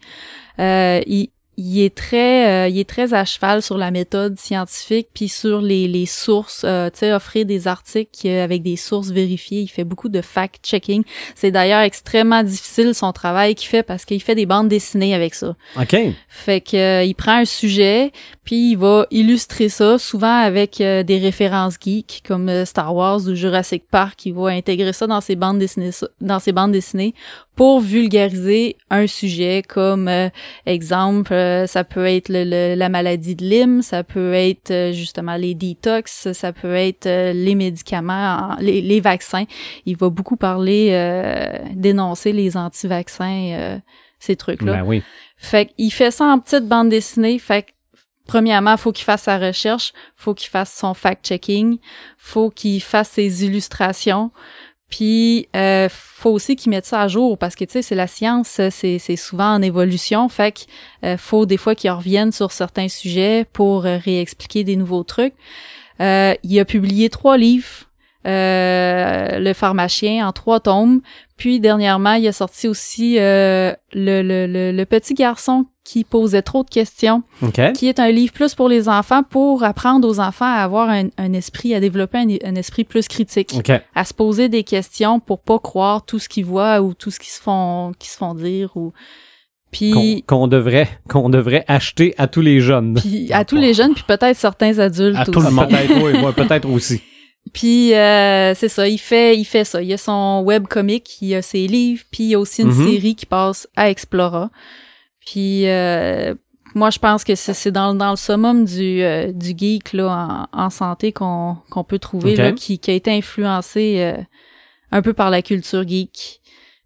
[0.57, 5.09] Euh, il, il est très euh, il est très à cheval sur la méthode scientifique
[5.13, 9.09] puis sur les, les sources euh, tu sais offrir des articles euh, avec des sources
[9.09, 11.03] vérifiées il fait beaucoup de fact checking
[11.35, 15.33] c'est d'ailleurs extrêmement difficile son travail qu'il fait parce qu'il fait des bandes dessinées avec
[15.33, 15.95] ça OK.
[16.29, 18.11] fait que euh, il prend un sujet
[18.43, 23.19] puis il va illustrer ça souvent avec euh, des références geeks comme euh, Star Wars
[23.27, 24.25] ou Jurassic Park.
[24.25, 27.13] Il va intégrer ça dans ses bandes dessinées, dans ses bandes dessinées
[27.55, 30.29] pour vulgariser un sujet comme euh,
[30.65, 34.91] exemple, euh, ça peut être le- le- la maladie de Lyme, ça peut être euh,
[34.91, 39.43] justement les détox, ça peut être euh, les médicaments, en- les, les vaccins.
[39.85, 43.77] Il va beaucoup parler, euh, dénoncer les anti-vaccins, euh,
[44.19, 44.73] ces trucs-là.
[44.73, 45.03] Ben oui.
[45.37, 47.39] Fait qu'il fait ça en petite bande dessinée.
[47.39, 47.71] Fait que,
[48.27, 51.79] premièrement, faut qu'il fasse sa recherche, faut qu'il fasse son fact-checking,
[52.17, 54.31] faut qu'il fasse ses illustrations.
[54.91, 58.07] Puis, euh, faut aussi qu'il mette ça à jour parce que, tu sais, c'est la
[58.07, 60.29] science, c'est, c'est souvent en évolution.
[60.29, 60.59] Fait que,
[61.05, 65.33] euh, faut des fois qu'il revienne sur certains sujets pour euh, réexpliquer des nouveaux trucs.
[66.01, 67.87] Euh, il a publié trois livres,
[68.27, 71.01] euh, Le pharmacien, en trois tomes.
[71.41, 76.43] Puis dernièrement, il a sorti aussi euh, le, le, le, le petit garçon qui posait
[76.43, 77.59] trop de questions, OK.
[77.73, 81.07] qui est un livre plus pour les enfants pour apprendre aux enfants à avoir un,
[81.17, 83.71] un esprit, à développer un, un esprit plus critique, OK.
[83.95, 87.19] à se poser des questions pour pas croire tout ce qu'ils voient ou tout ce
[87.19, 92.13] qu'ils se font, qu'ils se font dire ou Qu'on puis qu'on devrait, qu'on devrait acheter
[92.19, 92.99] à tous les jeunes.
[93.01, 95.31] puis à tous les jeunes puis peut-être certains adultes À aussi.
[95.31, 95.69] tout le monde.
[95.69, 97.01] Peut-être, oui, ouais, peut-être aussi.
[97.53, 99.81] Puis euh, c'est ça, il fait il fait ça.
[99.81, 102.61] Il y a son webcomic, il y a ses livres, puis il y a aussi
[102.61, 102.87] une Mhm.
[102.87, 104.49] série qui passe à Explora.
[105.25, 106.33] Puis euh,
[106.75, 110.47] moi je pense que c'est c'est dans, dans le summum du euh, du geek là
[110.53, 114.21] en, en santé qu'on qu'on peut trouver là qui, qui a été influencé euh,
[114.91, 116.40] un peu par la culture geek.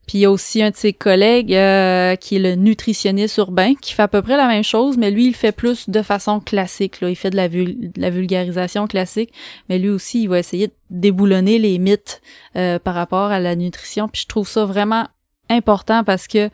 [0.08, 3.74] Puis il y a aussi un de ses collègues euh, qui est le nutritionniste urbain
[3.82, 6.39] qui fait à peu près la même chose, mais lui il fait plus de façon
[6.39, 7.01] classique.
[7.01, 7.10] Là.
[7.10, 9.32] Il fait de la, vul- de la vulgarisation classique,
[9.70, 12.22] mais lui aussi il va essayer de déboulonner les mythes
[12.56, 14.08] euh, par rapport à la nutrition.
[14.08, 15.08] Puis je trouve ça vraiment
[15.49, 16.49] important parce que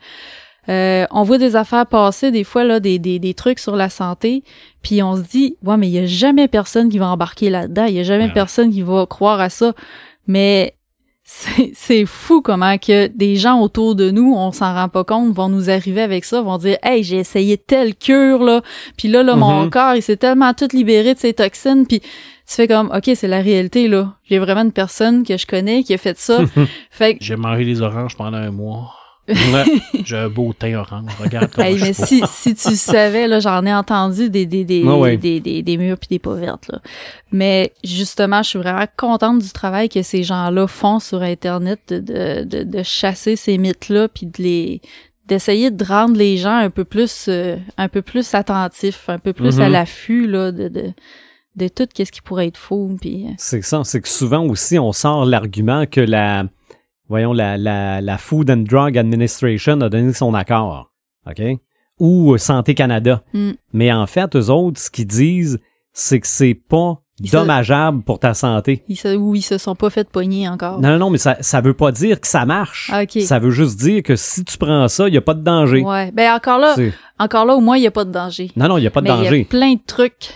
[0.68, 3.88] euh, on voit des affaires passer des fois là des, des, des trucs sur la
[3.88, 4.44] santé
[4.80, 7.86] puis on se dit ouais mais il y a jamais personne qui va embarquer là-dedans
[7.86, 8.32] il y a jamais Ouais.
[8.32, 9.72] personne qui va croire à ça
[10.28, 10.74] mais
[11.74, 15.48] c'est fou comment que des gens autour de nous on s'en rend pas compte vont
[15.48, 18.60] nous arriver avec ça vont dire hey j'ai essayé telle cure là
[18.96, 19.70] puis là là mon Mhm.
[19.70, 22.06] corps il s'est tellement tout libéré de ses toxines puis tu
[22.46, 25.94] fais comme ok c'est la réalité là j'ai vraiment une personne que je connais qui
[25.94, 26.40] a fait ça
[26.90, 28.92] fait que J'ai mangé des oranges pendant un mois.
[29.28, 29.64] Ouais.
[30.04, 31.10] J'ai un beau teint orange.
[31.20, 34.64] Regarde comment Hey, je mais si, si tu savais, là, j'en ai entendu des, des,
[34.64, 35.16] des, ouais.
[35.16, 36.80] des, des, des murs puis des pas vertes, là.
[37.30, 41.98] Mais justement, je suis vraiment contente du travail que ces gens-là font sur Internet de,
[42.00, 44.80] de, de, de chasser ces mythes-là puis de les
[45.28, 49.32] d'essayer de rendre les gens un peu plus euh, un peu plus attentifs, un peu
[49.32, 50.92] plus à l'affût là de, de
[51.54, 52.90] de tout qu'est-ce qui pourrait être faux.
[53.00, 56.44] Puis, euh, C'est ça, c'est que souvent aussi, on sort l'argument que la,
[57.08, 60.90] voyons, la, la, la Food and Drug Administration a donné son accord,
[61.28, 61.42] OK?
[62.00, 63.22] Ou euh, Santé Canada.
[63.32, 63.50] Mm.
[63.72, 65.58] Mais en fait, eux autres, ce qu'ils disent,
[65.92, 68.82] c'est que c'est pas Ils se- dommageable pour ta santé.
[68.88, 70.80] ils se, ou ils se sont pas fait pogner encore.
[70.80, 72.90] Non, non, non, mais ça, ça veut pas dire que ça marche.
[72.92, 73.02] Ah.
[73.20, 75.82] Ça veut juste dire que si tu prends ça, il n'y a pas de danger.
[75.82, 76.10] Ouais.
[76.12, 76.74] Ben encore là,
[77.18, 78.50] encore là, au moins, il n'y a pas de danger.
[78.56, 79.44] Non, non, il n'y a pas de Mais il y a danger.
[79.44, 80.30] plein de trucs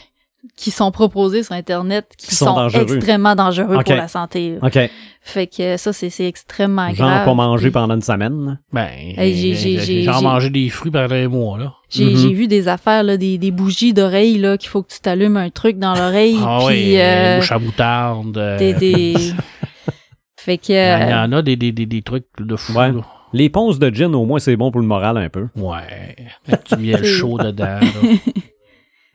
[0.56, 2.82] qui sont proposés sur Internet qui, Qui sont sont, dangereux.
[2.96, 4.58] extrêmement dangereux pour la santé.
[4.62, 4.78] OK.
[5.22, 7.24] Fait que ça, c'est c'est extrêmement Genre grave.
[7.24, 8.60] pas manger pendant une semaine.
[8.72, 11.72] Ben, j'ai- j'ai- j'ai- genre j'ai- mangé des fruits pendant un mois, là.
[11.88, 12.16] J'ai Mhm.
[12.16, 15.36] j'ai vu des affaires, là, des, des bougies d'oreilles, là, qu'il faut que tu t'allumes
[15.36, 16.36] un truc dans l'oreille.
[16.40, 18.38] Ah puis, oui, euh, à moutarde.
[18.38, 19.14] euh, des, des...
[20.38, 20.72] fait que...
[20.72, 22.72] Il y en- il y euh, en a des, des, des, des trucs de fou.
[22.74, 22.92] Ouais.
[22.92, 23.00] là.
[23.32, 25.48] Les ponces de gin, au moins, c'est bon pour le moral un peu.
[25.56, 26.16] Ouais.
[26.48, 27.64] Un petit miel chaud dedans.
[27.80, 27.80] là.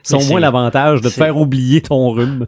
[0.04, 2.47] C'est au Mais moins l'avantage de te faire oublier ton rhume.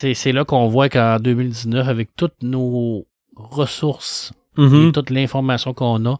[0.00, 6.04] C'est c'est là qu'on voit qu'en 2019, avec toutes nos ressources et toute l'information qu'on
[6.06, 6.16] a,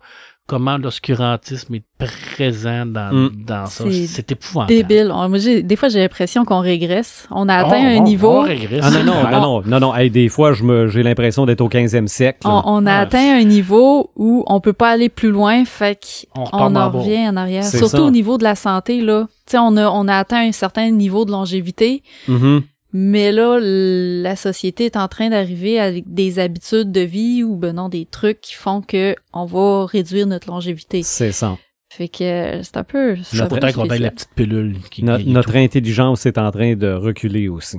[0.46, 3.30] comment l'obscurantisme est présent dans, Mm.
[3.46, 3.84] dans ça?
[3.88, 4.68] C'est C'est épouvantable.
[4.76, 5.10] débile.
[5.14, 7.26] On- moi, j'ai- des fois, j'ai l'impression qu'on régresse.
[7.30, 8.30] On a atteint On- un on- niveau...
[8.38, 8.80] on régresse.
[8.84, 9.94] Ah non, non, non, non, non, non.
[9.94, 12.40] Hey, des fois, j'ai l'impression d'être au 15e siècle.
[12.44, 16.44] On, a Ah, atteint un niveau où on peut pas aller plus loin, fait On
[16.44, 17.64] qu'on en revient en arrière.
[17.64, 18.02] Surtout ça.
[18.02, 19.26] au niveau de la santé, là.
[19.46, 22.62] Tu sais, on a, on a atteint un certain niveau de longévité, Mhm.
[22.92, 27.74] mais là, la société est en train d'arriver avec des habitudes de vie ou ben
[27.74, 31.02] non, des trucs qui font que on va réduire notre longévité.
[31.02, 31.58] C'est ça.
[31.92, 33.16] Fait que c'est un peu.
[33.22, 35.58] c'est Pourtant qu'on la petite pilule qui No- notre tout.
[35.58, 37.76] intelligence est en train de reculer aussi.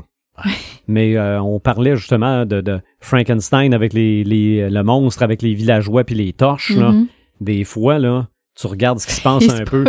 [0.88, 5.54] Mais euh, on parlait justement de, de Frankenstein avec les, les, le monstre avec les
[5.54, 6.76] villageois puis les torches.
[6.76, 6.92] là.
[6.92, 7.08] Mhm.
[7.42, 8.28] Des fois, là,
[8.60, 9.84] tu regardes ce qui se passe Il un se peu.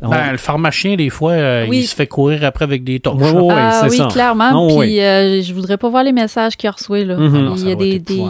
[0.00, 1.80] On- Ben, le pharmacien, des fois, euh, Oui.
[1.80, 3.20] il se fait courir après avec des torches.
[3.20, 3.42] Ouais, là.
[3.42, 4.06] ouais, ah oui, ça.
[4.10, 4.50] clairement.
[4.54, 5.00] Oh, puis oui.
[5.00, 7.16] euh, je voudrais pas voir les messages qu'il reçoit là.
[7.18, 7.34] Mhm.
[7.34, 8.14] Alors, Il y a des, des.
[8.16, 8.24] Puis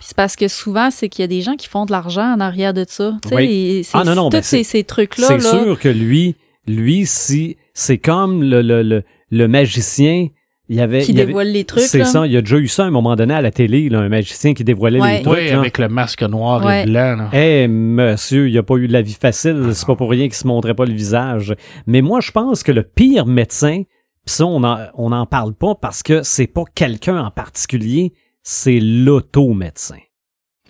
[0.00, 2.40] c'est parce que souvent, c'est qu'il y a des gens qui font de l'argent en
[2.40, 3.12] arrière de ça.
[3.30, 3.44] Oui.
[3.82, 5.26] et Ah, non, non, tous ben, ces, c'est- ces trucs-là.
[5.26, 10.28] C'est là, sûr que lui, lui, si c'est comme le, le, le, le magicien,
[10.68, 11.02] il y avait.
[11.02, 11.82] qui il y avait- dévoilent les trucs.
[11.84, 13.88] C'est ça, il y a déjà eu ça à un moment donné à la télé,
[13.88, 15.18] là, un magicien qui dévoilait Ouais.
[15.18, 15.38] les trucs.
[15.38, 15.58] Oui, là.
[15.60, 16.82] avec le masque noir Ouais.
[16.82, 17.28] et blanc.
[17.32, 19.70] Eh, monsieur, il n'y a pas eu de la vie facile.
[19.72, 21.54] C'est pas pour rien qu'il se montrait pas le visage.
[21.86, 23.82] Mais moi, je pense que le pire médecin,
[24.24, 28.12] pis ça, on en, on en parle pas parce que c'est pas quelqu'un en particulier,
[28.42, 29.98] c'est l'auto-médecin.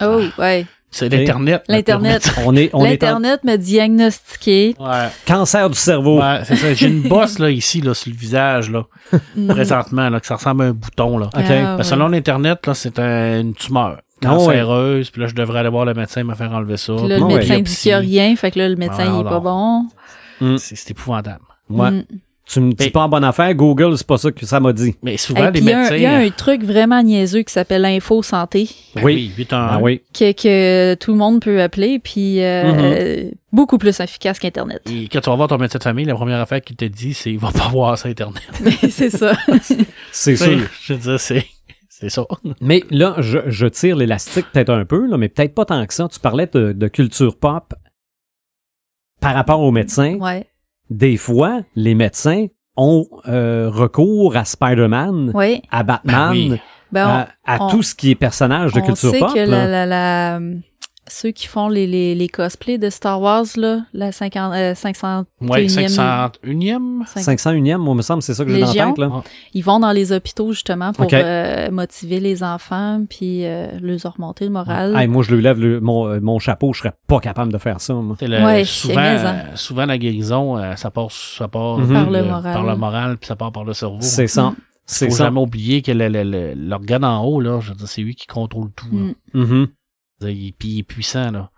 [0.02, 0.66] Oh, ouais.
[0.96, 1.62] C'est l'Internet.
[1.68, 2.32] L'Internet.
[2.44, 4.74] On est, on en L'Internet m'a diagnostiqué.
[4.78, 5.08] Ouais.
[5.26, 6.20] cancer du cerveau.
[6.20, 6.72] Ouais, c'est ça.
[6.74, 8.84] J'ai une bosse là, ici, là, sur le visage, là,
[9.36, 9.48] Mm.
[9.48, 11.18] présentement, là, que ça ressemble à un bouton.
[11.18, 11.26] Là.
[11.26, 11.32] OK.
[11.36, 11.84] Ah, Ben, ouais.
[11.84, 15.84] selon l'Internet, là, c'est un- une tumeur Ah cancéreuse, puis là, je devrais aller voir
[15.84, 16.94] le médecin me faire enlever ça.
[16.96, 17.34] Puis là, le ouais.
[17.34, 17.82] médecin dit Biopsie.
[17.82, 19.86] qu'il n'y a rien, fait que là, le médecin, Ah, il est pas bon.
[20.40, 20.56] Mm.
[20.58, 21.44] C'est c'est épouvantable.
[21.70, 21.90] Ouais.
[21.90, 22.04] Mm.
[22.48, 24.72] Tu me dis Mais- pas en bonne affaire, Google, c'est pas ça que ça m'a
[24.72, 24.94] dit.
[25.02, 25.96] Mais souvent, Et les puis, il y a un- médecins.
[25.96, 29.14] il y, a euh, un truc vraiment niaiseux qui s'appelle Info Santé, ben Oui.
[29.14, 29.70] oui, 811.
[29.72, 30.00] Ah oui.
[30.14, 34.80] que, que tout le monde peut appeler, puis euh, beaucoup plus efficace qu'Internet.
[34.88, 37.14] Et quand tu vas voir ton médecin de famille, la première affaire qu'il te dit,
[37.14, 38.42] c'est il va pas voir ça Internet.
[38.90, 39.32] c'est ça.
[40.12, 40.60] C'est sûr.
[40.82, 41.44] Je veux dire, c'est.
[41.88, 42.26] C'est ça.
[42.60, 45.94] Mais là, je, je tire l'élastique peut-être un peu, là, mais peut-être pas tant que
[45.94, 46.06] ça.
[46.12, 47.72] Tu parlais de, de culture pop
[49.20, 50.14] par rapport aux médecins.
[50.16, 50.46] Ouais.
[50.90, 55.62] Des fois, les médecins ont euh, recours à Spider-Man, Ouais.
[55.70, 56.60] à Batman, Ben oui.
[56.92, 59.34] Ben, on- à, à on- tout ce qui est personnage de on culture sait pop.
[59.34, 59.46] que là.
[59.46, 60.40] la, la, la-
[61.08, 65.24] ceux qui font les, les, les cosplays de Star Wars, là, la 50, euh, 500
[65.40, 65.88] Ouais, Unième-
[66.42, 67.04] 501e.
[67.16, 68.98] 501e, moi, me semble, c'est ça que j'ai dans la tête.
[68.98, 69.22] Là.
[69.54, 74.44] ils vont dans les hôpitaux justement pour euh, motiver les enfants puis euh, leur remonter
[74.46, 74.96] le moral.
[74.96, 77.58] Hey, moi, je lui lève le- mon, euh, mon chapeau, je serais pas capable de
[77.58, 77.94] faire ça.
[77.94, 78.16] moi.
[78.20, 81.92] Le- Ouais, souvent, mais, euh, souvent, la guérison, euh, ça passe, ça part Mhm.
[81.94, 82.42] Par le moral.
[82.54, 83.98] par le moral, puis ça part par le cerveau.
[84.00, 84.54] C'est ça.
[84.88, 85.24] C'est Faut ça.
[85.24, 88.14] jamais oublier que le- le- le- l'organe en haut, là, je veux dire, c'est lui
[88.14, 88.86] qui contrôle tout.
[88.92, 89.00] là.
[89.34, 89.40] Mm.
[89.42, 89.66] Mhm.
[90.22, 91.50] Il, puis il est puissant, là.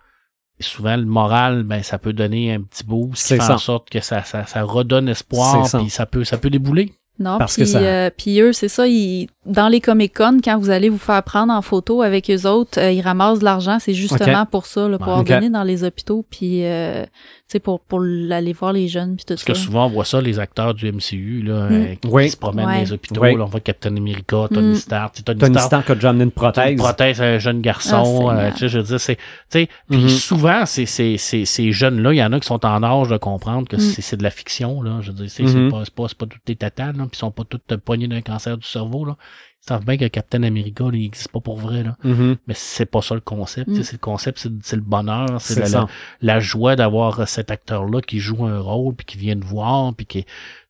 [0.61, 3.55] Et souvent, le moral, ben, ça peut donner un petit boost qui C'est fait ça.
[3.55, 5.79] en sorte que ça, ça, ça redonne espoir, ça.
[5.79, 6.93] puis ça peut, ça peut débouler.
[7.21, 10.57] Non, Parce puis, que ça- euh, puis eux, c'est ça, ils, dans les Comic-Con, quand
[10.59, 13.79] vous allez vous faire prendre en photo avec eux autres, euh, ils ramassent de l'argent,
[13.81, 15.15] c'est justement pour ça, là, pour Ouais.
[15.15, 15.29] en Ok.
[15.29, 17.05] donner dans les hôpitaux, puis euh,
[17.53, 20.21] sais, pour, pour aller voir les jeunes, puis tout Parce que souvent, on voit ça,
[20.21, 21.73] les acteurs du MCU, là, Mm.
[21.73, 22.29] euh, qui Oui.
[22.31, 23.23] se promènent dans les hôpitaux.
[23.23, 23.35] Oui.
[23.37, 24.75] là, on voit Captain America, Tony Mm.
[24.75, 25.25] Stark.
[25.25, 26.77] Tony, Tony Stark, a déjà amené une Une prothèse.
[26.77, 28.29] prothèse à un jeune garçon.
[28.29, 30.09] Ah, euh, tu sais, je veux dire, c'est, tu sais, puis Mhm.
[30.09, 33.17] souvent, c'est, c'est, c'est, ces jeunes-là, il y en a qui sont en âge de
[33.17, 33.81] comprendre que Mm.
[33.81, 34.99] c'est, c'est de la fiction, là.
[35.01, 35.49] Je veux dire, c'est, Mhm.
[35.49, 37.77] c'est pas, c'est pas, c'est pas toutes des tatanes, là, puis ils sont pas toutes
[37.79, 39.17] poignées d'un cancer du cerveau, là.
[39.65, 41.97] Ils savent bien que Captain America, il existe pas pour vrai, là.
[42.05, 42.37] Mhm.
[42.47, 43.69] Mais c'est pas ça le concept.
[43.69, 43.73] Mm.
[43.75, 45.81] tu sais, C'est le concept, c'est, le bonheur, c'est, la, ça.
[46.23, 49.45] la, la joie d'avoir euh, cet acteur-là qui joue un rôle, puis qui vient te
[49.45, 50.25] voir, puis qui,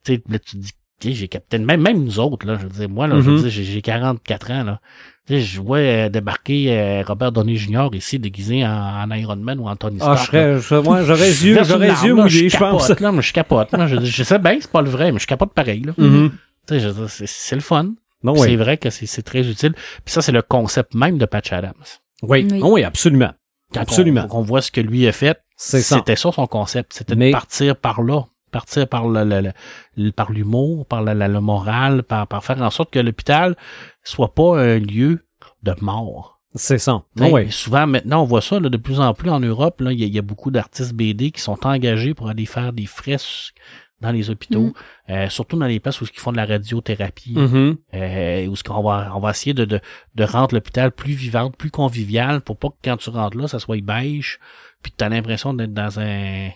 [0.05, 0.63] tu sais, là, tu te
[1.01, 3.35] dis, j'ai capté, même, même nous autres, là, je veux dire, moi, là, je veux
[3.37, 3.43] Mhm.
[3.43, 4.81] dire, j'ai j'ai 44 ans, là.
[5.27, 7.91] Tu sais, je vois euh, débarquer euh, Robert Downey Jr.
[7.93, 8.71] ici, déguisé en,
[9.05, 10.21] en Iron Man ou en Tony Ah, Stark.
[10.21, 12.89] je serais, je- ouais, j'aurais yeux, j'aurais yeux mouillés, je pense.
[12.99, 13.87] là, mais je capote, là.
[13.87, 15.93] Je, je sais bien que c'est pas le vrai, mais je capote pareil, là.
[15.95, 16.31] Tu
[16.69, 17.93] sais, dire, c'est c'est le fun.
[18.23, 18.49] Non, Puis oui.
[18.49, 19.75] C'est vrai que c'est c'est très utile.
[20.05, 21.75] Puis ça, c'est le concept même de Patch Adams.
[22.23, 22.47] Oui.
[22.51, 22.61] Oui.
[22.63, 23.33] oui, absolument.
[23.73, 24.27] Quand Absolument.
[24.31, 25.39] On, on voit ce que lui a fait.
[25.57, 25.97] C'est ça.
[25.99, 26.93] C'était ça son concept.
[26.95, 28.25] C'était Mais- de partir par là.
[28.51, 29.53] Partir par le, le-
[29.97, 33.57] le- par l'humour, par la, la- le moral, par, par faire en sorte que l'hôpital
[34.03, 35.27] soit pas un lieu
[35.63, 36.41] de mort.
[36.55, 37.03] C'est ça.
[37.15, 37.53] T'sais, oui.
[37.53, 39.83] Souvent, maintenant, on voit ça là, de plus en plus en Europe.
[39.83, 42.87] là, Il y, y a beaucoup d'artistes BD qui sont engagés pour aller faire des
[42.87, 43.53] fresques
[44.01, 44.73] dans les hôpitaux, Mm.
[45.11, 47.77] euh, surtout dans les places où ils font de la radiothérapie, Mhm.
[47.95, 49.81] euh, où ce qu'on va, on va essayer de, de,
[50.15, 53.59] de rendre l'hôpital plus vivant, plus convivial, pour pas que quand tu rentres là, ça
[53.59, 54.39] soit beige,
[54.83, 56.51] puis que tu as l'impression d'être dans un,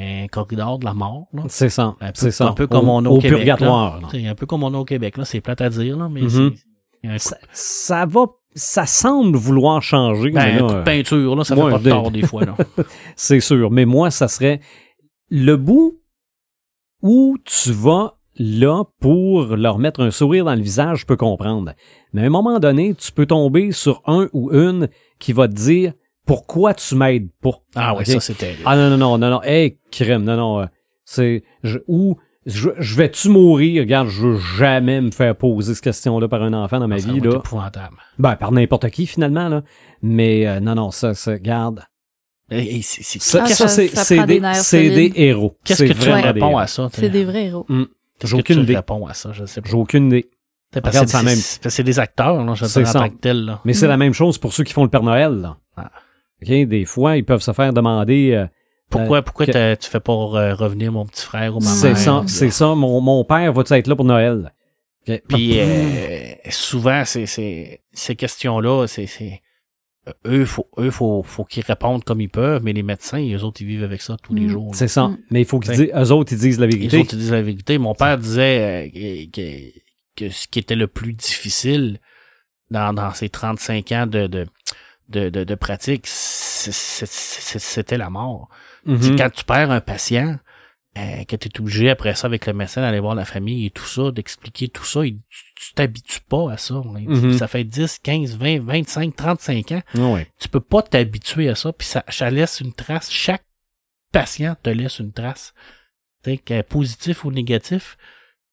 [0.00, 1.26] un corridor de la mort.
[1.32, 1.44] Là.
[1.48, 1.94] C'est ça.
[2.00, 2.48] Un peu, C'est ça.
[2.48, 3.38] un peu comme au, on a au au, Québec.
[3.38, 4.00] purgatoire.
[4.10, 5.16] C'est un peu comme on a au Québec.
[5.16, 5.24] là.
[5.24, 6.50] C'est plate à dire, là, mais coup,
[7.18, 11.44] Ça, ça va, ça semble vouloir changer, ben, mais un là, coup de peinture, là,
[11.44, 12.44] ça ouais, fait pas de des- tort des fois.
[12.44, 12.56] Là.
[13.16, 13.70] c'est sûr.
[13.70, 14.60] Mais moi, ça serait
[15.30, 15.99] le bout
[17.02, 21.72] où tu vas là pour leur mettre un sourire dans le visage, je peux comprendre.
[22.12, 25.52] Mais à un moment donné, tu peux tomber sur un ou une qui va te
[25.54, 25.92] dire
[26.26, 27.50] pourquoi tu m'aides pas.
[27.74, 28.06] Ah ouais, Ok?
[28.06, 28.56] ça c'était.
[28.64, 29.42] Ah non, non, non, non, non.
[29.42, 30.60] Hey, crème, non, non.
[30.60, 30.66] euh,
[31.04, 31.42] C'est.
[31.64, 32.16] je- Ou
[32.46, 33.82] je, je vais-tu mourir?
[33.82, 37.12] Regarde, je veux jamais me faire poser cette question-là par un enfant dans ma ça
[37.12, 37.36] vie, là.
[37.36, 37.96] épouvantable.
[38.18, 39.62] Ben, par n'importe qui, finalement, là.
[40.02, 41.82] Mais euh, non, non, ça, ça, garde.
[42.50, 45.56] Et, c'est- c'est- Ça, Ah, ça, ça- c'est ça c'est des c'est héros.
[45.64, 46.88] Qu'est-ce C'est que tu réponds à ça?
[46.92, 47.64] C'est des vrais héros.
[48.18, 48.76] Qu'est-ce J'ai que tu aucune idée.
[48.76, 49.30] réponds à ça?
[49.32, 49.68] Je sais pas.
[49.70, 50.28] J'ai aucune idée.
[50.72, 51.36] C'est parce Regarde, que ça c'est même.
[51.36, 52.98] c'est- c'est des acteurs, là, je C'est dire, en ça.
[53.00, 53.44] tant que tel.
[53.44, 53.60] Là.
[53.64, 55.56] Mais c'est la même chose pour ceux qui font le Père Noël, là.
[55.76, 55.90] Ah.
[56.42, 56.48] OK?
[56.48, 58.32] Des fois, ils peuvent se faire demander.
[58.34, 58.46] euh,
[58.90, 61.88] Pourquoi, pourquoi que- t'as- tu fais pas euh, revenir mon petit frère ou ma c'est
[61.90, 61.98] mère?
[61.98, 62.74] ça, Puis, c'est ça.
[62.74, 64.52] Mon, mon père va-tu être là pour Noël?
[65.28, 69.36] Puis euh, souvent, c'est, c'est, ces questions-là, c'est, c'est euh,
[70.26, 73.60] eux, faut, eux, faut, faut qu'ils répondent comme ils peuvent, mais les médecins, eux autres,
[73.62, 74.48] ils vivent avec ça tous les Mm.
[74.48, 74.74] jours.
[74.74, 75.08] C'est ça.
[75.08, 75.18] Mm.
[75.30, 75.86] Mais il faut qu'ils T'sais.
[75.86, 76.98] disent, eux autres, ils disent la Les vérité.
[76.98, 77.78] autres, ils disent la vérité.
[77.78, 79.70] Mon père disait euh, que, que,
[80.16, 81.98] que ce qui était le plus difficile
[82.70, 84.46] dans, dans ces 35 ans de, de,
[85.08, 88.48] de, de, de pratique, c'était la mort.
[88.86, 88.98] Mhm.
[88.98, 90.38] Tu sais, Quand tu perds un patient,
[90.98, 93.70] euh, que tu es obligé après ça avec le médecin d'aller voir la famille et
[93.70, 96.74] tout ça, d'expliquer tout ça, et tu tu t'habitues pas à ça.
[96.74, 97.04] hein.
[97.06, 97.34] Mhm.
[97.34, 99.82] Ça fait 10, 15, 20, 25, 35 ans.
[99.94, 100.26] Ah ouais.
[100.40, 103.10] Tu peux pas t'habituer à ça, puis ça, ça laisse une trace.
[103.10, 103.44] Chaque
[104.10, 105.54] patient te laisse une trace.
[106.24, 107.96] Que positif ou négatif.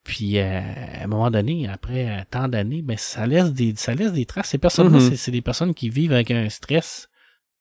[0.03, 3.93] Puis euh, à un moment donné, après euh, tant d'années, ben ça laisse des ça
[3.95, 4.49] laisse des traces.
[4.49, 5.09] Ces personnes-là, Mhm.
[5.09, 7.09] c'est- c'est des personnes qui vivent avec un stress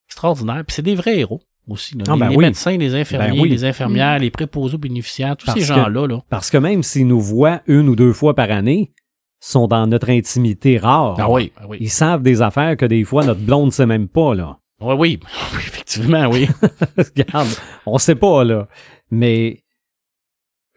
[0.09, 0.65] extraordinaire.
[0.67, 1.97] Puis c'est des vrais héros aussi.
[1.97, 2.05] là.
[2.09, 2.45] Ah, les, ben les oui.
[2.45, 3.49] médecins, les infirmiers, Ben oui.
[3.49, 6.23] les infirmières, les préposés aux bénéficiaires, tous Parce ces gens-là, là.
[6.29, 8.93] Parce que même s'ils nous voient une ou deux fois par année,
[9.41, 11.17] sont dans notre intimité rare.
[11.19, 11.77] Ah oui, ah oui.
[11.81, 14.59] Ils savent des affaires que des fois notre blonde sait même pas, là.
[14.81, 15.21] Oui, oui.
[15.53, 16.49] Oui, Effectivement, oui.
[16.99, 17.49] Regarde,
[17.87, 18.67] on sait pas, là.
[19.11, 19.63] Mais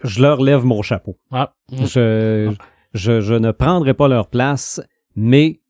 [0.03, 1.17] je leur lève mon chapeau.
[1.31, 1.85] Ah, mm.
[1.85, 2.53] Je,
[2.93, 4.81] je, je ne prendrai pas leur place,
[5.15, 5.61] mais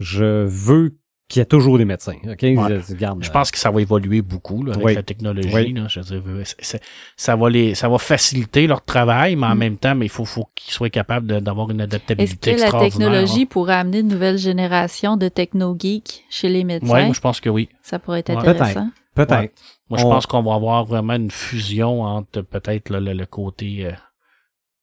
[0.00, 0.96] je veux
[1.28, 2.14] qu'il y ait toujours des médecins.
[2.24, 2.38] OK?
[2.40, 4.94] Je, pense que ça va évoluer beaucoup là, avec Oui.
[4.94, 5.50] la technologie.
[5.52, 5.72] Oui.
[5.72, 6.78] Là, je veux dire, euh,
[7.16, 9.58] ça va les, ça va faciliter leur travail, mais en Mm.
[9.58, 12.70] même temps, mais il faut, faut qu'ils soient capables d'avoir une Est-ce adaptabilité que la
[12.78, 17.04] technologie pourrait amener une nouvelle génération de techno-geeks chez les Oui, médecins?
[17.06, 17.68] moi je pense que oui.
[17.82, 18.48] Ça pourrait être Ouais.
[18.48, 18.88] intéressant.
[19.14, 19.32] Peut-être.
[19.40, 19.52] Ouais.
[19.90, 23.26] Moi je On- pense qu'on va avoir vraiment une fusion entre peut-être là, le, le
[23.26, 23.92] côté euh,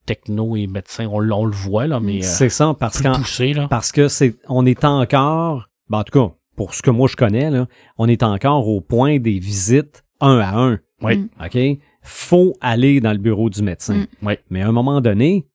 [0.06, 1.06] techno et médecin.
[1.10, 3.66] On, le voit là, mais euh, C'est ça, parce plus qu'en, poussé là.
[3.68, 7.16] parce que c'est, on est encore, ben, en tout cas, pour ce que moi je
[7.16, 7.66] connais, là,
[7.98, 10.80] on est encore au point des visites un à un.
[11.02, 11.18] Oui.
[11.18, 11.28] Mm.
[11.44, 11.78] OK?
[12.02, 13.94] Faut aller dans le bureau du médecin.
[13.94, 14.06] Mm.
[14.22, 14.34] Oui.
[14.50, 15.46] Mais à un moment donné,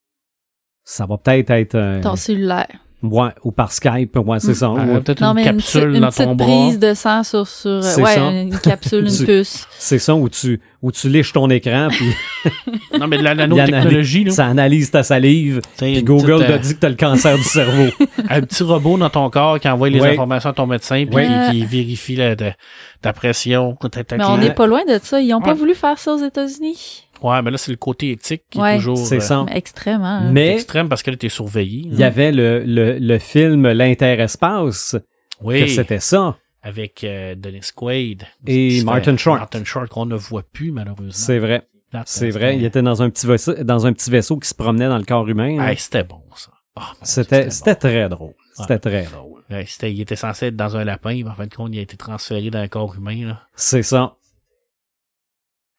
[0.84, 2.80] ça va peut-être être, euh, Ton cellulaire.
[3.04, 4.72] Ouais, ou par Skype, ouais, c'est ça.
[4.78, 6.46] Ah, ou- peut-être Non, une mais une, capsule une dans petite ton bras.
[6.48, 8.32] prise de sang sur, sur ouais, ça.
[8.32, 9.68] une capsule, Tu- une puce.
[9.78, 12.06] C'est ça où tu, où tu liches ton écran, puis
[13.00, 14.32] Non, mais de la nanotechnologie, là.
[14.32, 17.36] ça analyse ta salive, puis une Google petite, t'a euh, dit que t'as le cancer
[17.38, 17.92] du cerveau.
[18.30, 21.60] un petit robot dans ton corps qui envoie les informations à ton médecin puis qui,
[21.60, 22.54] qui vérifie la, ta,
[23.02, 23.76] ta pression.
[23.76, 25.20] ta- ta- Mais on n'est pas loin de ça.
[25.22, 25.54] Ils n'ont pas Ouais.
[25.58, 27.06] voulu faire ça aux États-Unis.
[27.22, 28.74] Ouais, mais là, c'est le côté éthique qui Ouais.
[28.76, 29.44] est toujours C'est euh, ça.
[29.46, 30.06] Mais Extrêmement.
[30.06, 30.32] hein.
[30.32, 31.84] Mais extrême parce que là, t'es surveillé.
[31.86, 34.96] il y avait le, le, le film L'Interespace,
[35.40, 36.38] que Oui, c'était ça.
[36.62, 38.24] avec euh, Dennis Quaid.
[38.48, 39.40] Et Martin Short.
[39.40, 41.12] Martin Short qu'on ne voit plus, malheureusement.
[41.12, 41.64] C'est vrai.
[42.06, 42.56] C'est vrai.
[42.58, 45.06] Il était dans un petit vaisseau, dans un petit vaisseau qui se promenait dans le
[45.06, 45.60] corps humain.
[45.68, 46.52] Hey, c'était bon, ça.
[46.78, 47.80] Mon C'était, Dieu, c'était bon.
[47.80, 48.34] très drôle.
[48.54, 49.42] C'était très drôle.
[49.50, 51.80] Ouais, c'était- il était censé être dans un lapin, mais en fin de compte, il
[51.80, 53.26] a été transféré dans un corps humain.
[53.28, 53.42] Là.
[53.56, 54.16] C'est ça.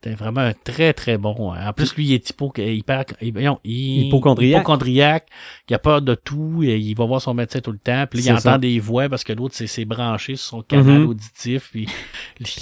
[0.03, 1.53] C'était vraiment un très, très bon.
[1.53, 1.69] hein.
[1.69, 4.61] En plus, lui, il est hypo, hyper, il- Hypochondriaque.
[4.63, 5.27] hypochondriaque.
[5.69, 6.63] Il a peur de tout.
[6.63, 8.05] et Il va voir son médecin tout le temps.
[8.11, 8.59] Puis là, il entend ça.
[8.59, 11.07] des voix parce que l'autre, c'est c'est branché sur son canal Mhm.
[11.09, 11.69] auditif.
[11.71, 11.87] Puis,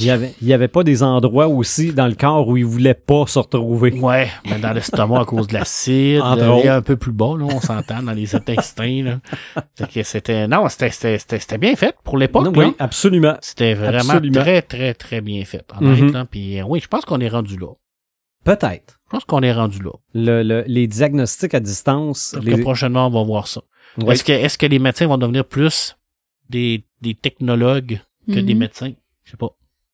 [0.01, 2.95] Il y avait, il avait pas des endroits aussi dans le corps où il voulait
[2.95, 3.93] pas se retrouver.
[3.93, 6.21] Ouais, mais dans l'estomac à cause de l'acide.
[6.25, 9.03] Euh, il est un peu plus bas, là, on s'entend, dans les intestins.
[9.05, 9.21] Là.
[9.77, 10.49] Fait que c'était.
[10.49, 12.49] Non, c'était- c'était c'était- c'était bien fait pour l'époque.
[12.57, 13.37] oui, absolument.
[13.43, 14.41] C'était vraiment Absolument.
[14.41, 15.65] très, très, très bien fait.
[15.81, 16.13] Mhm.
[16.13, 16.25] là.
[16.29, 17.69] Puis euh, oui, je pense qu'on est rendu là.
[18.45, 18.99] Peut-être.
[19.05, 19.91] Je pense qu'on est rendu là.
[20.15, 22.31] Le, le- les diagnostics à distance.
[22.35, 23.63] Parce les- que prochainement, on va voir ça.
[23.99, 24.13] Oui.
[24.13, 25.97] Est-ce que, est-ce que les médecins vont devenir plus
[26.51, 28.47] des, des technologues que Mhm.
[28.47, 28.93] des médecins?
[29.25, 29.51] Je sais pas.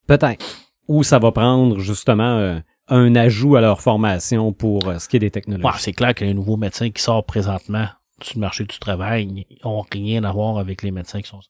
[0.07, 0.45] Peut-être.
[0.89, 2.59] Ou ça va prendre justement euh,
[2.89, 5.65] un ajout à leur formation pour euh, ce qui est des technologies.
[5.65, 7.89] Ouais, c'est clair que les nouveaux médecins qui sortent présentement
[8.21, 11.41] sur le marché du travail ont rien à voir avec les médecins qui sont.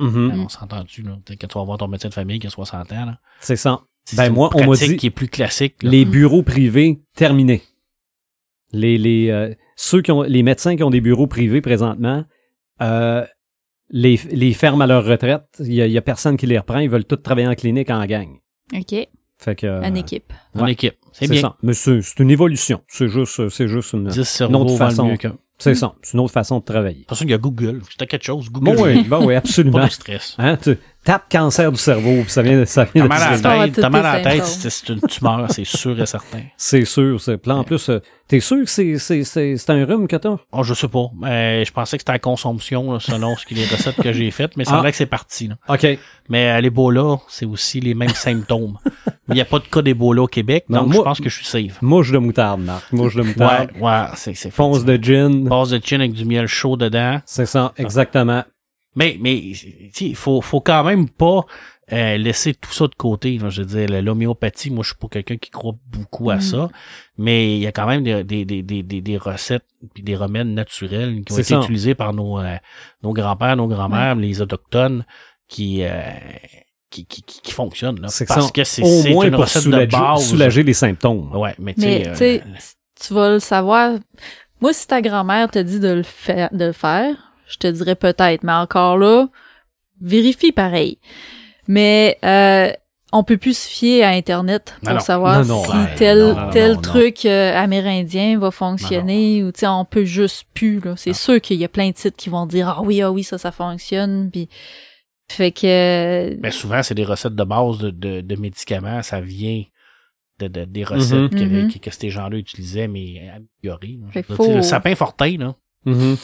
[0.00, 0.32] Mhm.
[0.44, 1.18] On s'entend-tu, là?
[1.24, 3.18] Peut-être que tu vas voir ton médecin de famille qui a 60 ans, là.
[3.40, 3.80] C'est ça.
[4.16, 5.90] Ben, une moi, on m'a pratique dit- qui est plus classique, là.
[5.90, 7.62] Les bureaux privés terminés.
[8.72, 12.24] Les, les, euh, ceux qui ont, les médecins qui ont des bureaux privés présentement,
[12.80, 13.24] euh,
[13.90, 15.44] les, les ferment à leur retraite.
[15.60, 16.78] Il y, a, il y a personne qui les reprend.
[16.78, 18.28] Ils veulent tous travailler en clinique en gang.
[18.74, 18.94] OK.
[19.38, 20.32] Fait que, euh, Une équipe.
[20.54, 20.94] En équipe.
[21.12, 21.40] C'est bien.
[21.40, 21.56] ça.
[21.62, 22.82] Mais c'est une évolution.
[22.88, 25.06] C'est juste, c'est juste une, 10 cerveaux autre façon.
[25.08, 25.18] mieux.
[25.58, 25.92] C'est ça.
[26.02, 26.94] C'est une autre façon de travailler.
[26.94, 27.82] De toute façon, il y a Google.
[27.90, 28.48] C'était quelque chose.
[28.50, 28.76] Google.
[28.76, 29.78] Bon, oui, bon, oui, absolument.
[29.78, 30.34] Pas de stress.
[30.38, 33.30] Hein, tu tapes cancer du cerveau, puis ça vient, ça vient T'as de mal à
[33.30, 36.42] la tête, t'as mal à la tête, c'est c'est une tumeur, c'est sûr et certain.
[36.56, 37.20] C'est sûr.
[37.20, 37.98] c'est- Puis en plus, euh,
[38.28, 40.36] t'es sûr que c'est, c'est, c'est, c'est un rhume que t'as?
[40.52, 41.06] Oh, je sais pas.
[41.20, 44.30] Mais je pensais que c'était la consomption, là, selon ce que les recettes que j'ai
[44.30, 44.78] faites, mais c'est Ah.
[44.78, 45.48] vrai que c'est parti.
[45.48, 45.56] Là.
[45.68, 45.86] OK.
[46.28, 48.78] Mais à l'Ebola, c'est aussi les mêmes symptômes.
[49.28, 51.28] Il n'y a pas de cas d'Ebola au Québec, Non, donc moi- je pense que
[51.28, 51.80] je suis safe.
[51.80, 52.92] Mouche de moutarde, Marc.
[52.92, 53.70] Mouche de Ouais, moutarde.
[53.80, 55.41] ouais, c'est c'est Fonce de gin.
[55.48, 57.20] Base de chin avec du miel chaud dedans.
[57.26, 58.44] C'est ça, exactement.
[58.94, 59.36] Mais, mais,
[60.00, 61.46] il faut, faut quand même pas
[61.92, 63.38] euh, laisser tout ça de côté.
[63.38, 63.48] là.
[63.48, 66.40] Je veux dire, l'homéopathie, moi, je suis pas quelqu'un qui croit beaucoup à Mm.
[66.42, 66.68] ça,
[67.16, 69.64] mais il y a quand même des, des, des, des, des, des recettes
[69.94, 71.60] puis des remèdes naturels qui ont été ça.
[71.60, 72.56] utilisés par nos, euh,
[73.02, 75.04] nos grands-pères, nos grands-mères, les autochtones,
[75.48, 76.02] qui, euh,
[76.90, 78.00] qui, qui, qui, qui fonctionnent.
[78.00, 78.52] Là, C'est parce ça.
[78.52, 80.28] que c'est Au c'est moins une pour recette soulager, de base.
[80.28, 81.34] soulager les symptômes.
[81.34, 82.58] Ouais, mais tu Mais, sais, tu sais, euh,
[83.06, 83.98] tu vas le savoir.
[84.62, 87.16] Moi, si ta grand-mère te dit de le faire, de le faire,
[87.48, 88.44] je te dirais peut-être.
[88.44, 89.26] Mais encore là,
[90.00, 90.98] vérifie pareil.
[91.68, 92.72] Mais, euh,
[93.12, 96.18] on peut plus se fier à Internet pour Non, savoir Non, non, si ben, tel,
[96.20, 96.80] non, non, tel non, non.
[96.80, 100.94] truc euh, amérindien va fonctionner ou tu sais on peut juste plus là.
[100.96, 103.22] C'est sûr qu'il y a plein de sites qui vont dire ah oui ah oui
[103.22, 104.48] ça ça fonctionne puis
[105.30, 109.02] fait que Mais souvent, c'est des recettes de base de, de, de médicaments.
[109.02, 109.62] Ça vient
[110.38, 110.86] de, de- des Mhm.
[110.86, 111.72] recettes que, Mhm.
[111.72, 113.98] que, que ces gens-là utilisaient, mais améliorées.
[114.12, 115.56] tu sais, faut- Le sapin fortin, là.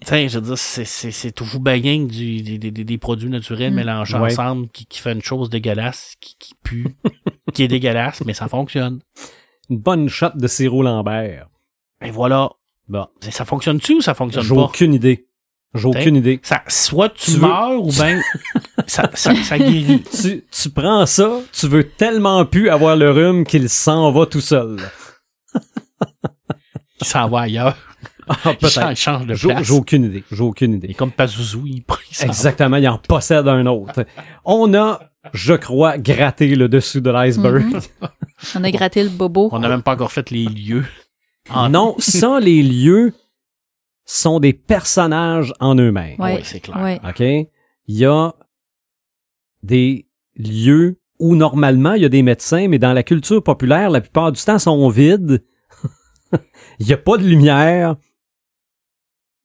[0.00, 3.28] Tu sais, je veux dire, c'est, c'est, c'est toujours baguin du, des, des, des produits
[3.28, 3.76] naturels Mm.
[3.76, 4.32] mélangés Ouais.
[4.32, 6.86] ensemble qui, qui fait une chose dégueulasse, qui, qui pue,
[7.54, 9.00] qui est dégueulasse, mais ça fonctionne.
[9.68, 11.48] Une bonne shot de sirop Lambert.
[12.02, 12.50] Et voilà.
[12.88, 13.06] Bon.
[13.20, 14.62] Ça fonctionne-tu ou ça fonctionne J'ai pas?
[14.62, 15.27] aucune idée.
[15.74, 16.40] J'ai aucune idée.
[16.42, 18.20] Ça, soit tu, Tu veux- meurs ou ben
[18.86, 20.02] ça, ça, ça guérit.
[20.02, 24.40] Tu, tu prends ça, tu veux tellement plus avoir le rhume qu'il s'en va tout
[24.40, 24.78] seul.
[27.00, 27.76] Il s'en va ailleurs.
[28.28, 28.90] Ah, Il change, peut-être.
[28.90, 29.66] il change de J'ai place.
[29.66, 30.24] j'ai aucune idée.
[30.30, 30.88] J'ai aucune Il idée.
[30.90, 31.82] est comme Pazuzu, il,
[32.12, 32.28] s'en va.
[32.28, 34.04] Exactement, il en possède un autre.
[34.44, 35.00] On a,
[35.32, 37.64] je crois, gratté le dessus de l'iceberg.
[37.64, 37.80] Mhm.
[38.56, 39.48] on a gratté le bobo.
[39.52, 40.84] On n'a même pas encore fait les lieux.
[41.50, 43.14] Ah, Non, ça, les lieux
[44.08, 46.18] sont des personnages en eux-mêmes.
[46.18, 46.36] Ouais.
[46.36, 46.80] Oui, c'est clair.
[46.80, 47.00] Ouais.
[47.06, 47.20] OK?
[47.20, 48.34] Il y a
[49.62, 54.00] des lieux où normalement il y a des médecins, mais dans la culture populaire, la
[54.00, 55.44] plupart du temps sont vides.
[56.78, 57.96] Il n'y a pas de lumière.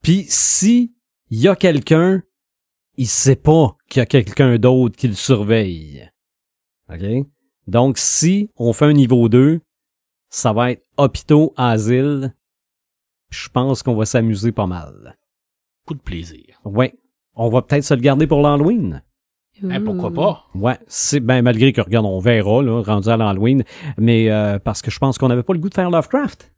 [0.01, 0.93] Puis si
[1.29, 2.21] il y a quelqu'un,
[2.95, 6.09] il sait pas qu'il y a quelqu'un d'autre qui le surveille.
[6.89, 7.25] OK?
[7.67, 9.61] Donc si on fait un niveau 2,
[10.29, 12.35] ça va être hôpitaux, asile.
[13.33, 15.17] Je pense qu'on va s'amuser pas mal.
[15.83, 16.59] Beaucoup de plaisir.
[16.65, 16.93] Ouais.
[17.35, 19.01] On va peut-être se le garder pour l'Halloween.
[19.63, 20.13] Hein, pourquoi Ouh.
[20.13, 20.45] pas?
[20.55, 23.63] Ouais, c'est ben malgré que regarde, on verra là, rendu à l'Halloween,
[23.97, 26.53] mais euh, parce que je pense qu'on n'avait pas le goût de faire Lovecraft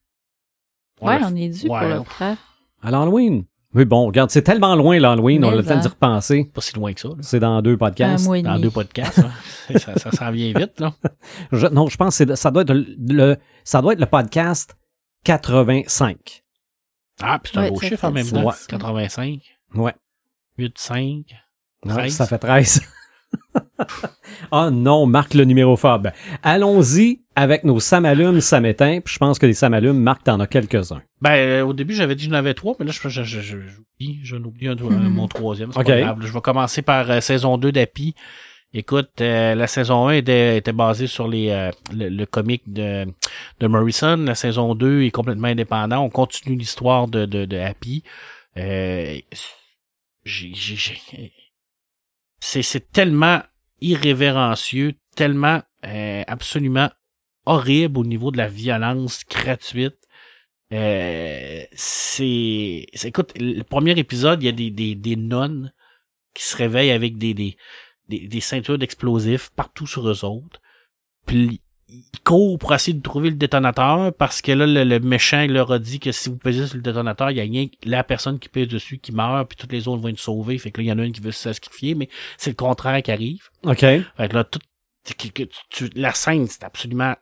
[1.01, 1.79] Ouais, on est dû Ouais.
[1.79, 2.41] pour Lovecraft.
[2.81, 3.45] à l'Halloween.
[3.73, 6.49] Mais bon, regarde, c'est tellement loin l'Halloween, on a le temps d'y repenser.
[6.53, 7.09] Pas si loin que ça.
[7.09, 7.15] là.
[7.21, 8.25] C'est dans deux Un podcasts.
[8.25, 9.17] mois et Dans deux podcasts.
[9.17, 9.29] là.
[9.79, 10.79] ça ça s'en vient vite.
[10.79, 10.93] Là.
[11.51, 14.05] Je- non, je pense que c'est- ça doit être le, le- ça doit être le
[14.05, 14.77] podcast
[15.25, 16.43] 85.
[17.21, 18.51] Ah, puis c'est un Ouais, beau chiffre en même temps.
[18.51, 18.67] sens.
[18.67, 19.39] 85,
[19.75, 19.93] Ouais.
[20.57, 20.97] 8, 5.
[21.85, 22.13] Ouais, 13.
[22.13, 22.81] ça fait 13.
[24.51, 26.11] Ah non, Marc le numérophobe.
[26.43, 31.01] Allons-y avec nos samalumes samétins, puis je pense que les samalumes, Marc, t'en as quelques-uns.
[31.21, 33.41] Ben, euh, au début, j'avais dit que j'en avais trois, mais là, je, je, je,
[33.41, 35.71] je- j'en oublie un, mon troisième.
[35.73, 35.87] C'est Ok.
[35.87, 36.17] pas grave.
[36.21, 38.15] Je vais commencer par euh, saison 2 d'Happy.
[38.77, 43.05] Écoute, euh, la saison 1 était, était basée sur les euh, le, le comic de,
[43.61, 44.17] de Morrison.
[44.17, 46.01] La saison 2 est complètement indépendant.
[46.01, 48.03] On continue l'histoire de, de, de Happy.
[48.57, 49.17] Euh,
[52.41, 53.41] c'est, tellement
[53.79, 56.89] irrévérencieux, tellement euh, absolument
[57.45, 59.95] horrible au niveau de la violence gratuite.
[60.73, 65.71] Euh, c'est- écoute, le premier épisode, il y a des, des, des nonnes
[66.33, 67.55] qui se réveillent avec des, des,
[68.09, 70.61] des, des ceintures d'explosifs partout sur eux autres.
[71.25, 75.41] Puis ils courent pour essayer de trouver le détonateur parce que là, le, le méchant
[75.41, 77.67] il leur a dit que si vous pesez sur le détonateur, il y a rien
[77.67, 80.57] que la personne qui pèse dessus qui meurt, puis toutes les autres vont être sauvées.
[80.57, 82.55] Fait que là, il y en a une qui veut se sacrifier, mais c'est le
[82.55, 83.49] contraire qui arrive.
[83.63, 83.79] OK.
[83.79, 84.59] Fait que là, tout,
[85.69, 87.15] tu- la scène, c'est absolument...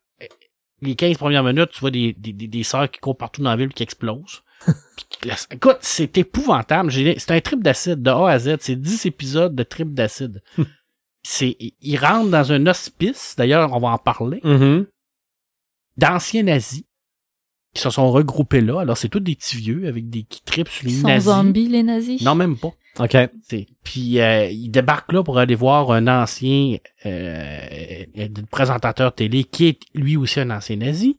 [0.83, 3.55] Les 15 premières minutes, tu vois des, des, des, sœurs qui courent partout dans la
[3.55, 4.43] ville qui explosent.
[5.21, 6.89] Puis écoute, c'est épouvantable.
[6.91, 8.57] J'ai- C'est un trip d'acide de A à Z.
[8.59, 10.41] C'est 10 épisodes de trip d'acide.
[11.23, 14.85] c'est, ils rentrent dans un hospice, d'ailleurs, on va en parler, Mhm.
[15.97, 16.83] d'anciens nazis
[17.73, 18.79] qui se sont regroupés là.
[18.81, 21.25] Alors, c'est tous des petits vieux avec des qui tripent sur les Ils sont nazis.
[21.25, 22.21] zombies, les nazis?
[22.21, 22.71] Non, même pas.
[22.99, 23.17] OK.
[23.47, 26.77] T'sais, Puis euh, il débarque là pour aller voir un ancien
[27.07, 28.05] euh,
[28.51, 31.17] présentateur télé qui est lui aussi un ancien nazi.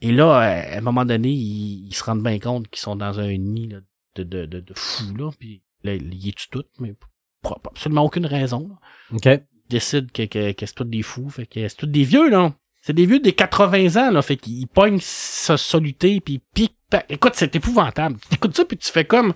[0.00, 2.96] Et là, euh, à un moment donné, ils, ils se rendent bien compte qu'ils sont
[2.96, 3.78] dans un nid là,
[4.16, 5.30] de, de, de, de fous là.
[5.38, 7.08] Puis là, ils y tuent tout, mais pour
[7.40, 8.68] pour absolument aucune raison.
[8.68, 9.16] Là.
[9.16, 9.26] OK.
[9.26, 11.30] Ils décident que, que, que c'est tous des fous.
[11.30, 12.52] Fait que c'est tous des vieux, là.
[12.88, 14.22] C'est des vieux des 80 ans, là.
[14.22, 16.40] Fait qu'ils pognent sa soluté, puis
[16.88, 18.16] pa- Écoute, c'est épouvantable.
[18.30, 19.34] Tu écoutes ça, puis tu fais comme...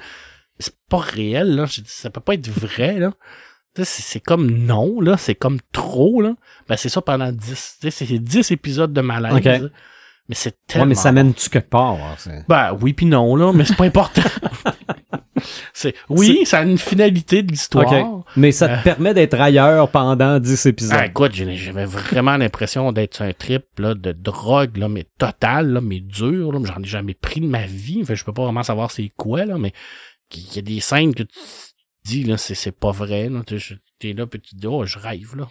[0.59, 1.67] C'est pas réel, là.
[1.85, 3.13] Ça peut pas être vrai, là.
[3.85, 5.19] C'est comme non, là.
[5.19, 6.33] C'est comme trop, là.
[6.67, 7.77] Ben, c'est ça pendant 10.
[7.83, 9.35] Tu sais, c'est 10 épisodes de malaise.
[9.35, 9.45] Ok.
[9.45, 9.59] là.
[10.31, 10.85] Mais c'est tellement...
[10.85, 11.99] Ouais, mais ça mène-tu quelque part?
[12.01, 13.53] hein, Ben oui puis non, là.
[13.53, 14.23] Mais c'est pas important.
[15.73, 18.25] c'est Oui, ça a une finalité de l'histoire.
[18.37, 18.83] Mais ça te Euh.
[18.83, 20.97] permet d'être ailleurs pendant 10 épisodes.
[20.99, 25.69] Ah, écoute, j'avais vraiment l'impression d'être sur un trip là, de drogue, là, mais total,
[25.73, 26.53] là, mais dur.
[26.53, 28.03] Là, J'en ai jamais pris de ma vie.
[28.07, 29.73] Que je peux pas vraiment savoir c'est quoi, là, mais
[30.35, 31.39] il y a des scènes que tu
[32.05, 33.29] dis, là, c'est, c'est pas vrai.
[33.29, 33.43] Là,
[33.99, 35.37] t'es là, puis tu te dis, oh, je rêve.
[35.37, 35.47] Là.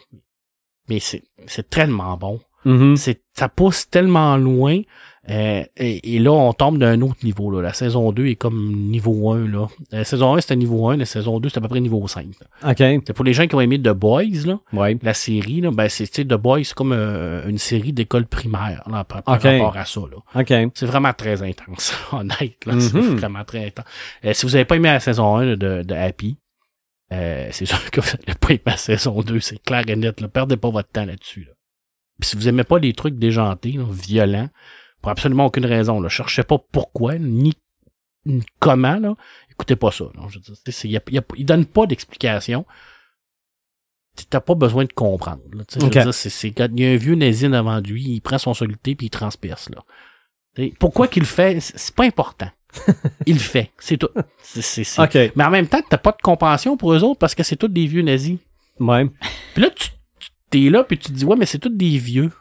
[0.90, 2.40] Mais c'est, c'est tellement bon.
[2.66, 2.96] Mhm.
[2.98, 4.82] C'est, ça pousse tellement loin.
[5.30, 7.52] Euh, et, et là, on tombe d'un autre niveau.
[7.52, 7.62] Là.
[7.62, 9.48] La saison 2 est comme niveau 1.
[9.48, 9.68] Là.
[9.92, 10.98] La saison 1, c'était niveau 1.
[10.98, 12.26] La saison 2, c'est à peu près niveau 5.
[12.64, 12.72] là.
[12.72, 13.04] OK.
[13.06, 14.98] C'est pour les gens qui ont aimé The Boys, là Ouais.
[15.04, 19.04] la série, là, ben, c'est, The Boys, c'est comme euh, une série d'école primaire, là,
[19.04, 20.42] par, rapport à ça, là.
[20.42, 20.72] OK.
[20.74, 22.80] C'est vraiment très intense, honnête, là.
[22.80, 23.18] C'est Mhm.
[23.18, 23.86] vraiment très intense.
[24.26, 26.38] Euh, si vous avez pas aimé la saison 1 de, de Happy,
[27.14, 30.20] euh, c'est sûr que vous n'allez pas aimé la saison 2, c'est clair et net,
[30.20, 30.28] là.
[30.30, 31.52] Perdez pas votre temps là-dessus, là.
[32.20, 34.50] Puis si vous aimez pas les trucs déjantés, là, violents,
[35.02, 37.54] pour absolument aucune raison, là, cherchez pas pourquoi, ni,
[38.26, 39.16] ni comment, là,
[39.52, 40.22] écoutez pas ça, là.
[40.30, 42.66] Je veux dire, c'est- c'est- y a- y a- il donne pas d'explication
[44.30, 45.42] t'as pas besoin de comprendre.
[45.54, 45.94] Là, je veux Ok.
[45.94, 49.08] dire, c'est, il y a un vieux nazi devant lui, il prend son soluté puis
[49.08, 49.70] il transperce.
[49.70, 49.84] Là.
[50.80, 52.50] Pourquoi qu'il le fait, c'est pas important.
[53.26, 54.10] il le fait, c'est tout.
[54.44, 55.32] C'est, c'est, c'est-.
[55.36, 57.68] Mais en même temps, t'as pas de compassion pour eux autres parce que c'est tous
[57.70, 58.38] des vieux nazis.
[58.80, 59.06] Ouais.
[59.54, 61.98] Puis là, tu, tu- t'es là puis tu te dis, ouais, mais c'est tous des
[61.98, 62.32] vieux.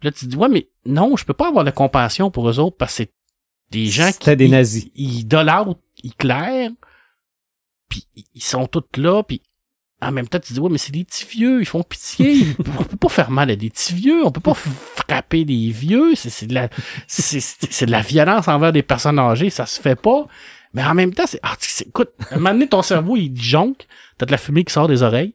[0.00, 2.48] Puis là, tu te dis, ouais, mais non, je peux pas avoir de compassion pour
[2.48, 3.12] eux autres parce que c'est
[3.70, 4.34] des gens qui...
[4.34, 4.88] Des ils- nazis.
[4.94, 6.70] Ils idolâtrent Hitler,
[7.88, 9.42] puis ils sont tous là, puis
[10.02, 12.46] en même temps, tu te dis, ouais, mais c'est des petits vieux, ils font pitié.
[12.78, 16.14] on peut pas faire mal à des petits vieux, on peut pas frapper des vieux.
[16.14, 16.70] C'est, de la,
[17.06, 20.26] c'est, de la violence envers des personnes âgées, ça se fait pas.
[20.72, 21.54] Mais en même temps, c'est, ah,
[21.84, 23.86] écoute, à un moment donné, ton cerveau, il jonque,
[24.16, 25.34] t'as de la fumée qui sort des oreilles,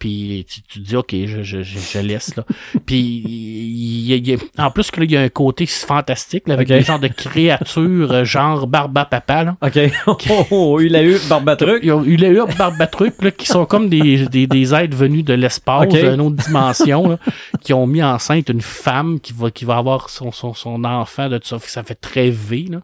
[0.00, 2.44] puis tu, tu te dis, ok, je, je, je, je laisse, là.
[2.86, 5.28] Puis, il y a- il y a- en plus, que là, il y a un
[5.28, 6.76] côté fantastique, là, avec Ok.
[6.78, 9.56] des genres de créatures, euh, genre Barba Papa, là.
[9.60, 9.78] OK.
[10.50, 11.84] Oh, il a eu Barbatruc.
[11.84, 15.88] Il a eu Barbatruc, là, qui sont comme des, des, des êtres venus de l'espace,
[15.88, 17.18] d'une autre dimension, là,
[17.62, 21.28] qui ont mis enceinte une femme qui va, qui va avoir son, son, son enfant
[21.28, 21.58] de tout ça.
[21.60, 22.80] Ça fait très V, là.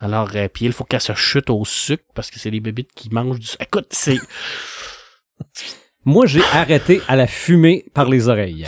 [0.00, 2.90] Alors, euh, puis il faut qu'elle se chute au sucre parce que c'est les bébites
[2.94, 3.62] qui mangent du sucre.
[3.64, 4.16] Écoute, c'est,
[6.08, 8.64] Moi, j'ai arrêté à la fumée par les oreilles.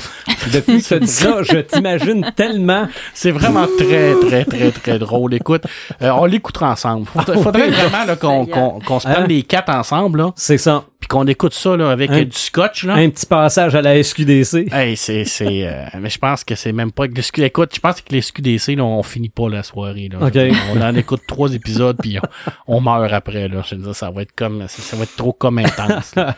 [0.53, 2.87] Depuis dit ça, je t'imagine tellement.
[3.15, 5.33] c'est vraiment très, très, très, très drôle.
[5.33, 5.63] Écoute,
[6.03, 7.07] euh, on l'écoutera ensemble.
[7.07, 9.27] Faudrait, faudrait vraiment, là, qu'on, qu'on, qu'on se prenne Hein?
[9.27, 10.85] les quatre ensemble, là, C'est ça.
[11.01, 12.95] Puis qu'on écoute ça, là, avec Un- du scotch, là.
[12.95, 14.69] Un petit passage à la SQDC.
[14.73, 18.01] Hey, c'est, c'est, euh, mais je pense que c'est même pas, SQ écoute, je pense
[18.03, 20.19] que les SQDC, là, on finit pas la soirée, là.
[20.27, 20.37] Ok.
[20.75, 22.19] On en écoute trois épisodes, puis
[22.67, 23.63] on, on meurt après, là.
[23.67, 26.37] Je veux dire, ça va être comme, ça, ça va être trop comme intense, là.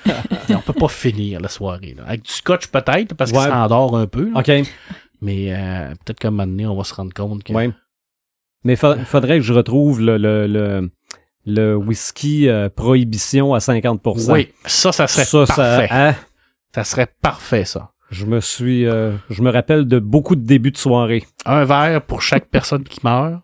[0.50, 2.04] On peut pas finir la soirée, là.
[2.06, 3.48] Avec du scotch, peut-être, parce qu'il Ouais.
[3.48, 4.38] s'endort un peu, là.
[4.40, 4.66] OK.
[5.20, 7.70] Mais, euh, peut-être qu'à un moment donné, on va se rendre compte que, Ouais.
[8.64, 10.88] Mais fa- faudrait que je retrouve le, le, le,
[11.46, 15.88] le whisky euh, prohibition à 50% oui, ça, ça serait Ça, ça, parfait.
[15.90, 16.14] hein?
[16.74, 17.90] Ça serait parfait, ça.
[18.10, 21.24] Je me suis, euh, je me rappelle de beaucoup de débuts de soirée.
[21.46, 23.40] Un verre pour chaque personne qui meurt.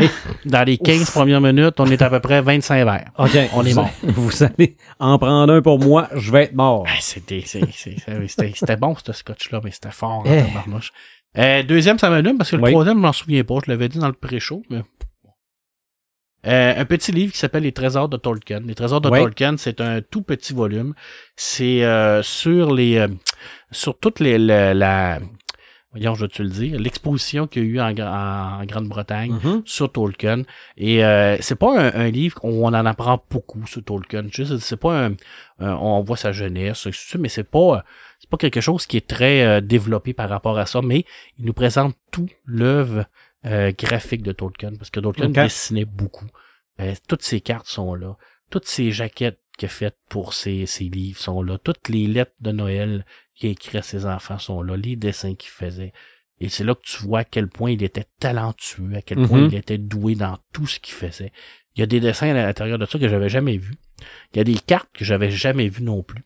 [0.00, 0.08] Et
[0.46, 3.10] dans les 15 premières minutes, on est à peu près 25 verres.
[3.18, 3.30] OK.
[3.54, 3.90] On est mort.
[4.02, 6.84] Vous allez en prendre un pour moi, je vais être mort.
[6.88, 10.42] Ah, C'était c'était bon, ce scotch-là, mais c'était fort en Eh.
[11.36, 12.70] Euh, deuxième, ça m'allume parce que le Oui.
[12.70, 13.56] troisième, je m'en souviens pas.
[13.66, 14.82] Je l'avais dit dans le pré-show, mais...
[16.46, 18.60] Euh, un petit livre qui s'appelle Les Trésors de Tolkien.
[18.64, 19.18] Les Trésors de Oui.
[19.18, 20.94] Tolkien, c'est un tout petit volume.
[21.36, 23.08] C'est euh, sur les euh,
[23.72, 25.18] sur toute les la, la
[25.90, 29.32] voyons, je vais te le dire, l'exposition qu'il y a eu en, Gra- en Grande-Bretagne
[29.42, 29.62] Mhm.
[29.64, 30.42] sur Tolkien.
[30.76, 34.26] Et euh, c'est pas un, un livre où on en apprend beaucoup sur Tolkien.
[34.32, 35.12] C'est pas un,
[35.58, 36.86] un- on voit sa jeunesse,
[37.18, 37.84] mais c'est pas
[38.20, 41.04] c'est pas quelque chose qui est très euh, développé par rapport à ça, mais
[41.38, 43.06] il nous présente tout l'œuvre
[43.46, 46.26] euh, graphique de Tolkien parce que Tolkien dessinait beaucoup.
[46.80, 48.16] Euh, toutes ses cartes sont là,
[48.50, 52.34] toutes ses jaquettes qu'il a faites pour ses, ses livres sont là, toutes les lettres
[52.40, 53.04] de Noël
[53.34, 55.92] qu'il a écrites à ses enfants sont là, les dessins qu'il faisait.
[56.40, 59.40] Et c'est là que tu vois à quel point il était talentueux, à quel point
[59.40, 59.48] Mhm.
[59.50, 61.32] il était doué dans tout ce qu'il faisait.
[61.74, 63.76] Il y a des dessins à l'intérieur de ça que j'avais jamais vus.
[64.32, 66.24] Il y a des cartes que j'avais jamais vues non plus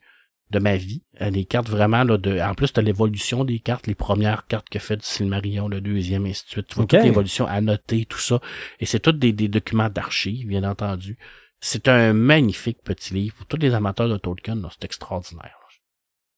[0.53, 1.03] de ma vie.
[1.21, 2.39] Euh, Des cartes vraiment là, de.
[2.41, 6.27] En plus, tu l'évolution des cartes, les premières cartes que fait du Silmarillion, le deuxième,
[6.27, 6.67] et ainsi de suite.
[6.69, 8.41] Tu vois toute l'évolution annotée, tout ça.
[8.79, 11.19] Et c'est tous des, des documents d'archives, bien entendu.
[11.61, 13.35] C'est un magnifique petit livre.
[13.37, 15.43] Pour tous les amateurs de Tolkien, là, c'est extraordinaire.
[15.45, 15.69] là.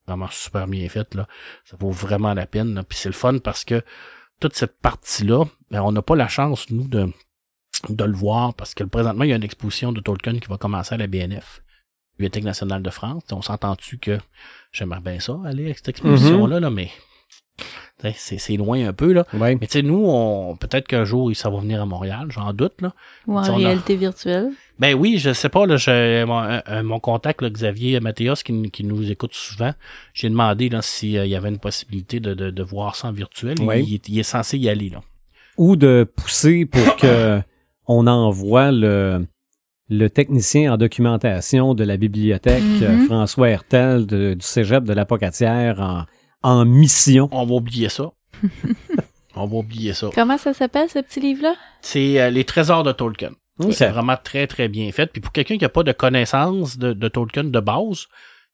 [0.07, 1.27] Vraiment super bien fait, là.
[1.65, 2.75] Ça vaut vraiment la peine.
[2.75, 2.83] là.
[2.85, 3.83] Puis c'est le fun parce que
[4.41, 7.07] toute cette partie-là, ben, on n'a pas la chance, nous, de,
[7.89, 10.59] de le voir parce que présentement, il y a une exposition de Tolkien qui va
[10.59, 11.63] commencer à la BNF,
[12.19, 13.23] Bibliothèque nationale de France.
[13.33, 14.19] On s'entend-tu que
[14.73, 16.91] j'aimerais bien ça, aller à cette exposition-là, là, mais
[18.17, 19.25] c'est c'est loin un peu, là.
[19.33, 19.57] Ouais.
[19.59, 22.81] Mais tu sais, nous, on peut-être qu'un jour, ça va venir à Montréal, j'en doute,
[22.83, 22.93] là.
[23.27, 24.51] Ou en a- réalité virtuelle.
[24.79, 28.85] Ben oui, je sais pas, là, j'ai- mon, mon contact, là, Xavier Mathéos, qui, qui
[28.85, 29.73] nous écoute souvent,
[30.13, 33.59] j'ai demandé là, s'il y avait une possibilité de, de, de voir ça en virtuel.
[33.63, 33.83] Ouais.
[33.83, 35.01] Il, est- il est censé y aller, là.
[35.57, 37.41] Ou de pousser pour que
[37.87, 39.25] on envoie le,
[39.91, 42.83] le technicien en documentation de la bibliothèque, Mhm.
[42.83, 46.05] euh, François Hertel, de- du cégep de l'Apocatière, en,
[46.43, 47.29] en mission.
[47.33, 48.11] On va oublier ça.
[49.37, 50.11] On va oublier ça.
[50.15, 51.55] Comment ça s'appelle, ce petit livre-là?
[51.81, 53.31] C'est euh, les trésors de Tolkien.
[53.71, 55.07] C'est vraiment très, très bien fait.
[55.07, 58.07] Puis pour quelqu'un qui n'a pas de connaissance de, de Tolkien de base,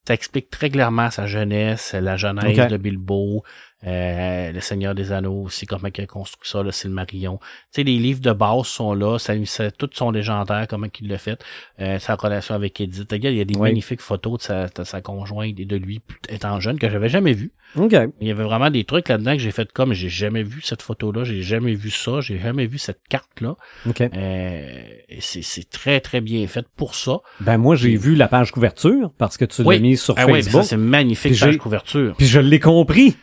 [0.06, 2.68] ça explique très clairement sa jeunesse, la Ok.
[2.70, 3.42] de Bilbo,
[3.86, 7.38] euh, le Seigneur des Anneaux aussi, comment il a construit ça, le Silmarillion.
[7.38, 11.08] Tu sais, les livres de base sont là, ça, ça, tous sont légendaires, comment il
[11.08, 11.42] l'a fait,
[11.80, 13.10] euh, sa relation avec Edith.
[13.10, 13.62] Regarde, il y a des Oui.
[13.62, 17.32] magnifiques photos de sa, de sa conjointe et de lui étant jeune que j'avais jamais
[17.32, 17.52] vu.
[17.76, 17.94] OK.
[18.20, 20.82] Il y avait vraiment des trucs là-dedans que j'ai fait comme j'ai jamais vu cette
[20.82, 23.54] photo-là, j'ai jamais vu ça, j'ai jamais vu cette carte-là.
[23.88, 24.00] OK.
[24.00, 24.72] Euh,
[25.20, 27.18] c'est, très, très bien fait pour ça.
[27.40, 29.76] Ben moi, j'ai vu la page couverture parce que tu Oui.
[29.76, 30.62] l'as mis sur Ah oui, Facebook.
[30.64, 32.14] ça, c'est magnifique page couverture.
[32.16, 33.16] Puis je l'ai compris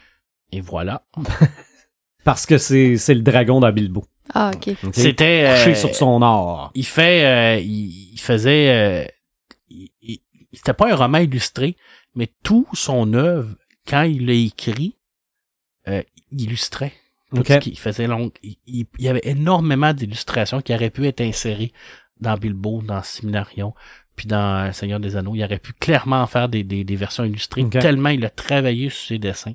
[0.52, 1.06] Et voilà.
[2.24, 4.06] parce que c'est c'est le dragon dans Bilbo.
[4.34, 4.76] Ah, ok.
[4.84, 4.90] OK?
[4.94, 5.45] C'était.
[5.48, 6.72] euh, couché sur son or.
[6.76, 7.26] Il fait.
[7.26, 8.69] euh, il, il faisait.
[8.69, 9.06] euh,
[9.69, 10.19] il- il-
[10.53, 11.76] c'était pas un roman illustré,
[12.15, 13.56] mais tout son œuvre,
[13.88, 14.98] quand il l'a écrit,
[15.88, 16.02] euh,
[16.32, 16.94] il illustrait.
[17.34, 17.48] Tout OK.
[17.48, 18.32] ce qu'il faisait long.
[18.41, 21.74] Il, il- il y avait énormément d'illustrations qui auraient pu être insérées
[22.19, 23.74] dans Bilbo, dans Similarion,
[24.15, 25.36] puis dans Seigneur des Anneaux.
[25.36, 29.07] Il aurait pu clairement faire des, des, des versions illustrées, tellement il a travaillé sur
[29.10, 29.53] ses dessins,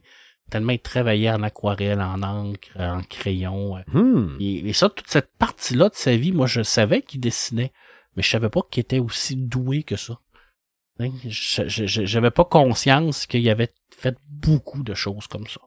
[0.52, 3.76] tellement il travaillait en aquarelle, en encre, en crayon.
[3.78, 4.36] euh, Hmm.
[4.40, 7.72] et, et ça, toute cette partie-là de sa vie, moi, je savais qu'il dessinait,
[8.16, 10.20] mais je savais pas qu'il était aussi doué que ça.
[11.00, 15.60] Hein, J'avais pas conscience qu'il avait fait beaucoup de choses comme ça.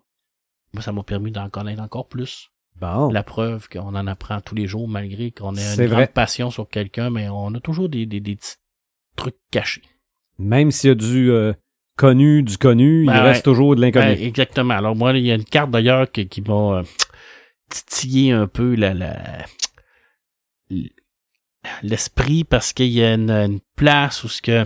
[0.74, 2.49] Moi, ça m'a permis d'en connaître encore plus.
[2.80, 3.10] Bon.
[3.10, 5.88] La preuve qu'on en apprend tous les jours, malgré qu'on ait une vrai.
[5.88, 8.56] grande passion sur quelqu'un, mais on a toujours des, des, des petits
[9.16, 9.82] trucs cachés.
[10.38, 11.53] Même s'il y a du euh,
[11.97, 14.05] connu, du connu, il Ben reste toujours de l'inconnu.
[14.07, 14.73] Ouais, exactement.
[14.73, 16.84] Alors moi, il y a une carte d'ailleurs qui, qui m'a euh,
[17.69, 19.45] titillé un peu la, la-
[21.81, 24.63] l'esprit parce qu'il y a une, une place où ce que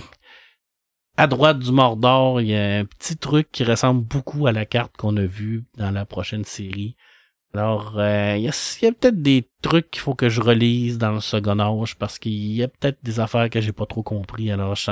[1.17, 4.65] à droite du Mordor, il y a un petit truc qui ressemble beaucoup à la
[4.65, 6.95] carte qu'on a vue dans la prochaine série.
[7.55, 11.11] Alors, euh, il y a, a peut-être des trucs qu'il faut que je relise dans
[11.13, 14.51] le second âge parce qu'il y a peut-être des affaires que j'ai pas trop compris.
[14.51, 14.91] Alors, je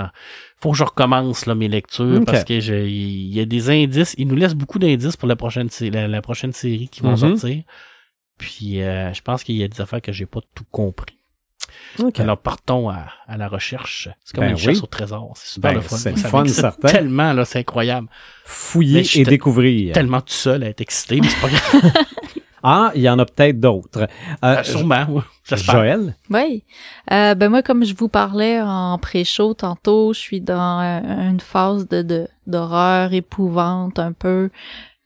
[0.60, 2.54] faut que je recommence là, mes lectures parce que
[2.88, 4.16] il y a des indices.
[4.18, 7.18] Il nous laisse beaucoup d'indices pour la prochaine, la, la prochaine série qui vont Mhm.
[7.38, 7.64] sortir.
[8.40, 11.16] Puis, euh, je pense qu'il y a des affaires que j'ai pas tout compris.
[12.00, 12.20] OK.
[12.20, 14.10] Alors, partons à, à la recherche.
[14.24, 15.32] C'est comme Ben une chasse au trésor.
[15.36, 15.98] C'est super Ben, le fun.
[15.98, 16.88] c'est fun, certain.
[16.88, 18.08] Tellement, là, c'est incroyable.
[18.46, 19.94] Fouiller et découvrir.
[19.94, 21.50] Tellement tout seul à être excité, mais c'est pas
[21.82, 21.92] grave.
[22.64, 24.02] Ah, il y en a peut-être d'autres.
[24.02, 24.08] Euh,
[24.42, 25.22] Ah, Sûrement, ouais.
[25.44, 25.76] J'espère.
[25.76, 26.16] Joël?
[26.30, 26.64] Oui.
[27.12, 31.40] Euh, ben moi, comme je vous parlais en pré-show tantôt, je suis dans euh, une
[31.40, 34.50] phase de de- d'horreur, épouvante un peu.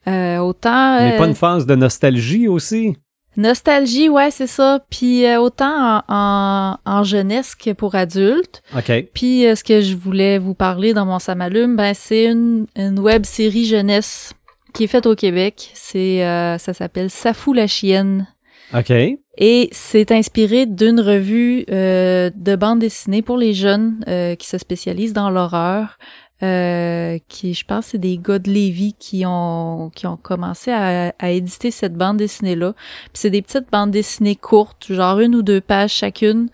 [0.08, 2.96] Euh, autant Mais euh, pas une phase de nostalgie aussi?
[3.38, 4.80] nostalgie, ouais, c'est ça.
[4.90, 8.62] Puis euh, autant en, en, en jeunesse que pour adultes.
[8.76, 8.92] OK.
[9.14, 13.00] Puis euh, ce que je voulais vous parler dans mon Samalume, ben c'est une, une
[13.00, 14.34] web série jeunesse
[14.74, 15.72] qui est faite au Québec.
[15.74, 18.28] C'est euh, ça s'appelle Safou la chienne.
[18.74, 18.92] OK.
[19.38, 24.58] Et c'est inspiré d'une revue euh, de bande dessinée pour les jeunes euh, qui se
[24.58, 25.98] spécialisent dans l'horreur.
[26.44, 31.14] Euh, qui, je pense, c'est des gars de Lévis qui ont qui ont commencé à,
[31.20, 32.74] à éditer cette bande dessinée là.
[32.74, 36.50] Puis c'est des petites bandes dessinées courtes, genre une ou deux pages chacune.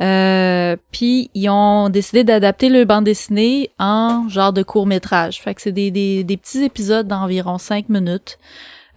[0.00, 5.40] Euh, puis ils ont décidé d'adapter le bande dessinée en genre de court métrage.
[5.40, 8.38] Fait que c'est des, des, des petits épisodes d'environ cinq minutes.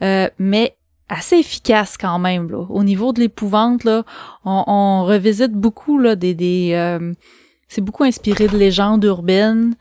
[0.01, 0.75] Euh, mais
[1.09, 2.65] assez efficace quand même là.
[2.69, 4.03] Au niveau de l'épouvante là,
[4.45, 7.13] on, on revisite beaucoup là des des euh,
[7.67, 9.75] c'est beaucoup inspiré de légendes urbaines.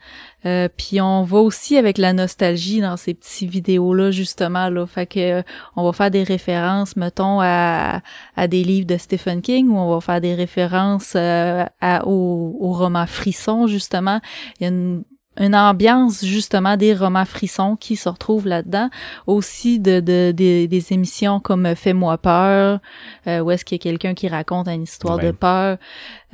[0.45, 4.85] Euh, puis on va aussi avec la nostalgie dans ces petits vidéos là justement là.
[4.85, 5.43] Fait que euh,
[5.75, 8.01] on va faire des références mettons à
[8.35, 12.57] à des livres de Stephen King ou on va faire des références euh, à, au,
[12.59, 14.19] au roman Frisson justement.
[14.59, 15.03] Il y a une
[15.39, 18.91] une ambiance justement des romans frissons qui se retrouvent là-dedans
[19.25, 22.79] aussi de, de, des- des émissions comme Fais-moi peur
[23.25, 25.25] euh, où est-ce qu'il y a quelqu'un qui raconte une histoire Ouais.
[25.27, 25.77] de peur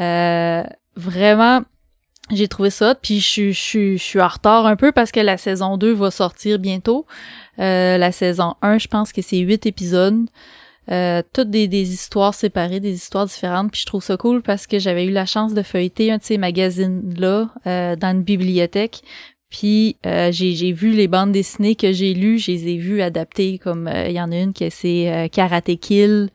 [0.01, 0.63] Euh,
[0.97, 1.61] vraiment
[2.31, 5.19] j'ai trouvé ça puis je, suis- je, je suis en retard un peu parce que
[5.19, 7.05] la saison 2 va sortir bientôt
[7.59, 10.25] Euh, la saison 1 je pense que c'est huit épisodes
[10.91, 13.71] euh, toutes des, des histoires séparées, des histoires différentes.
[13.71, 16.23] Puis je trouve ça cool parce que j'avais eu la chance de feuilleter un de
[16.23, 19.01] ces magazines-là euh, dans une bibliothèque.
[19.51, 23.59] Puis euh, j'ai vu les bandes dessinées que j'ai lues, je les ai vues adaptées
[23.59, 26.29] comme euh, il y en a une que c'est euh, Karate Kill.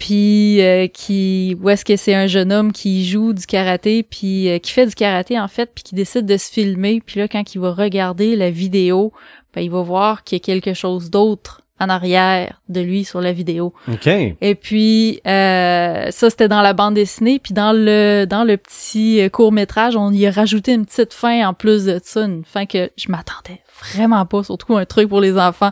[0.00, 4.48] Puis euh, qui où est-ce que c'est un jeune homme qui joue du karaté puis
[4.48, 7.28] euh, qui fait du karaté en fait puis qui décide de se filmer puis là
[7.28, 9.12] quand il va regarder la vidéo,
[9.54, 13.20] ben, il va voir qu'il y a quelque chose d'autre en arrière de lui sur
[13.20, 13.74] la vidéo.
[13.88, 14.06] OK.
[14.06, 19.28] Et puis euh, ça c'était dans la bande dessinée, puis dans le dans le petit
[19.30, 22.64] court métrage, on y a rajouté une petite fin en plus de ça, une fin
[22.64, 25.70] que je m'attendais vraiment pas, surtout un truc pour les enfants.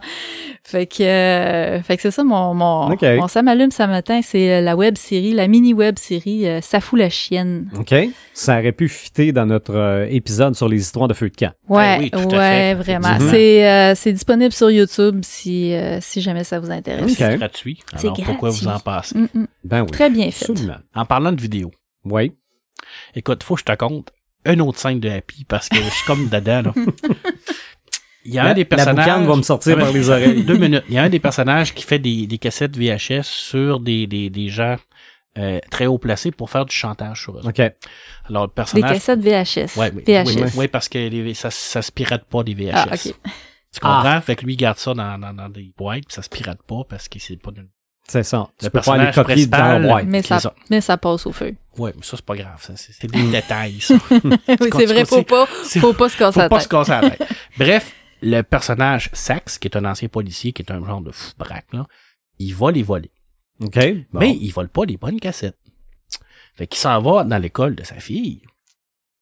[0.65, 4.61] Fait que euh, fait que c'est ça mon mon mon ça m'allume ça matin, c'est
[4.61, 7.71] la web série, la mini web série euh, Ça fout la chienne.
[7.79, 7.95] OK.
[8.35, 11.53] Ça aurait pu fitter dans notre euh, épisode sur les histoires de feu de camp.
[11.69, 13.19] Ouais, oui, tout à ouais, fait, vraiment.
[13.31, 17.15] C'est euh, c'est disponible sur YouTube si euh, si jamais ça vous intéresse.
[17.15, 17.81] C'est gratuit.
[17.93, 18.67] Alors pourquoi gratuit.
[18.67, 19.19] vous en passez?
[19.19, 19.47] Mm, mm.
[19.65, 19.91] Ben oui.
[19.91, 20.51] Très bien fait.
[20.51, 20.79] Absolument.
[20.95, 21.71] En parlant de vidéo,
[22.05, 22.33] Oui.
[23.15, 24.11] écoute, faut que je te compte
[24.45, 26.75] une autre scène de Happy parce que je suis comme dedans, là.
[28.29, 29.05] Il y a La- un des la personnages.
[29.07, 30.43] boucane va me sortir Ah, par les oreilles.
[30.47, 30.85] Deux minutes.
[30.89, 34.31] Il y a un des personnages qui fait des, des cassettes VHS sur des, des,
[34.31, 34.77] des gens
[35.39, 37.43] euh, très haut placés pour faire du chantage sur eux.
[37.45, 37.61] OK.
[38.29, 38.93] Alors, le Des personnage.
[38.93, 39.77] cassettes VHS.
[39.79, 40.25] Ouais, oui, VHS.
[40.27, 42.73] oui, oui, oui, parce que les- ça, ça se pirate pas des VHS.
[42.75, 43.15] Ah, ok.
[43.71, 44.19] Tu comprends?
[44.23, 46.59] Fait que lui, il garde ça dans, dans, dans des boîtes, puis ça se pirate
[46.67, 47.69] pas parce que c'est pas d'une.
[48.09, 48.49] C'est ça.
[48.59, 50.05] Tu Le peux pas aller personnage copier dans la boîte.
[50.09, 50.55] Mais c'est ça, ça.
[50.71, 51.55] mais ça passe au feu.
[51.77, 52.57] Ouais, mais ça, c'est pas grave.
[52.61, 52.73] ça.
[52.75, 53.95] C'est des détails, ça.
[54.11, 54.21] oui,
[54.75, 56.65] c'est vrai, faut pas, faut pas se casser Faut la pas tête.
[56.65, 57.29] se casser la tête.
[57.59, 57.93] Bref,
[58.23, 61.73] le personnage Sax, qui est un ancien policier, qui est un genre de fou braque,
[61.73, 61.87] là,
[62.39, 63.11] il va les voler.
[63.61, 63.79] OK.
[64.13, 64.21] Bon.
[64.21, 65.59] Mais il vole pas les bonnes cassettes.
[66.55, 68.43] Fait qu'il s'en va dans l'école de sa fille.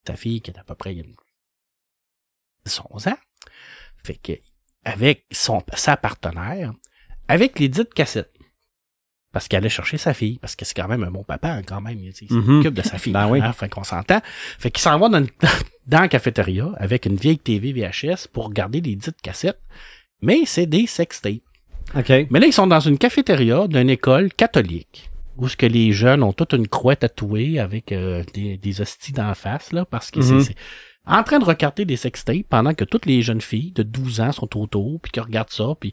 [0.06, 0.96] Sa fille qui est à peu près
[2.64, 3.18] 11 ans.
[4.04, 4.32] Fait que,
[4.84, 6.72] avec son, sa partenaire,
[7.28, 8.35] avec les dites cassettes.
[9.36, 11.62] Parce qu'elle allait chercher sa fille, parce que c'est quand même un bon papa, hein,
[11.62, 11.98] quand même.
[11.98, 12.62] Il, il Mhm.
[12.62, 13.12] s'occupe de sa fille.
[13.12, 13.38] Ben oui.
[13.42, 14.22] hein, fait qu'on s'entend.
[14.58, 15.26] Fait qu'il s'en va dans,
[15.86, 19.60] dans la cafétéria avec une vieille TV VHS pour regarder les dites cassettes.
[20.22, 21.42] Mais c'est des sextapes.
[21.94, 22.08] OK.
[22.30, 25.10] Mais là, ils sont dans une cafétéria d'une école catholique.
[25.36, 29.12] Où ce que les jeunes ont toute une croix tatouée avec euh, des, des hosties
[29.12, 30.40] d'en face, là, parce que Mhm.
[30.40, 30.56] c'est- c'est
[31.06, 34.32] en train de regarder des sextapes pendant que toutes les jeunes filles de 12 ans
[34.32, 35.92] sont autour, puis qui regardent ça, puis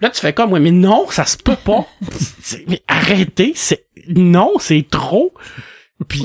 [0.00, 1.86] là, tu fais comme, ouais, mais non, ça se peut pas.
[2.68, 5.32] Mais arrêtez, c'est, non, c'est trop.
[6.08, 6.24] Puis,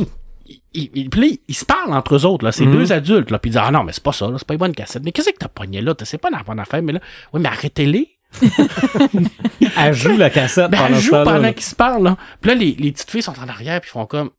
[0.74, 2.74] ils, puis là, ils se parlent entre eux autres, là, c'est Mhm.
[2.74, 4.54] deux adultes, là, puis ils disent, ah non, mais c'est pas ça, là, c'est pas
[4.56, 5.04] une bonne cassette.
[5.04, 5.94] Mais qu'est-ce que t'as pogné là?
[6.04, 7.00] C'est pas une bonne affaire, mais là,
[7.34, 8.12] ouais, mais arrêtez-les.
[9.78, 12.18] Elle joue la cassette Ben, pendant elle joue pendant qu'ils se parlent, là.
[12.42, 14.32] Puis là, les, les petites filles sont en arrière, puis font comme...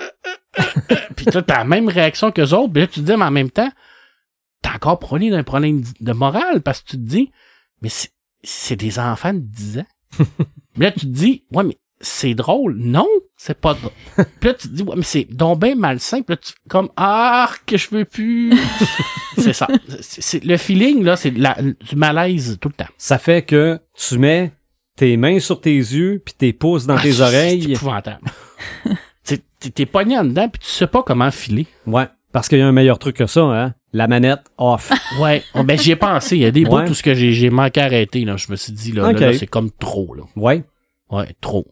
[0.00, 0.04] Euh,
[0.58, 3.16] euh, euh, puis là, t'as la même réaction qu'eux autres, puis là, tu te dis,
[3.16, 3.70] mais en même temps,
[4.62, 7.30] t'as encore prôné d'un problème de morale, parce que tu te dis,
[7.82, 8.10] mais c'est,
[8.42, 9.86] c'est des enfants de 10 ans.
[10.16, 12.76] Puis là, tu te dis, ouais, mais c'est drôle.
[12.78, 13.06] Non,
[13.36, 13.90] c'est pas drôle.
[14.40, 16.22] Puis là, tu te dis, ouais, mais c'est donc bien malsain.
[16.22, 18.52] Puis là, tu comme, ah, que je veux plus.
[19.38, 19.66] c'est ça.
[20.00, 22.90] C'est, c'est- le feeling, là, c'est du malaise tout le temps.
[22.96, 24.52] Ça fait que tu mets
[24.96, 27.72] tes mains sur tes yeux, puis tes pouces dans Ah, tes C'est oreilles.
[27.72, 28.20] épouvantable.
[29.24, 31.66] T'es- T'es t'es pogné en dedans, puis tu sais pas comment filer.
[31.86, 33.74] Ouais, parce qu'il y a un meilleur truc que ça, hein.
[33.92, 34.92] La manette off.
[35.20, 36.36] Ouais, oh, ben j'y ai pensé.
[36.36, 38.24] Il y a des bouts tout ce que j'ai j'ai manqué arrêter.
[38.24, 38.36] Là.
[38.36, 40.14] Je me suis dit, là, là, c'est comme trop.
[40.14, 40.24] Là.
[40.36, 40.64] ouais.
[41.10, 41.66] Ouais, trop.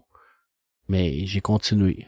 [0.88, 2.06] Mais j'ai continué.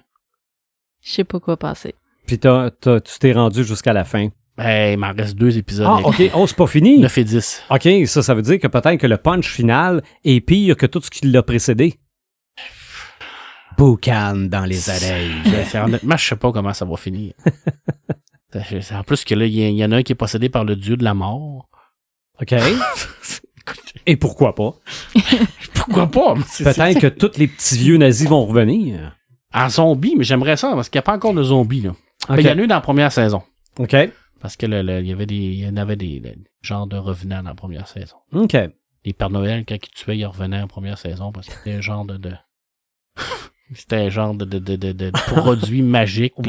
[1.03, 1.95] Je sais pas quoi passer.
[2.27, 4.29] Puis t'as, t'as- tu t'es rendu jusqu'à la fin.
[4.57, 5.87] Ben, il m'en reste deux épisodes.
[5.89, 6.23] Ah, ok.
[6.35, 6.99] Oh, c'est pas fini.
[7.01, 7.63] 9 et 10.
[7.71, 11.01] OK, ça, ça veut dire que peut-être que le punch final est pire que tout
[11.03, 12.01] ce qui l'a précédé.
[13.77, 15.33] Boucan dans les oreilles.
[15.71, 17.35] C'est- honnêtement, je sais pas comment ça va finir.
[18.55, 20.97] En plus que là, il y, en a un qui est possédé par le dieu
[20.97, 21.69] de la mort.
[22.41, 22.55] OK.
[24.07, 24.75] Et pourquoi pas?
[25.75, 26.35] Pourquoi pas?
[26.35, 29.17] Peut-être que tous les petits vieux nazis vont revenir.
[29.53, 31.83] En zombie, mais j'aimerais ça, parce qu'il n'y a pas encore de zombies.
[31.83, 31.93] Là.
[32.29, 32.41] Ben, OK.
[32.41, 33.43] il y en a eu dans la première saison.
[33.79, 33.95] OK.
[34.41, 36.87] Parce que le- le- il y avait des, il y en avait des, des genres
[36.87, 38.17] de revenants dans la première saison.
[38.33, 38.57] OK.
[39.05, 41.81] Les Pères Noël, quand ils tuaient, ils revenaient en première saison parce que c'était un
[41.81, 42.33] genre de, de...
[43.75, 46.35] c'était un genre de, de, de, produit magique.
[46.39, 46.45] là.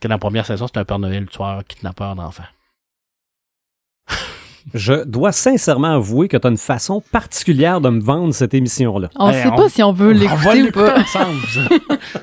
[0.00, 2.42] Que dans la première saison, c'était un Père Noël tueur, kidnappeur d'enfants.
[4.72, 9.10] Je dois sincèrement avouer que tu as une façon particulière de me vendre cette émission-là.
[9.16, 11.00] On Hey, sait on- pas si on veut On va l'écouter ou pas.
[11.00, 11.36] ensemble.
[11.36, 11.68] Vous,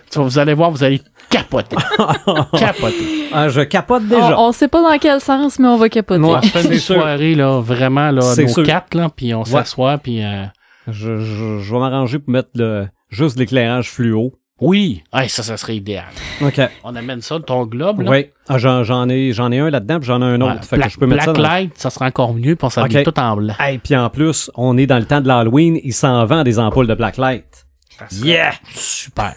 [0.09, 1.75] Tu vas- vous allez voir, vous allez capoter.
[2.57, 3.27] capoter.
[3.31, 4.39] Ah, je capote On, déjà.
[4.39, 6.23] on sait pas dans quel sens, mais on va capoter.
[6.23, 8.63] On fait des soirées, là, vraiment, là, nos sûr.
[8.65, 10.23] quatre, là, puis on s'assoit, puis...
[10.23, 10.45] euh,
[10.87, 14.33] Je, je, je vais m'arranger pour mettre le, juste l'éclairage fluo.
[14.61, 15.03] Oui!
[15.11, 16.05] Hey, ça, ça serait idéal.
[16.41, 16.61] OK.
[16.83, 18.11] On amène ça ton globe, là.
[18.11, 18.25] Oui.
[18.47, 20.53] Ah, j'en, ai, j'en ai un là-dedans, puis j'en ai un autre.
[20.53, 21.49] Ouais, fait que Black, je peux mettre ça Black dans...
[21.55, 23.03] Light, ça sera encore mieux, puis on s'habille Ok.
[23.05, 23.55] tout en blanc.
[23.59, 26.59] Hey, puis en plus, on est dans le temps de l'Halloween, il s'en vend des
[26.59, 27.65] ampoules de Blacklight.
[27.97, 28.51] Ça serait Yeah!
[28.73, 29.33] Super.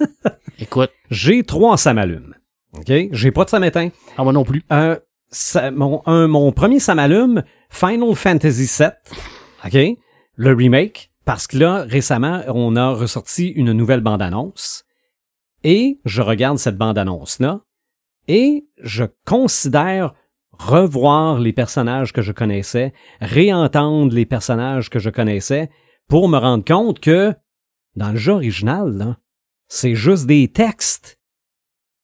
[0.58, 2.34] Écoute, J'ai trois samalumes.
[2.76, 2.92] OK?
[3.12, 3.90] J'ai pas de samétain.
[4.18, 4.64] ah, moi non plus.
[4.72, 4.96] Euh,
[5.30, 8.88] ça- mon, un- mon premier samalume, Final Fantasy VII.
[9.92, 9.98] OK?
[10.36, 11.10] Le remake.
[11.24, 14.84] Parce que là, récemment, on a ressorti une nouvelle bande-annonce.
[15.62, 17.62] Et je regarde cette bande-annonce-là.
[18.28, 20.14] Et je considère
[20.52, 25.70] revoir les personnages que je connaissais, réentendre les personnages que je connaissais,
[26.08, 27.34] pour me rendre compte que,
[27.96, 29.16] dans le jeu original,
[29.68, 31.18] c'est juste des textes.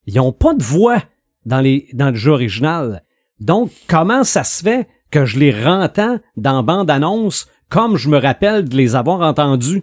[0.06, 1.02] Ils n'ont pas de voix
[1.44, 3.04] dans, dans le jeu original.
[3.38, 8.68] Donc, comment ça se fait que je les rentends dans bande-annonce comme je me rappelle
[8.68, 9.82] de les avoir entendus?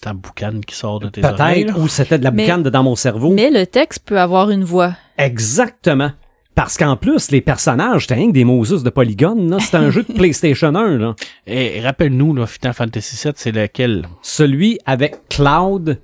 [0.00, 1.64] Ta boucane qui sort de tes oreilles.
[1.64, 3.32] Peut-être, ou c'était de la Mais- boucane dans mon cerveau.
[3.32, 4.94] Mais le texte peut avoir une voix.
[5.16, 6.12] Exactement.
[6.54, 9.58] Parce qu'en plus, les personnages, c'était rien que des Moses de polygone, là.
[9.60, 11.14] C'était un jeu de PlayStation 1, là.
[11.46, 14.08] Et rappelle-nous, là, Final Fantasy VII, c'est lequel?
[14.22, 16.00] Celui avec Cloud,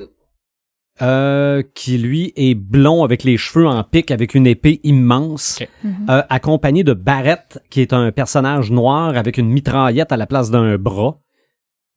[1.02, 5.68] euh, qui lui est blond avec les cheveux en pique, avec une épée immense, Ok.
[6.08, 10.50] euh, accompagné de Barrett, qui est un personnage noir avec une mitraillette à la place
[10.50, 11.20] d'un bras.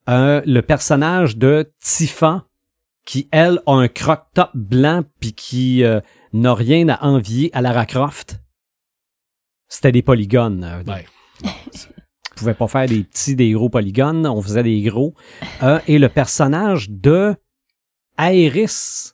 [0.08, 2.46] Euh, le personnage de Tifa,
[3.04, 6.00] qui, elle, a un croc-top blanc puis qui euh,
[6.32, 8.40] n'a rien à envier à Lara Croft.
[9.68, 10.64] C'était des polygones.
[10.64, 11.04] euh, Ouais.
[11.44, 15.14] on pouvait pas faire des petits, des gros polygones, on faisait des gros.
[15.62, 17.34] Euh, et le personnage de
[18.18, 19.12] Aeris,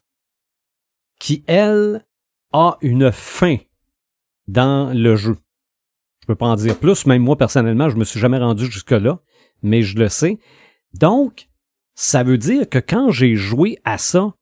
[1.21, 2.05] qui, elle,
[2.53, 3.57] a une fin
[4.49, 5.37] dans le jeu.
[6.23, 9.21] Je peux pas en dire plus, même moi, personnellement, je me suis jamais rendu jusque-là,
[9.63, 10.39] mais je le sais.
[10.95, 11.49] Donc,
[11.95, 14.33] ça veut dire que quand j'ai joué à ça,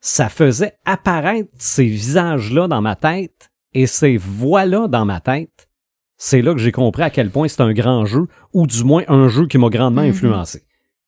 [0.00, 5.68] ça faisait apparaître ces visages-là dans ma tête et ces voix-là dans ma tête.
[6.16, 9.04] C'est là que j'ai compris à quel point c'est un grand jeu, ou du moins
[9.08, 10.08] un jeu qui m'a grandement Mhm.
[10.08, 10.64] influencé.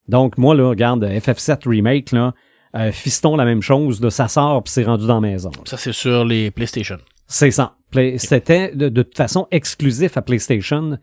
[0.06, 2.34] Donc, moi, là, regarde, FF7 Remake, là,
[2.78, 5.50] euh, Fiston, la même chose, là, ça sort puis c'est rendu dans la maison.
[5.64, 6.98] Ça, c'est sur les PlayStation.
[7.26, 7.76] C'est ça.
[7.90, 10.98] Play- C'était de, de toute façon exclusif à PlayStation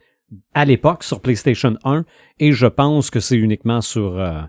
[0.53, 2.03] à l'époque sur PlayStation 1
[2.39, 4.41] et je pense que c'est uniquement sur, euh,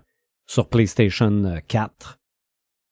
[0.47, 2.19] sur PlayStation 4.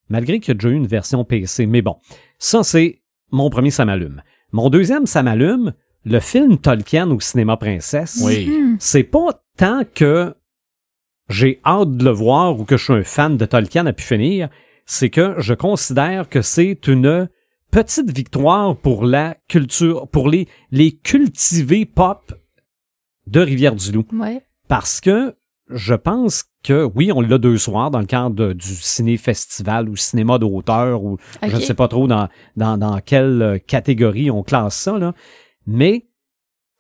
[0.10, 1.66] Malgré qu'il y a déjà eu une version PC.
[1.66, 1.98] Mais bon,
[2.38, 3.02] ça c'est
[3.32, 4.22] mon premier ça m'allume.
[4.52, 8.22] Mon deuxième ça m'allume, le film Tolkien au cinéma princesse.
[8.24, 8.48] Oui.
[8.48, 8.76] Hmm.
[8.80, 10.36] C'est pas tant que
[11.30, 14.04] j'ai hâte de le voir ou que je suis un fan de Tolkien à pu
[14.04, 14.50] finir,
[14.86, 17.30] c'est que je considère que c'est une
[17.72, 22.34] petite victoire pour la culture, pour les, les cultivés pop
[23.28, 24.06] de Rivière-du-Loup.
[24.14, 24.42] Ouais.
[24.68, 25.36] Parce que
[25.70, 29.96] je pense que, oui, on l'a deux soirs dans le cadre de- du ciné-festival ou
[29.96, 34.76] cinéma d'auteur ou je ne sais pas trop dans, dans, dans quelle catégorie on classe
[34.78, 35.14] ça, là.
[35.66, 36.06] Mais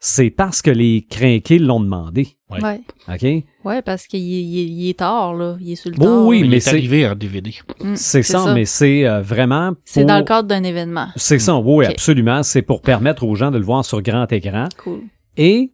[0.08, 2.28] c'est parce que les crinqués l'ont demandé.
[2.52, 2.62] Ouais.
[2.64, 2.82] Ouais.
[3.12, 3.44] OK?
[3.66, 5.58] Ouais, parce qu'il est, il est- il est tard, là.
[5.60, 6.26] Il est sur le Bon, tard.
[6.28, 7.52] oui, mais est c'est- arrivé en DVD.
[7.84, 9.72] Mm, C'est ça, mais c'est euh, vraiment.
[9.84, 11.08] C'est dans le cadre d'un événement.
[11.16, 12.44] C'est ça, oui, absolument.
[12.44, 14.70] C'est pour permettre aux gens de le voir sur grand écran.
[14.78, 15.02] Cool.
[15.38, 15.72] Et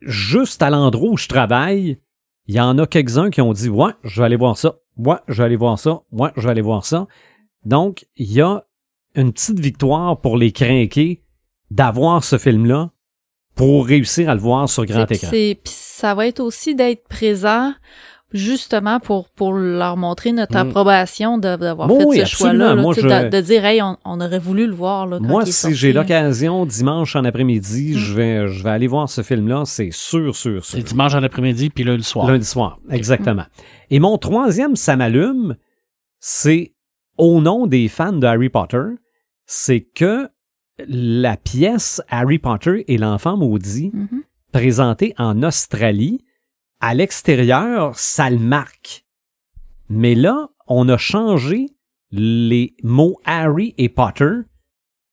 [0.00, 1.98] juste à l'endroit où je travaille,
[2.46, 4.76] il y en a quelques-uns qui ont dit Ouais, je vais aller voir ça.
[4.96, 6.02] Ouais, je vais aller voir ça.
[6.12, 7.08] Ouais, je vais aller voir ça.
[7.64, 8.64] Donc, il y a
[9.16, 11.23] une petite victoire pour les crinqués
[11.74, 12.90] d'avoir ce film-là
[13.56, 15.28] pour réussir à le voir sur grand écran.
[15.30, 17.72] c'est- puis ça va être aussi d'être présent
[18.32, 20.68] justement pour pour leur montrer notre Mm.
[20.68, 22.74] approbation de- d'avoir Bon, fait oui, ce choix-là.
[22.74, 25.06] là, Moi, je- de, de dire, hey, on, on aurait voulu le voir.
[25.06, 27.98] Là, quand Moi, il est si j'ai l'occasion dimanche en après-midi, Mm.
[27.98, 30.78] je vais je vais aller voir ce film-là, c'est sûr, sûr, sûr.
[30.78, 32.26] C'est dimanche en après-midi, puis lundi soir.
[32.28, 33.44] Lundi soir, exactement.
[33.90, 35.56] Et mon troisième, ça m'allume,
[36.18, 36.72] c'est
[37.18, 38.82] au nom des fans de Harry Potter,
[39.46, 40.28] c'est que
[40.88, 44.22] la pièce Harry Potter et l'enfant maudit, Mhm.
[44.52, 46.20] présentée en Australie,
[46.80, 49.04] à l'extérieur, ça le marque.
[49.88, 51.66] Mais là, on a changé
[52.10, 54.30] les mots Harry et Potter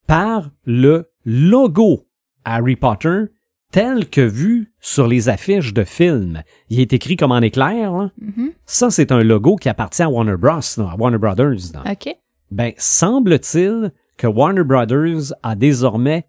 [0.07, 2.07] par le logo
[2.45, 3.25] Harry Potter
[3.71, 6.43] tel que vu sur les affiches de films.
[6.69, 7.93] Il est écrit comme en éclair.
[7.93, 8.11] là.
[8.19, 8.51] Mhm.
[8.65, 11.71] Ça, c'est un logo qui appartient à Warner Bros., à Warner Brothers.
[11.73, 11.83] là.
[11.91, 12.15] OK.
[12.51, 13.91] Ben, semble-t-il
[14.22, 16.27] que Warner Brothers a désormais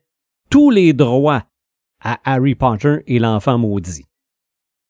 [0.48, 1.42] tous les droits
[2.02, 4.06] à Harry Potter et l'enfant maudit.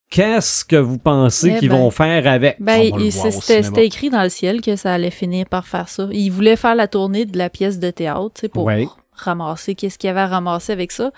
[0.08, 1.78] Qu'est-ce que vous pensez Eh qu'ils ben.
[1.78, 2.58] vont faire avec?
[2.60, 6.06] Ben, c'était écrit dans le ciel que ça allait finir par faire ça.
[6.12, 8.86] Il voulait faire la tournée de la pièce de théâtre, pour Ouais.
[9.22, 11.10] Ramasser qu'est-ce qu'il y avait à ramasser avec ça.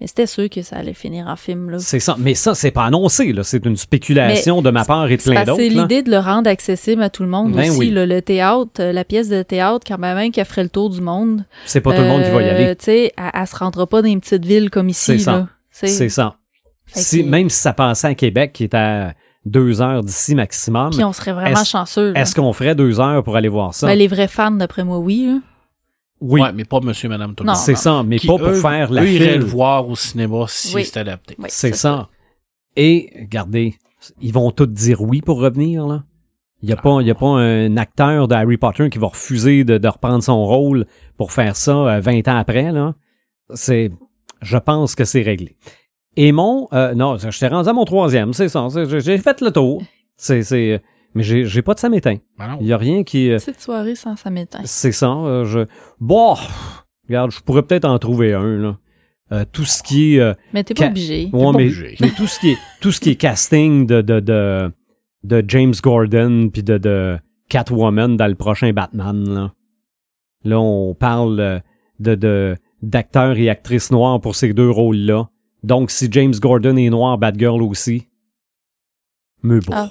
[0.00, 1.78] Mais c'était sûr que ça allait finir en film.
[1.78, 2.16] C'est ça.
[2.18, 3.42] Mais ça, c'est pas annoncé, là.
[3.42, 5.60] C'est une spéculation de ma part et de plein d'autres.
[5.60, 7.78] c'est l'idée de le rendre accessible à tout le monde Ben aussi.
[7.78, 7.90] oui.
[7.90, 11.00] là, le théâtre, euh, la pièce de théâtre, quand même, qui ferait le tour du
[11.00, 11.44] monde.
[11.66, 12.76] C'est pas tout le monde qui va y euh, aller.
[12.76, 15.04] Tu sais, elle, elle se rendra pas dans une petite ville comme ici.
[15.04, 15.48] C'est ça.
[15.70, 16.36] C'est ça.
[16.86, 19.12] Si, même si ça passait à Québec, qui est à
[19.46, 22.12] deux heures d'ici maximum, Puis on serait vraiment chanceux.
[22.16, 23.86] est-ce qu'on ferait deux heures pour aller voir ça?
[23.86, 25.26] Ben, les vrais fans, d'après moi, oui.
[25.26, 25.38] là.
[26.20, 27.52] Oui, Ouais, mais pas monsieur, madame, tout le Non.
[27.54, 27.62] monde.
[27.62, 29.38] c'est ça, mais Qui, pas pour eux, faire la eux iraient file.
[29.40, 30.84] le voir au cinéma si Oui.
[30.84, 31.34] c'est adapté.
[31.38, 32.08] Oui, C'est ça.
[32.76, 33.74] Et, regardez,
[34.20, 36.04] ils vont tous dire oui pour revenir, là.
[36.62, 39.06] Il n'y a, pas- il y a pas un acteur de Harry Potter qui va
[39.06, 40.84] refuser de, de reprendre son rôle
[41.16, 42.94] pour faire ça euh, 20 ans après, là.
[43.54, 43.90] C'est,
[44.42, 45.56] je pense que c'est réglé.
[46.16, 48.66] Et mon, euh, non, je t'ai rendu à mon troisième, c'est ça.
[48.70, 49.82] c'est- J'ai j'ai fait le tour.
[50.16, 50.82] C'est, c'est,
[51.14, 52.16] mais j'ai j'ai pas de samétain.
[52.38, 52.58] Ben non.
[52.60, 54.60] Il y a rien qui, euh, Petite soirée sans ça m'éteint.
[54.64, 55.10] c'est ça.
[55.12, 55.60] euh, je,
[56.00, 56.36] bon,
[57.08, 58.78] regarde, je pourrais peut-être en trouver un, là.
[59.32, 61.30] Euh, tout ce qui est, euh, Mais t'es pas Ca- obligé.
[61.32, 61.96] Ouais, pas mais, obligé.
[62.00, 64.72] mais tout ce qui est tout ce qui est casting de de de,
[65.24, 67.16] de James Gordon puis de de
[67.48, 69.52] Catwoman dans le prochain Batman là.
[70.44, 71.58] Là on parle euh,
[72.00, 75.28] de de d'acteurs et actrices noirs pour ces deux rôles là.
[75.62, 78.08] Donc si James Gordon est noir, Batgirl aussi.
[79.42, 79.72] Mais bon.
[79.76, 79.90] Ah.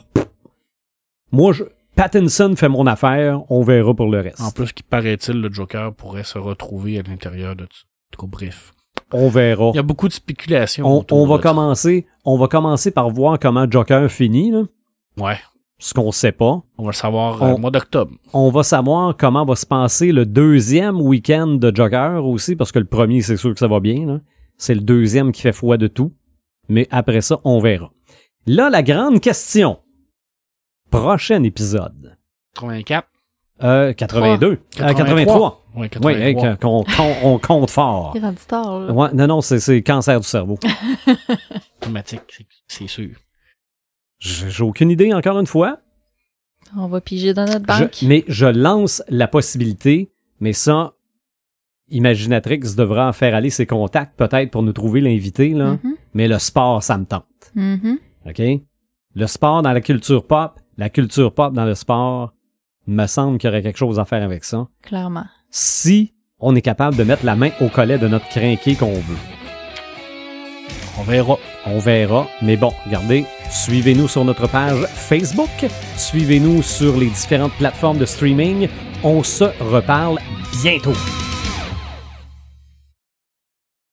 [1.32, 1.64] Moi je
[1.96, 4.40] Pattinson fait mon affaire, on verra pour le reste.
[4.40, 8.26] En plus, qu'il paraît-il, le Joker pourrait se retrouver à l'intérieur de tout.
[8.28, 8.72] Bref.
[9.12, 9.72] On verra.
[9.74, 10.86] Il y a beaucoup de spéculations.
[10.88, 11.42] On, on va ça.
[11.44, 14.64] commencer, on va commencer par voir comment Joker finit là,
[15.20, 15.38] Ouais.
[15.78, 16.62] ce qu'on sait pas.
[16.78, 18.12] On va le savoir euh, au mois d'octobre.
[18.34, 22.80] On va savoir comment va se passer le deuxième week-end de Joker aussi, parce que
[22.80, 24.22] le premier, c'est sûr que ça va bien.
[24.58, 26.14] C'est le deuxième qui fait foi de tout.
[26.70, 27.92] Mais après ça, on verra.
[28.46, 29.80] Là, la grande question.
[30.92, 32.18] Prochain épisode.
[32.56, 33.08] 84.
[33.62, 34.48] Euh, 82.
[34.48, 34.58] Euh,
[34.94, 35.66] 83.
[35.76, 36.46] Ouais, Oui, 83.
[36.48, 38.14] hein, qu'on- qu'on- on compte fort.
[38.20, 38.94] Rendu tard, là.
[38.94, 40.58] Ouais, non, non, c'est c'est cancer du cerveau.
[41.82, 42.22] Automatique,
[42.68, 43.10] c'est- sûr.
[44.20, 45.80] J'ai j'ai aucune idée, encore une fois.
[46.78, 48.02] On va piger dans notre Je- banque.
[48.04, 50.94] mais je lance la possibilité, mais ça,
[51.92, 55.72] Imaginatrix devra faire aller ses contacts peut-être pour nous trouver l'invité, là.
[55.84, 57.26] Mhm, Mais le sport, ça me tente.
[57.56, 57.98] mhm.
[58.28, 58.42] OK?
[59.16, 62.34] Le sport dans la culture pop, la culture pop dans le sport,
[62.88, 64.70] me semble qu'il y aurait quelque chose à faire avec ça.
[64.82, 65.26] Clairement.
[65.52, 69.18] Si on est capable de mettre la main au collet de notre crinqué qu'on veut.
[70.98, 71.38] On verra.
[71.66, 72.28] On verra.
[72.42, 75.50] Mais bon, regardez, suivez-nous sur notre page Facebook.
[75.98, 78.70] Suivez-nous sur les différentes plateformes de streaming.
[79.04, 80.18] On se reparle
[80.64, 80.96] bientôt.